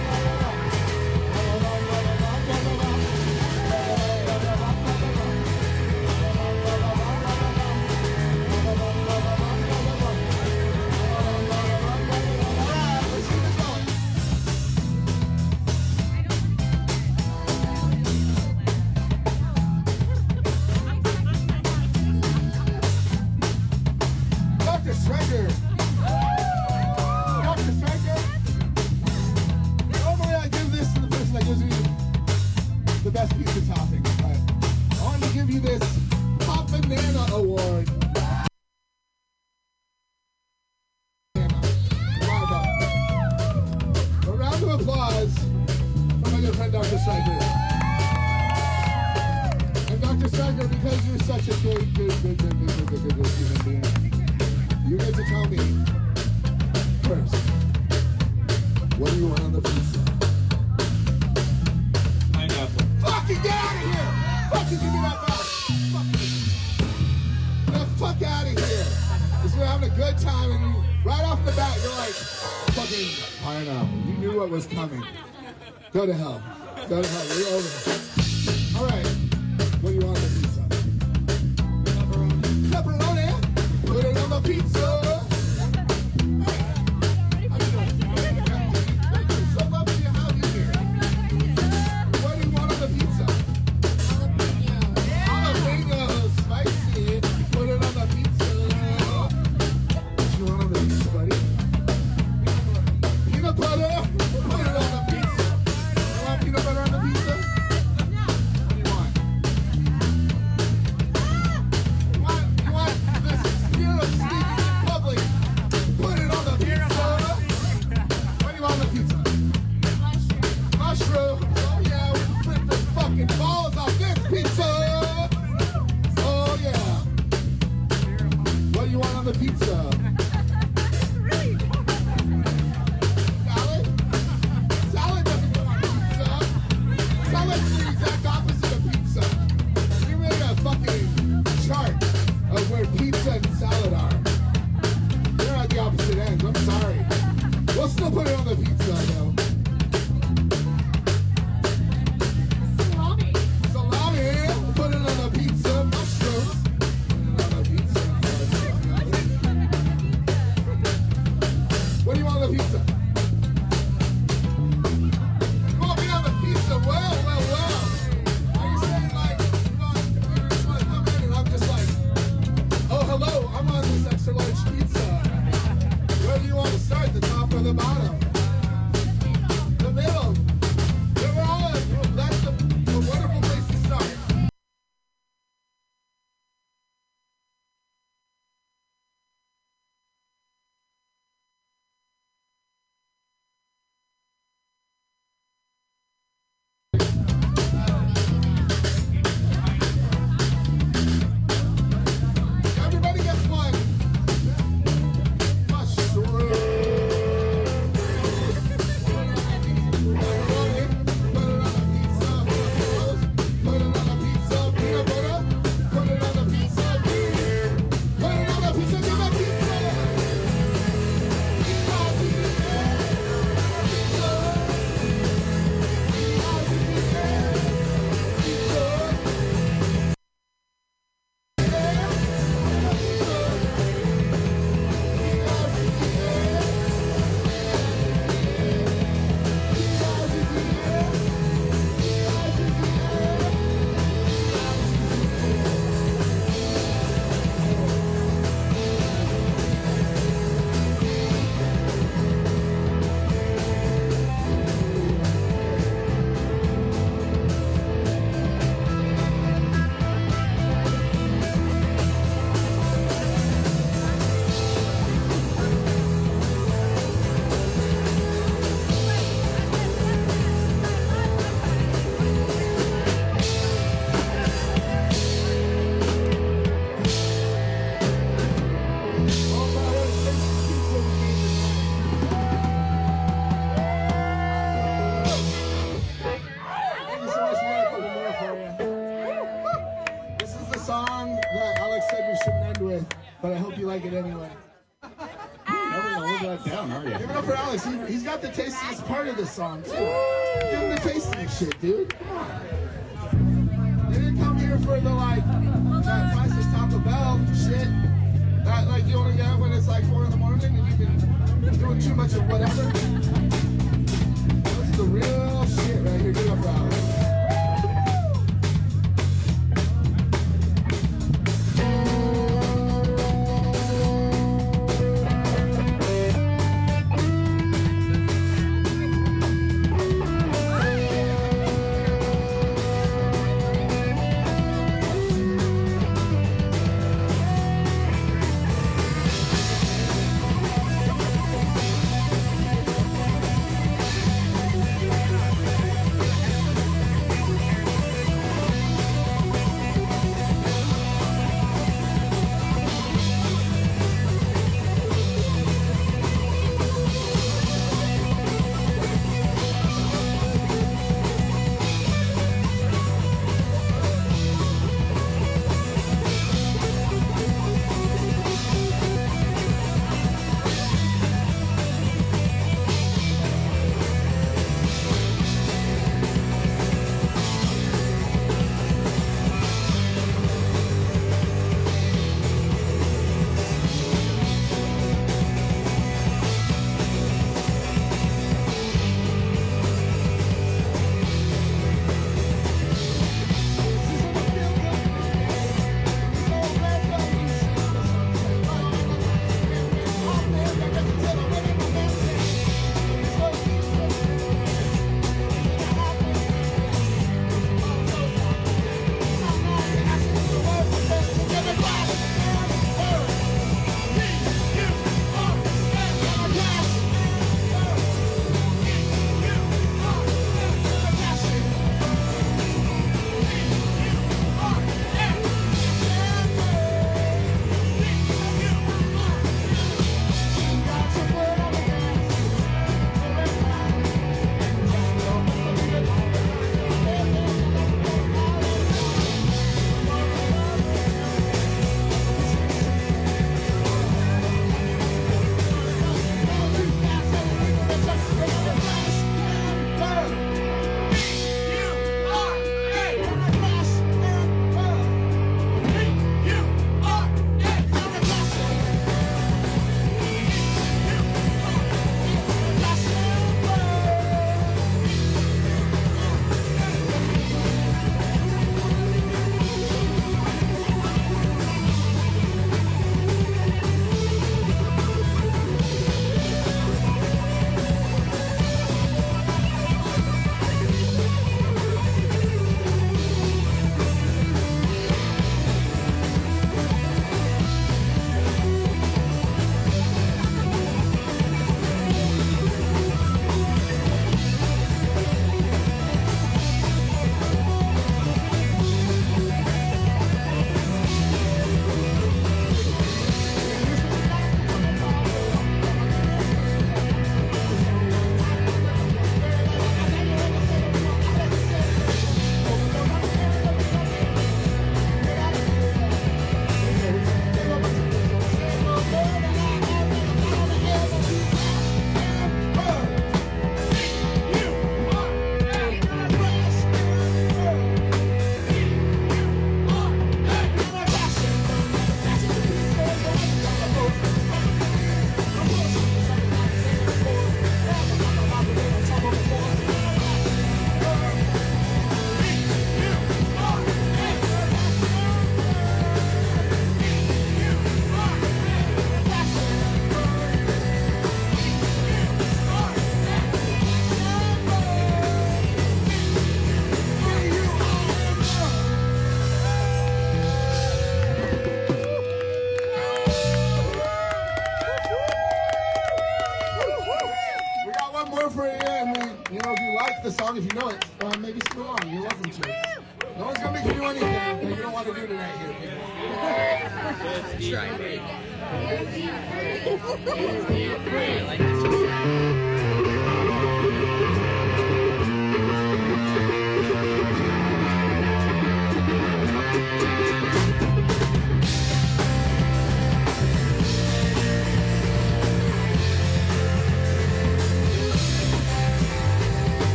song, 299.50 299.82
too. 299.82 299.90
Him 299.92 300.90
the 300.90 301.00
tasting 301.02 301.48
shit, 301.48 301.80
dude. 301.80 301.99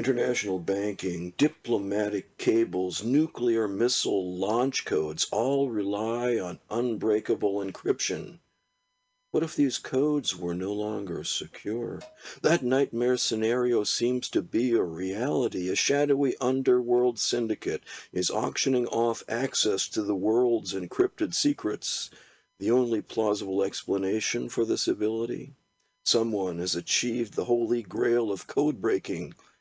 International 0.00 0.58
banking, 0.58 1.34
diplomatic 1.36 2.38
cables, 2.38 3.04
nuclear 3.04 3.68
missile 3.68 4.34
launch 4.34 4.86
codes 4.86 5.26
all 5.30 5.68
rely 5.68 6.38
on 6.38 6.58
unbreakable 6.70 7.56
encryption. 7.56 8.38
What 9.30 9.42
if 9.42 9.54
these 9.54 9.76
codes 9.76 10.34
were 10.34 10.54
no 10.54 10.72
longer 10.72 11.22
secure? 11.22 12.00
That 12.40 12.62
nightmare 12.62 13.18
scenario 13.18 13.84
seems 13.84 14.30
to 14.30 14.40
be 14.40 14.72
a 14.72 14.82
reality. 14.82 15.68
A 15.68 15.74
shadowy 15.74 16.34
underworld 16.40 17.18
syndicate 17.18 17.82
is 18.10 18.30
auctioning 18.30 18.86
off 18.86 19.22
access 19.28 19.86
to 19.88 20.02
the 20.02 20.16
world's 20.16 20.72
encrypted 20.72 21.34
secrets. 21.34 22.08
The 22.58 22.70
only 22.70 23.02
plausible 23.02 23.62
explanation 23.62 24.48
for 24.48 24.64
this 24.64 24.88
ability? 24.88 25.56
Someone 26.06 26.58
has 26.58 26.74
achieved 26.74 27.34
the 27.34 27.44
holy 27.44 27.82
grail 27.82 28.32
of 28.32 28.46
code 28.46 28.80
breaking 28.80 29.34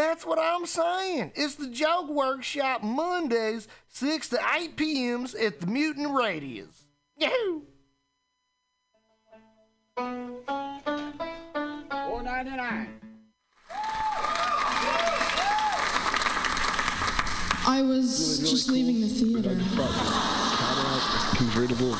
That's 0.00 0.24
what 0.24 0.38
I'm 0.38 0.64
saying. 0.64 1.32
It's 1.34 1.56
the 1.56 1.68
Joke 1.68 2.08
Workshop 2.08 2.82
Mondays, 2.82 3.68
6 3.90 4.30
to 4.30 4.40
8 4.56 4.74
p.m.s 4.74 5.34
at 5.34 5.60
the 5.60 5.66
Mutant 5.66 6.14
Radius. 6.14 6.86
Yahoo! 7.18 7.60
Four 9.94 10.16
ninety 12.22 12.56
nine. 12.56 12.98
I 17.66 17.82
was 17.86 18.38
just 18.38 18.70
leaving 18.70 19.02
the 19.02 19.08
theater. 19.08 19.50
convertible 21.36 21.94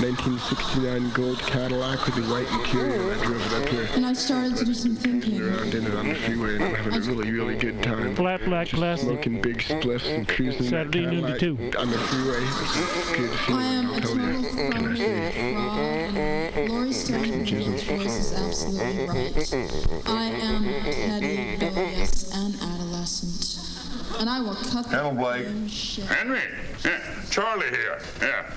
1969 0.00 1.10
gold 1.10 1.38
Cadillac 1.40 2.04
with 2.06 2.14
the 2.14 2.22
white 2.32 2.50
interior. 2.52 3.12
and 3.12 3.20
I 3.20 3.24
drove 3.26 3.52
it 3.52 3.62
up 3.62 3.68
here. 3.68 3.88
And 3.94 4.06
I 4.06 4.12
started 4.14 4.56
to 4.56 4.64
do 4.64 4.72
some 4.72 4.96
thinking. 4.96 5.40
Around 5.42 5.74
in 5.74 5.86
it 5.86 5.94
on 5.94 6.08
the 6.08 6.14
freeway 6.14 6.54
and 6.56 6.64
I'm 6.64 6.74
having 6.74 6.94
a 6.94 7.00
really, 7.00 7.30
really 7.30 7.56
good 7.56 7.82
time. 7.82 8.16
Flat 8.16 8.42
black 8.46 8.68
Just 8.68 8.78
classic. 8.80 9.04
Smoking 9.08 9.42
big 9.42 9.58
spliffs 9.58 10.06
and 10.08 10.26
cruising 10.26 10.62
that 10.62 10.70
Saturday 10.70 11.04
noon 11.06 11.24
to 11.32 11.38
two. 11.38 11.56
on 11.78 11.90
the 11.90 11.98
freeway. 11.98 12.38
It's 12.40 13.12
good 13.16 13.54
I 13.54 13.62
am 13.62 13.88
feeling, 13.88 13.90
a 13.90 13.92
I'll 13.92 14.00
tell 14.00 14.16
total 14.16 14.40
you. 14.40 14.48
Can 14.56 14.72
I 14.72 14.80
phony 14.80 14.96
say? 14.96 15.52
fraud. 15.52 16.70
Laurie 16.70 16.92
Stone's 16.92 17.82
voice 17.82 18.16
is 18.16 18.32
absolutely 18.32 19.06
right. 19.06 20.06
I 20.06 20.24
am 20.24 20.64
petty, 20.64 21.56
rebellious, 21.66 22.34
and 22.34 22.54
adolescent. 22.54 24.20
And 24.20 24.28
I 24.30 24.40
will 24.40 24.54
cut 24.54 24.84
the 24.88 24.96
Hello, 24.96 25.12
Blake. 25.12 25.46
iron 25.46 25.68
shit. 25.68 26.04
Henry, 26.06 26.40
yeah, 26.84 27.00
Charlie 27.30 27.68
here. 27.68 28.00
Yeah, 28.20 28.50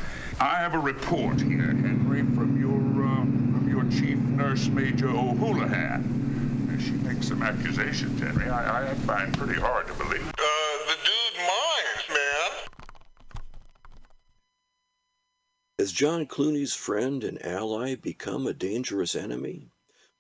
I 0.43 0.57
have 0.57 0.73
a 0.73 0.79
report 0.79 1.39
here, 1.39 1.73
Henry, 1.73 2.19
from 2.35 2.59
your 2.59 3.05
um, 3.05 3.53
from 3.53 3.69
your 3.69 3.85
chief 3.89 4.17
nurse, 4.17 4.67
Major 4.67 5.07
O'Houlihan. 5.07 6.03
Uh, 6.69 6.81
She 6.81 6.91
makes 6.91 7.29
some 7.29 7.41
accusations, 7.41 8.19
Henry. 8.19 8.49
I, 8.49 8.91
I 8.91 8.93
find 8.93 9.33
pretty 9.37 9.57
hard 9.57 9.87
to 9.87 9.93
believe. 9.93 10.27
Uh, 10.27 10.43
the 10.85 10.97
dude 11.05 11.39
minds, 11.39 12.09
man. 12.09 12.51
Has 15.79 15.93
John 15.93 16.25
Clooney's 16.25 16.73
friend 16.73 17.23
and 17.23 17.41
ally 17.45 17.95
become 17.95 18.45
a 18.45 18.53
dangerous 18.53 19.15
enemy? 19.15 19.71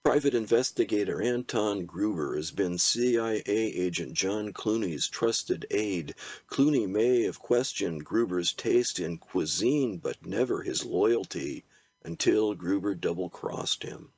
Private 0.03 0.33
investigator 0.33 1.21
Anton 1.21 1.85
Gruber 1.85 2.35
has 2.35 2.51
been 2.51 2.77
CIA 2.77 3.41
agent 3.45 4.11
John 4.11 4.51
Clooney's 4.51 5.07
trusted 5.07 5.65
aide. 5.71 6.13
Clooney 6.49 6.89
may 6.89 7.21
have 7.21 7.39
questioned 7.39 8.03
Gruber's 8.03 8.51
taste 8.51 8.99
in 8.99 9.17
cuisine, 9.17 9.99
but 9.99 10.25
never 10.25 10.61
his 10.61 10.83
loyalty, 10.83 11.63
until 12.03 12.53
Gruber 12.53 12.95
double 12.95 13.29
crossed 13.29 13.83
him. 13.83 14.12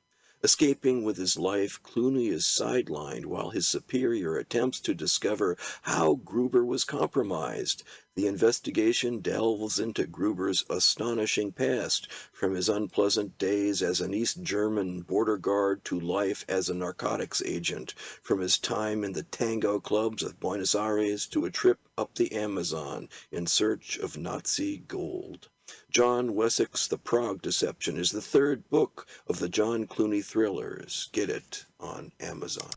Escaping 0.45 1.03
with 1.03 1.17
his 1.17 1.39
life, 1.39 1.81
Clooney 1.81 2.29
is 2.29 2.43
sidelined 2.45 3.25
while 3.25 3.49
his 3.49 3.65
superior 3.65 4.37
attempts 4.37 4.79
to 4.81 4.93
discover 4.93 5.57
how 5.81 6.13
Gruber 6.23 6.63
was 6.63 6.83
compromised. 6.83 7.81
The 8.13 8.27
investigation 8.27 9.21
delves 9.21 9.79
into 9.79 10.05
Gruber's 10.05 10.63
astonishing 10.69 11.51
past, 11.51 12.07
from 12.31 12.53
his 12.53 12.69
unpleasant 12.69 13.39
days 13.39 13.81
as 13.81 14.01
an 14.01 14.13
East 14.13 14.43
German 14.43 15.01
border 15.01 15.37
guard 15.37 15.83
to 15.85 15.99
life 15.99 16.45
as 16.47 16.69
a 16.69 16.75
narcotics 16.75 17.41
agent, 17.43 17.95
from 18.21 18.39
his 18.39 18.59
time 18.59 19.03
in 19.03 19.13
the 19.13 19.23
tango 19.23 19.79
clubs 19.79 20.21
of 20.21 20.39
Buenos 20.39 20.75
Aires 20.75 21.25
to 21.25 21.45
a 21.45 21.49
trip 21.49 21.79
up 21.97 22.13
the 22.13 22.31
Amazon 22.33 23.09
in 23.31 23.47
search 23.47 23.97
of 23.97 24.15
Nazi 24.15 24.77
gold. 24.77 25.49
John 25.95 26.35
Wessex 26.35 26.87
The 26.87 26.97
Prague 26.97 27.41
Deception 27.41 27.95
is 27.95 28.11
the 28.11 28.19
third 28.19 28.69
book 28.69 29.07
of 29.29 29.39
the 29.39 29.47
John 29.47 29.87
Clooney 29.87 30.21
thrillers. 30.21 31.07
Get 31.13 31.29
it 31.29 31.65
on 31.79 32.11
Amazon. 32.19 32.69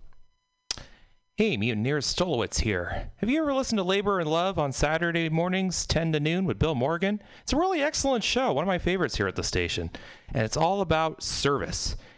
Hey, 1.34 1.56
Mutineers 1.56 2.06
Stolowitz 2.06 2.60
here. 2.60 3.10
Have 3.16 3.28
you 3.28 3.42
ever 3.42 3.52
listened 3.52 3.78
to 3.78 3.82
Labor 3.82 4.20
and 4.20 4.30
Love 4.30 4.56
on 4.56 4.70
Saturday 4.70 5.28
mornings, 5.28 5.84
10 5.84 6.12
to 6.12 6.20
noon 6.20 6.44
with 6.44 6.60
Bill 6.60 6.76
Morgan? 6.76 7.20
It's 7.42 7.52
a 7.52 7.56
really 7.56 7.82
excellent 7.82 8.22
show, 8.22 8.52
one 8.52 8.62
of 8.62 8.68
my 8.68 8.78
favorites 8.78 9.16
here 9.16 9.26
at 9.26 9.34
the 9.34 9.42
station. 9.42 9.90
And 10.32 10.44
it's 10.44 10.56
all 10.56 10.80
about 10.80 11.20
service. 11.20 11.96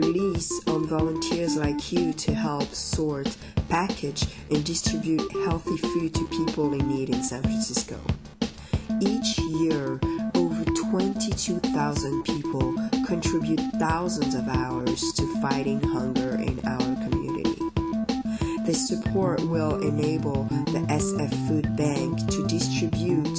relies 0.00 0.60
on 0.66 0.86
volunteers 0.86 1.56
like 1.56 1.92
you 1.92 2.12
to 2.14 2.34
help 2.34 2.74
sort, 2.74 3.36
package, 3.68 4.24
and 4.50 4.64
distribute 4.64 5.30
healthy 5.44 5.76
food 5.76 6.14
to 6.14 6.26
people 6.28 6.72
in 6.72 6.88
need 6.88 7.10
in 7.10 7.22
San 7.22 7.42
Francisco. 7.42 8.00
Each 9.00 9.38
year, 9.38 10.00
over 10.34 10.64
22,000 10.90 12.24
people 12.24 12.74
contribute 13.06 13.60
thousands 13.78 14.34
of 14.34 14.48
hours 14.48 15.12
to 15.14 15.40
fighting 15.42 15.80
hunger 15.80 16.36
in 16.36 16.58
our 16.66 17.08
community. 17.08 17.60
This 18.64 18.88
support 18.88 19.40
will 19.42 19.82
enable 19.82 20.44
the 20.72 20.84
SF 20.88 21.48
Food 21.48 21.76
Bank 21.76 22.18
to 22.30 22.46
distribute 22.46 23.36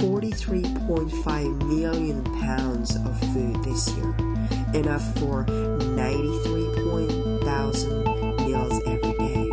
43.5 0.00 1.68
million 1.68 2.24
pounds 2.40 2.96
of 2.96 3.20
food 3.32 3.62
this 3.62 3.88
year, 3.90 4.14
enough 4.74 5.16
for 5.18 5.44
93,000 5.44 8.36
meals 8.36 8.82
every 8.86 9.12
day. 9.14 9.48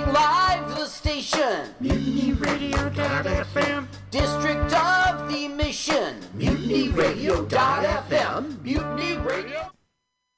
Streaming 0.00 0.14
live 0.14 0.76
the 0.76 0.86
station. 0.86 1.74
MutinyRadio.fm. 1.82 3.86
District 4.10 4.72
of 4.72 5.30
the 5.30 5.48
Mission. 5.48 6.18
MutinyRadio.fm. 6.38 8.62
Mutiny 8.62 9.18
Radio. 9.18 9.70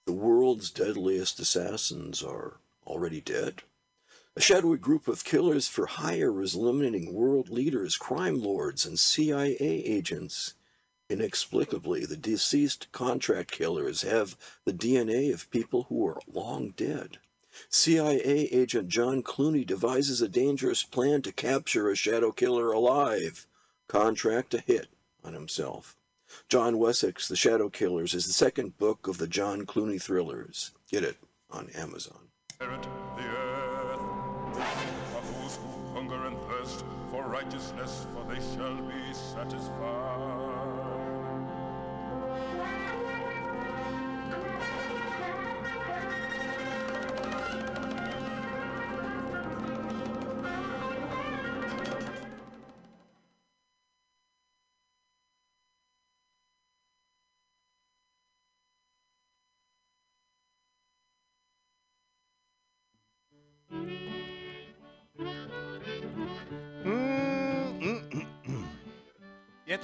The 0.07 0.13
world's 0.13 0.73
deadliest 0.73 1.39
assassins 1.39 2.25
are 2.25 2.57
already 2.85 3.21
dead. 3.21 3.63
A 4.35 4.41
shadowy 4.41 4.79
group 4.79 5.07
of 5.07 5.23
killers 5.23 5.69
for 5.69 5.87
hire 5.87 6.43
is 6.43 6.57
eliminating 6.57 7.15
world 7.15 7.49
leaders, 7.49 7.95
crime 7.95 8.43
lords, 8.43 8.85
and 8.85 8.99
CIA 8.99 9.57
agents. 9.61 10.55
Inexplicably, 11.09 12.05
the 12.05 12.17
deceased 12.17 12.91
contract 12.91 13.53
killers 13.53 14.03
have 14.03 14.37
the 14.65 14.73
DNA 14.73 15.33
of 15.33 15.49
people 15.51 15.85
who 15.85 16.05
are 16.05 16.19
long 16.27 16.71
dead. 16.71 17.19
CIA 17.69 18.49
agent 18.53 18.89
John 18.89 19.23
Clooney 19.23 19.67
devises 19.67 20.23
a 20.23 20.29
dangerous 20.29 20.83
plan 20.83 21.23
to 21.23 21.33
capture 21.33 21.91
a 21.91 21.97
shadow 21.97 22.33
killer 22.33 22.73
alive. 22.73 23.47
Contract 23.89 24.55
a 24.55 24.61
hit 24.61 24.89
on 25.25 25.35
himself. 25.35 25.97
John 26.49 26.79
Wessex, 26.79 27.29
The 27.29 27.37
Shadow 27.37 27.69
Killers, 27.69 28.15
is 28.15 28.27
the 28.27 28.33
second 28.33 28.79
book 28.79 29.07
of 29.07 29.19
the 29.19 29.27
John 29.27 29.67
Clooney 29.67 30.01
thrillers. 30.01 30.73
Get 30.91 31.05
it 31.05 31.17
on 31.51 31.69
Amazon. 31.71 32.29
Righteousness, 37.43 38.07
for 38.13 38.25
they 38.33 38.41
shall 38.55 38.77
be 38.77 39.13
satisfied. 39.13 40.42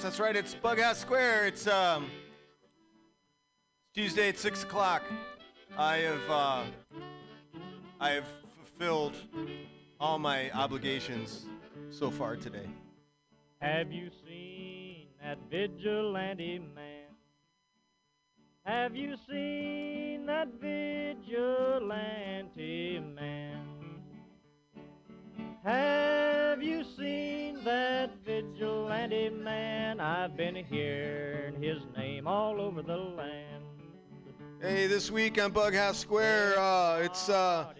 That's 0.01 0.19
right. 0.19 0.35
It's 0.35 0.55
Bug 0.55 0.77
Bughouse 0.77 0.95
Square. 0.95 1.47
It's 1.47 1.67
um 1.67 2.09
Tuesday 3.93 4.29
at 4.29 4.37
six 4.37 4.63
o'clock. 4.63 5.03
I 5.77 5.97
have 5.97 6.29
uh, 6.29 6.63
I 7.99 8.11
have 8.11 8.25
fulfilled 8.55 9.15
all 9.99 10.17
my 10.17 10.49
obligations 10.51 11.47
so 11.89 12.09
far 12.09 12.37
today. 12.37 12.67
Have 13.61 13.91
you 13.91 14.09
seen 14.25 15.07
that 15.21 15.37
vigilante 15.51 16.59
man? 16.73 17.07
Have 18.65 18.95
you 18.95 19.15
seen 19.29 20.25
that 20.27 20.47
vigilante 20.61 21.19
man? 22.99 23.58
Have 25.65 26.63
you 26.63 26.85
seen 26.97 27.61
that 27.65 28.11
vigilante 28.25 29.29
man? 29.29 29.99
I've 29.99 30.37
been 30.37 30.55
hearing 30.55 31.61
his 31.61 31.79
name 31.97 32.27
all 32.27 32.61
over 32.61 32.81
the 32.81 32.95
land. 32.95 33.65
Hey, 34.61 34.87
this 34.87 35.11
week 35.11 35.41
on 35.41 35.51
Bughouse 35.51 35.95
Square, 35.95 36.57
uh, 36.57 36.99
it's 36.99 37.27
uh, 37.27 37.73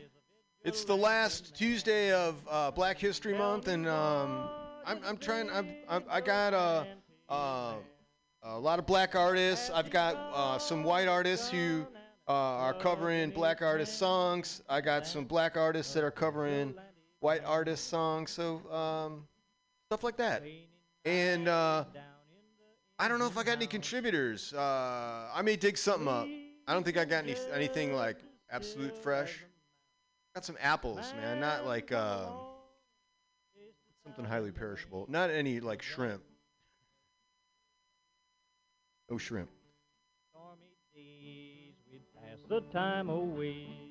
it's 0.65 0.83
the 0.83 0.95
last 0.95 1.55
Tuesday 1.55 2.11
of 2.11 2.45
uh, 2.49 2.69
Black 2.71 2.97
History 2.97 3.37
Month, 3.37 3.69
and 3.69 3.87
um, 3.87 4.49
I'm, 4.85 4.99
I'm 5.05 5.17
trying. 5.17 5.49
I'm, 5.49 5.69
I'm 5.87 6.03
I 6.09 6.19
got 6.19 6.53
uh, 6.53 6.83
uh, 7.29 7.75
a 8.43 8.59
lot 8.59 8.79
of 8.79 8.87
black 8.87 9.15
artists. 9.15 9.69
I've 9.69 9.89
got 9.89 10.15
uh, 10.33 10.57
some 10.57 10.83
white 10.83 11.07
artists 11.07 11.49
who 11.49 11.87
uh, 12.27 12.31
are 12.33 12.73
covering 12.73 13.29
black 13.29 13.61
artist 13.61 13.97
songs. 13.97 14.63
I 14.67 14.81
got 14.81 15.07
some 15.07 15.23
black 15.23 15.55
artists 15.55 15.93
that 15.93 16.03
are 16.03 16.11
covering 16.11 16.75
white 17.19 17.43
artist 17.45 17.87
songs. 17.87 18.31
So 18.31 18.61
um, 18.71 19.27
stuff 19.87 20.03
like 20.03 20.17
that. 20.17 20.43
And 21.05 21.47
uh, 21.47 21.85
I 22.97 23.07
don't 23.07 23.19
know 23.19 23.27
if 23.27 23.37
I 23.37 23.43
got 23.43 23.53
any 23.53 23.67
contributors. 23.67 24.53
Uh, 24.53 25.29
I 25.33 25.41
may 25.41 25.55
dig 25.55 25.77
something 25.77 26.07
up. 26.07 26.27
I 26.67 26.73
don't 26.73 26.83
think 26.83 26.97
I 26.97 27.05
got 27.05 27.23
any 27.23 27.35
anything 27.53 27.93
like 27.93 28.17
absolute 28.51 28.95
fresh. 28.95 29.43
Got 30.35 30.45
some 30.45 30.57
apples, 30.61 31.13
man. 31.15 31.39
Not 31.39 31.65
like 31.65 31.91
uh, 31.91 32.27
something 34.03 34.25
highly 34.25 34.51
perishable. 34.51 35.05
Not 35.09 35.29
any 35.29 35.59
like 35.59 35.81
shrimp. 35.81 36.21
No 39.09 39.17
shrimp. 39.17 39.49
The 42.47 42.61
time 42.71 43.09
away. 43.09 43.88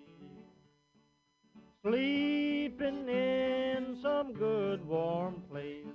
Sleeping 1.88 3.08
in 3.08 3.96
some 4.02 4.34
good 4.34 4.86
warm 4.86 5.42
place. 5.50 5.86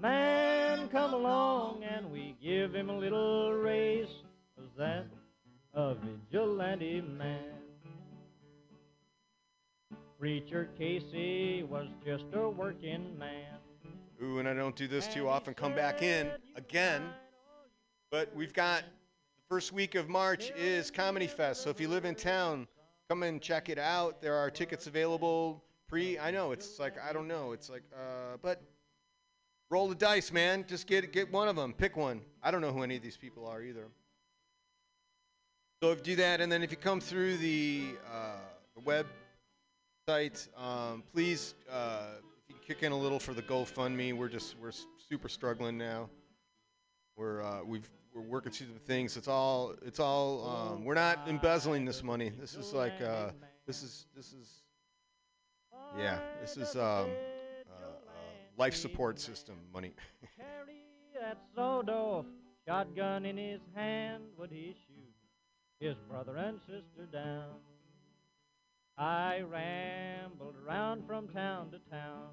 Man, 0.00 0.88
come 0.88 1.12
along 1.12 1.84
and 1.84 2.10
we 2.10 2.34
give 2.42 2.72
him 2.72 2.88
a 2.88 2.96
little 2.96 3.52
race. 3.52 4.08
Was 4.56 4.70
that 4.78 5.04
a 5.74 5.96
vigilante 5.96 7.02
man? 7.02 7.44
Preacher 10.18 10.70
Casey 10.78 11.62
was 11.64 11.88
just 12.02 12.24
a 12.32 12.48
working 12.48 13.18
man. 13.18 13.58
Ooh, 14.22 14.38
and 14.38 14.48
I 14.48 14.54
don't 14.54 14.76
do 14.76 14.88
this 14.88 15.08
too 15.08 15.28
often. 15.28 15.52
Come 15.52 15.74
back 15.74 16.00
in 16.00 16.30
again. 16.56 17.02
But 18.10 18.34
we've 18.34 18.54
got 18.54 18.80
the 18.80 19.54
first 19.54 19.74
week 19.74 19.94
of 19.94 20.08
March 20.08 20.52
is 20.56 20.90
Comedy 20.90 21.26
Fest. 21.26 21.60
So 21.60 21.68
if 21.68 21.78
you 21.78 21.88
live 21.88 22.06
in 22.06 22.14
town, 22.14 22.66
come 23.10 23.24
and 23.24 23.42
check 23.42 23.68
it 23.68 23.78
out. 23.78 24.22
There 24.22 24.36
are 24.36 24.50
tickets 24.50 24.86
available. 24.86 25.64
Pre, 25.88 26.16
I 26.16 26.30
know 26.30 26.52
it's 26.52 26.78
like 26.78 26.94
I 27.02 27.12
don't 27.12 27.26
know. 27.26 27.50
It's 27.50 27.68
like, 27.68 27.82
uh, 27.92 28.36
but 28.40 28.62
roll 29.68 29.88
the 29.88 29.96
dice, 29.96 30.30
man. 30.30 30.64
Just 30.68 30.86
get 30.86 31.12
get 31.12 31.32
one 31.32 31.48
of 31.48 31.56
them. 31.56 31.72
Pick 31.72 31.96
one. 31.96 32.20
I 32.40 32.52
don't 32.52 32.60
know 32.60 32.70
who 32.70 32.84
any 32.84 32.96
of 32.96 33.02
these 33.02 33.16
people 33.16 33.48
are 33.48 33.62
either. 33.62 33.88
So 35.82 35.90
if 35.90 36.04
do 36.04 36.14
that, 36.16 36.40
and 36.40 36.52
then 36.52 36.62
if 36.62 36.70
you 36.70 36.76
come 36.76 37.00
through 37.00 37.38
the, 37.38 37.86
uh, 38.12 38.34
the 38.76 39.04
website, 40.06 40.46
um, 40.56 41.02
please 41.12 41.54
uh, 41.72 42.10
kick 42.64 42.82
in 42.82 42.92
a 42.92 42.96
little 42.96 43.18
for 43.18 43.34
the 43.34 43.42
GoFundMe. 43.42 44.12
We're 44.12 44.28
just 44.28 44.54
we're 44.62 44.72
super 45.08 45.28
struggling 45.28 45.76
now. 45.76 46.10
We're 47.16 47.42
uh, 47.42 47.64
we've 47.64 47.90
we're 48.14 48.22
working 48.22 48.52
through 48.52 48.68
the 48.72 48.80
things. 48.80 49.16
It's 49.16 49.28
all 49.28 49.74
it's 49.82 50.00
all 50.00 50.48
um, 50.48 50.84
we're 50.84 50.94
not 50.94 51.28
embezzling 51.28 51.84
this 51.84 52.02
money. 52.02 52.32
This 52.38 52.54
is 52.54 52.72
like 52.72 53.00
uh, 53.00 53.30
this 53.66 53.82
is 53.82 54.06
this 54.16 54.32
is 54.32 54.62
yeah 55.98 56.18
this 56.40 56.56
is 56.56 56.74
um, 56.76 56.80
uh, 56.82 56.86
uh, 56.86 57.08
life 58.56 58.74
support 58.74 59.18
system 59.20 59.56
money. 59.72 59.92
That 61.20 61.38
sawed-off 61.54 62.26
shotgun 62.66 63.24
in 63.24 63.36
his 63.36 63.60
hand 63.74 64.24
would 64.38 64.50
he 64.50 64.74
shoot 64.86 65.86
his 65.86 65.96
brother 66.08 66.36
and 66.36 66.58
sister 66.66 67.06
down. 67.12 67.54
I 68.98 69.40
rambled 69.40 70.56
around 70.66 71.06
from 71.06 71.28
town 71.28 71.70
to 71.70 71.78
town. 71.90 72.28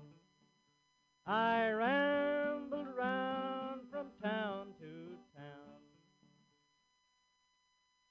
I 1.25 1.69
rambled 1.69 2.87
around 2.87 3.81
from 3.91 4.07
town 4.21 4.67
to 4.79 5.17
town. 5.35 5.66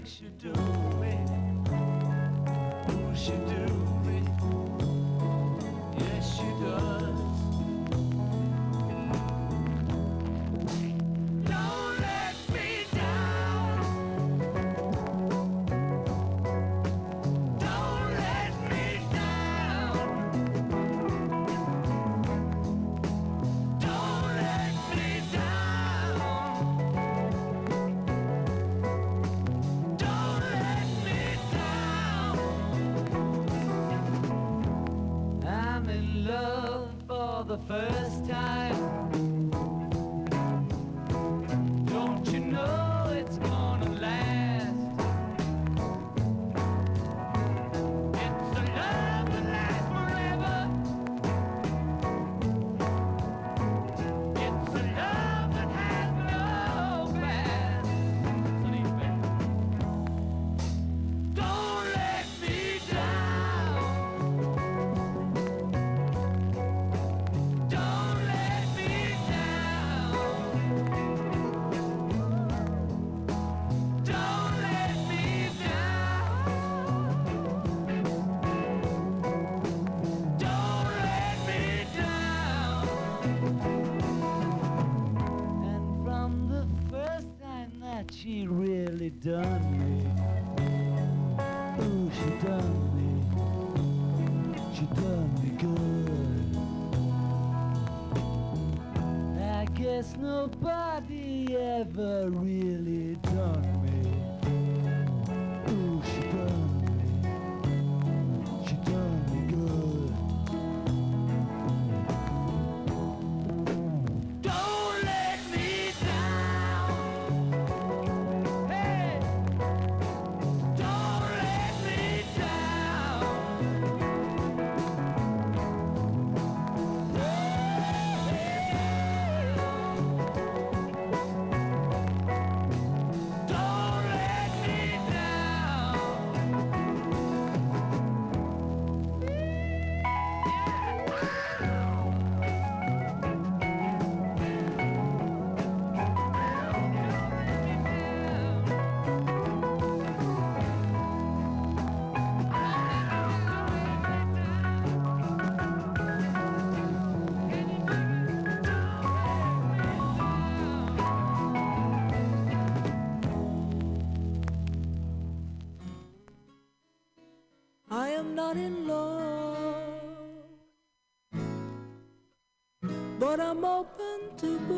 Like 0.00 0.08
she 0.08 0.24
do 0.38 0.52
me, 1.00 1.18
ooh, 2.90 3.14
she 3.14 3.32
do 3.32 3.79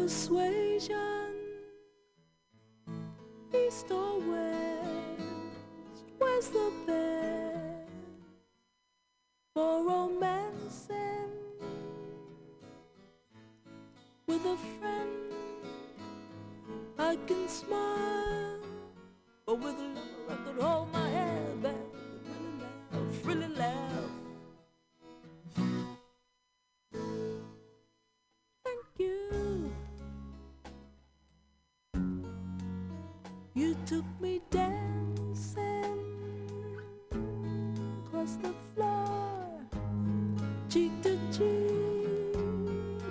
persuasion, 0.03 1.31
east 3.55 3.89
or 3.93 4.19
west, 4.19 6.03
where's 6.19 6.49
the 6.49 6.73
best 6.89 7.89
for 9.55 9.85
romancing 9.85 11.31
with 14.27 14.45
a 14.45 14.57
friend? 14.81 15.11
I 16.99 17.17
can 17.29 17.49
smile. 17.49 18.52
took 33.87 34.05
me 34.21 34.41
dancing 34.51 35.99
across 38.07 38.37
the 38.37 38.55
floor, 38.75 39.61
cheek 40.69 40.93
to 41.03 41.19
cheek, 41.33 42.37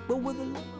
but 0.08 0.16
with 0.16 0.40
a 0.40 0.44
look 0.44 0.71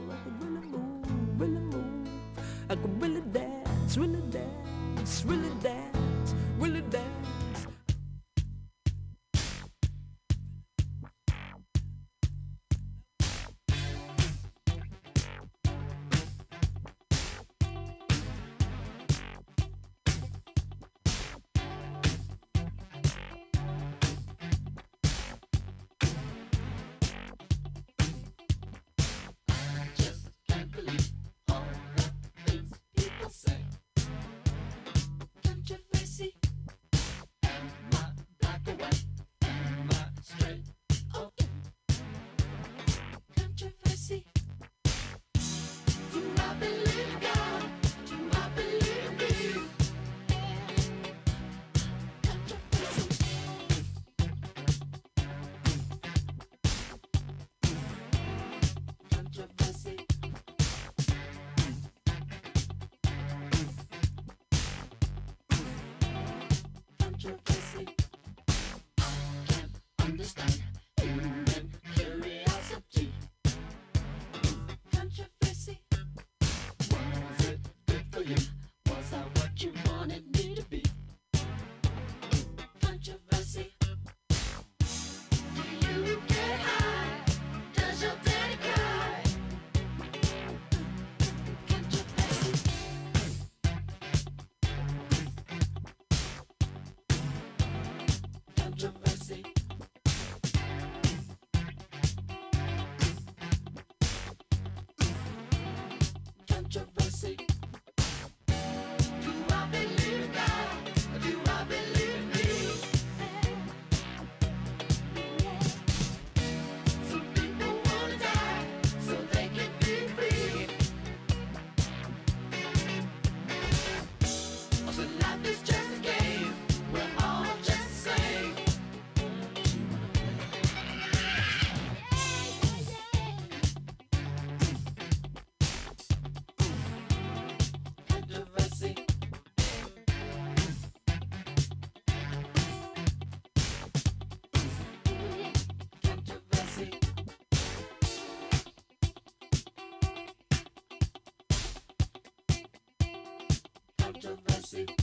Controversy. 154.72 155.01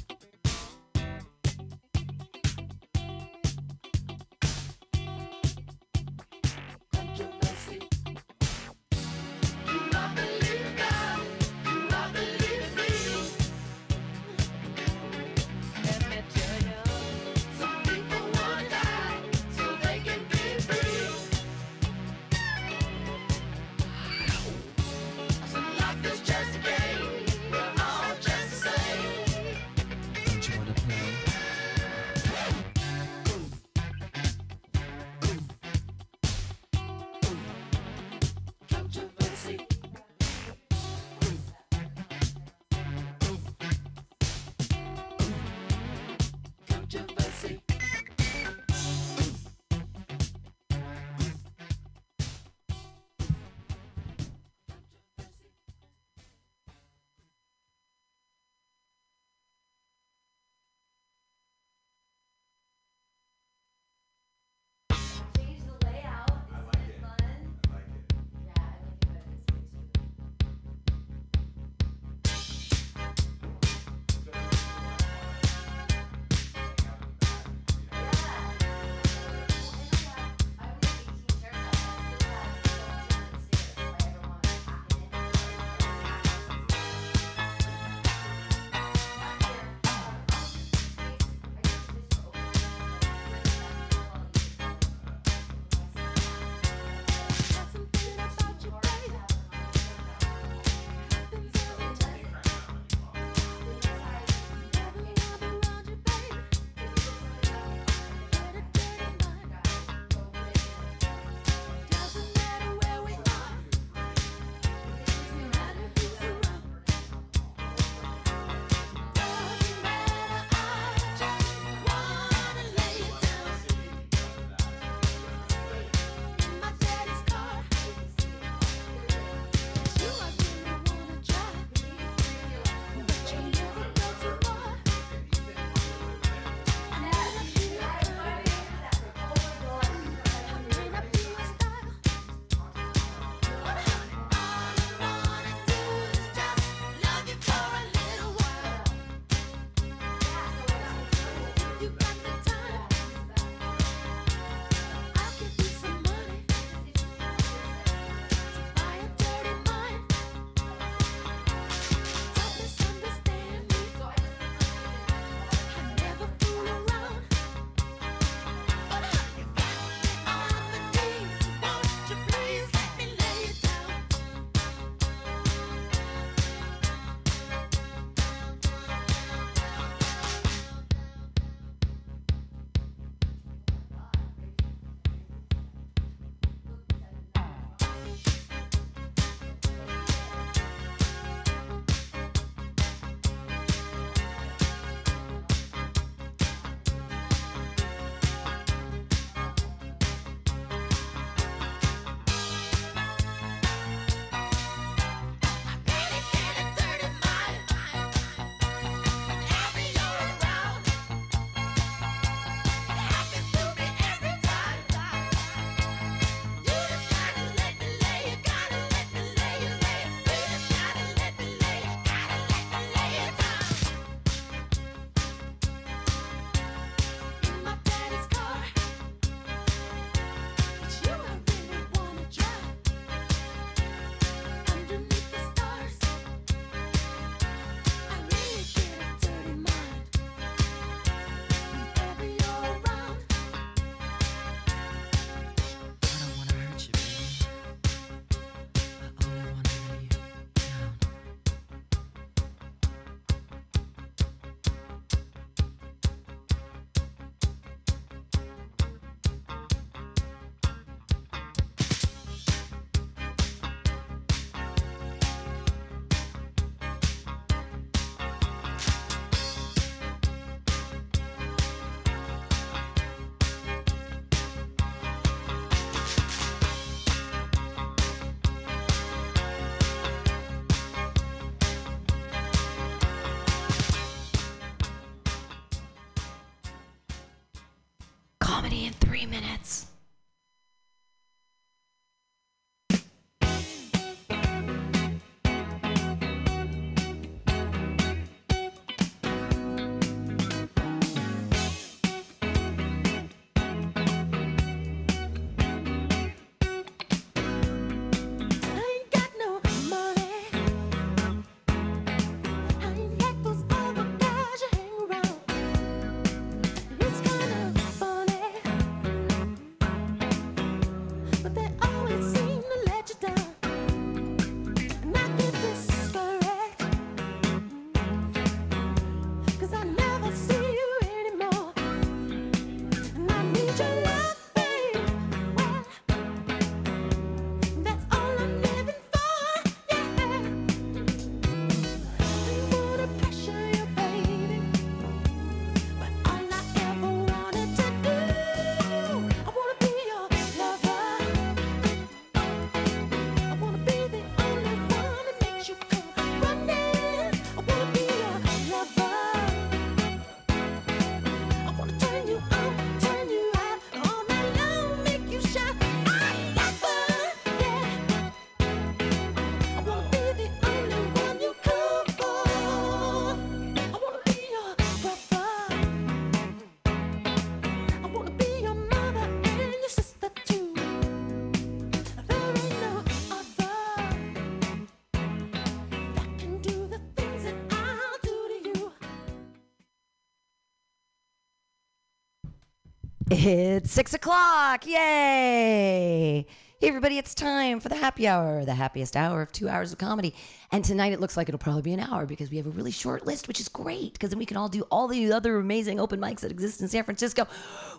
It's 393.41 393.89
six 393.89 394.13
o'clock. 394.13 394.85
Yay! 394.85 396.45
Hey, 396.77 396.87
everybody, 396.89 397.17
it's 397.17 397.33
time 397.33 397.79
for 397.79 397.87
the 397.87 397.95
happy 397.95 398.27
hour, 398.27 398.65
the 398.65 398.73
happiest 398.73 399.15
hour 399.15 399.41
of 399.41 399.53
two 399.53 399.69
hours 399.69 399.93
of 399.93 399.97
comedy. 399.97 400.35
And 400.73 400.83
tonight 400.83 401.13
it 401.13 401.21
looks 401.21 401.37
like 401.37 401.47
it'll 401.47 401.57
probably 401.57 401.83
be 401.83 401.93
an 401.93 402.01
hour 402.01 402.25
because 402.25 402.51
we 402.51 402.57
have 402.57 402.65
a 402.67 402.71
really 402.71 402.91
short 402.91 403.25
list, 403.25 403.47
which 403.47 403.61
is 403.61 403.69
great 403.69 404.11
because 404.11 404.31
then 404.31 404.39
we 404.39 404.45
can 404.45 404.57
all 404.57 404.67
do 404.67 404.81
all 404.91 405.07
the 405.07 405.31
other 405.31 405.55
amazing 405.57 406.01
open 406.01 406.19
mics 406.19 406.41
that 406.41 406.51
exist 406.51 406.81
in 406.81 406.89
San 406.89 407.05
Francisco. 407.05 407.47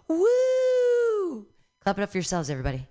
Woo! 0.09 1.47
Clap 1.85 1.99
it 1.99 2.03
up 2.03 2.11
for 2.11 2.19
yourselves, 2.19 2.51
everybody. 2.51 2.87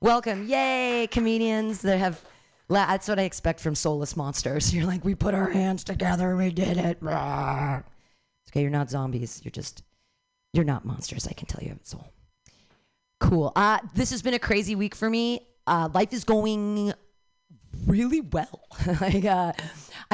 Welcome. 0.00 0.46
Yay, 0.46 1.08
comedians 1.10 1.82
that 1.82 1.98
have. 1.98 2.22
That's 2.68 3.08
what 3.08 3.18
I 3.18 3.22
expect 3.22 3.58
from 3.58 3.74
soulless 3.74 4.16
monsters. 4.16 4.72
You're 4.72 4.86
like, 4.86 5.04
we 5.04 5.16
put 5.16 5.34
our 5.34 5.50
hands 5.50 5.82
together, 5.82 6.36
we 6.36 6.50
did 6.50 6.76
it. 6.76 6.98
It's 7.02 8.52
okay, 8.52 8.62
you're 8.62 8.70
not 8.70 8.88
zombies. 8.88 9.40
You're 9.42 9.50
just, 9.50 9.82
you're 10.52 10.64
not 10.64 10.84
monsters. 10.84 11.26
I 11.26 11.32
can 11.32 11.46
tell 11.46 11.62
you 11.62 11.70
have 11.70 11.80
a 11.80 11.84
soul. 11.84 12.12
Cool. 13.20 13.52
Uh, 13.56 13.78
this 13.94 14.10
has 14.10 14.22
been 14.22 14.34
a 14.34 14.38
crazy 14.38 14.74
week 14.74 14.94
for 14.94 15.10
me. 15.10 15.46
Uh, 15.66 15.88
life 15.92 16.12
is 16.12 16.24
going 16.24 16.92
really 17.86 18.20
well. 18.20 18.62
like, 19.00 19.24
uh, 19.24 19.52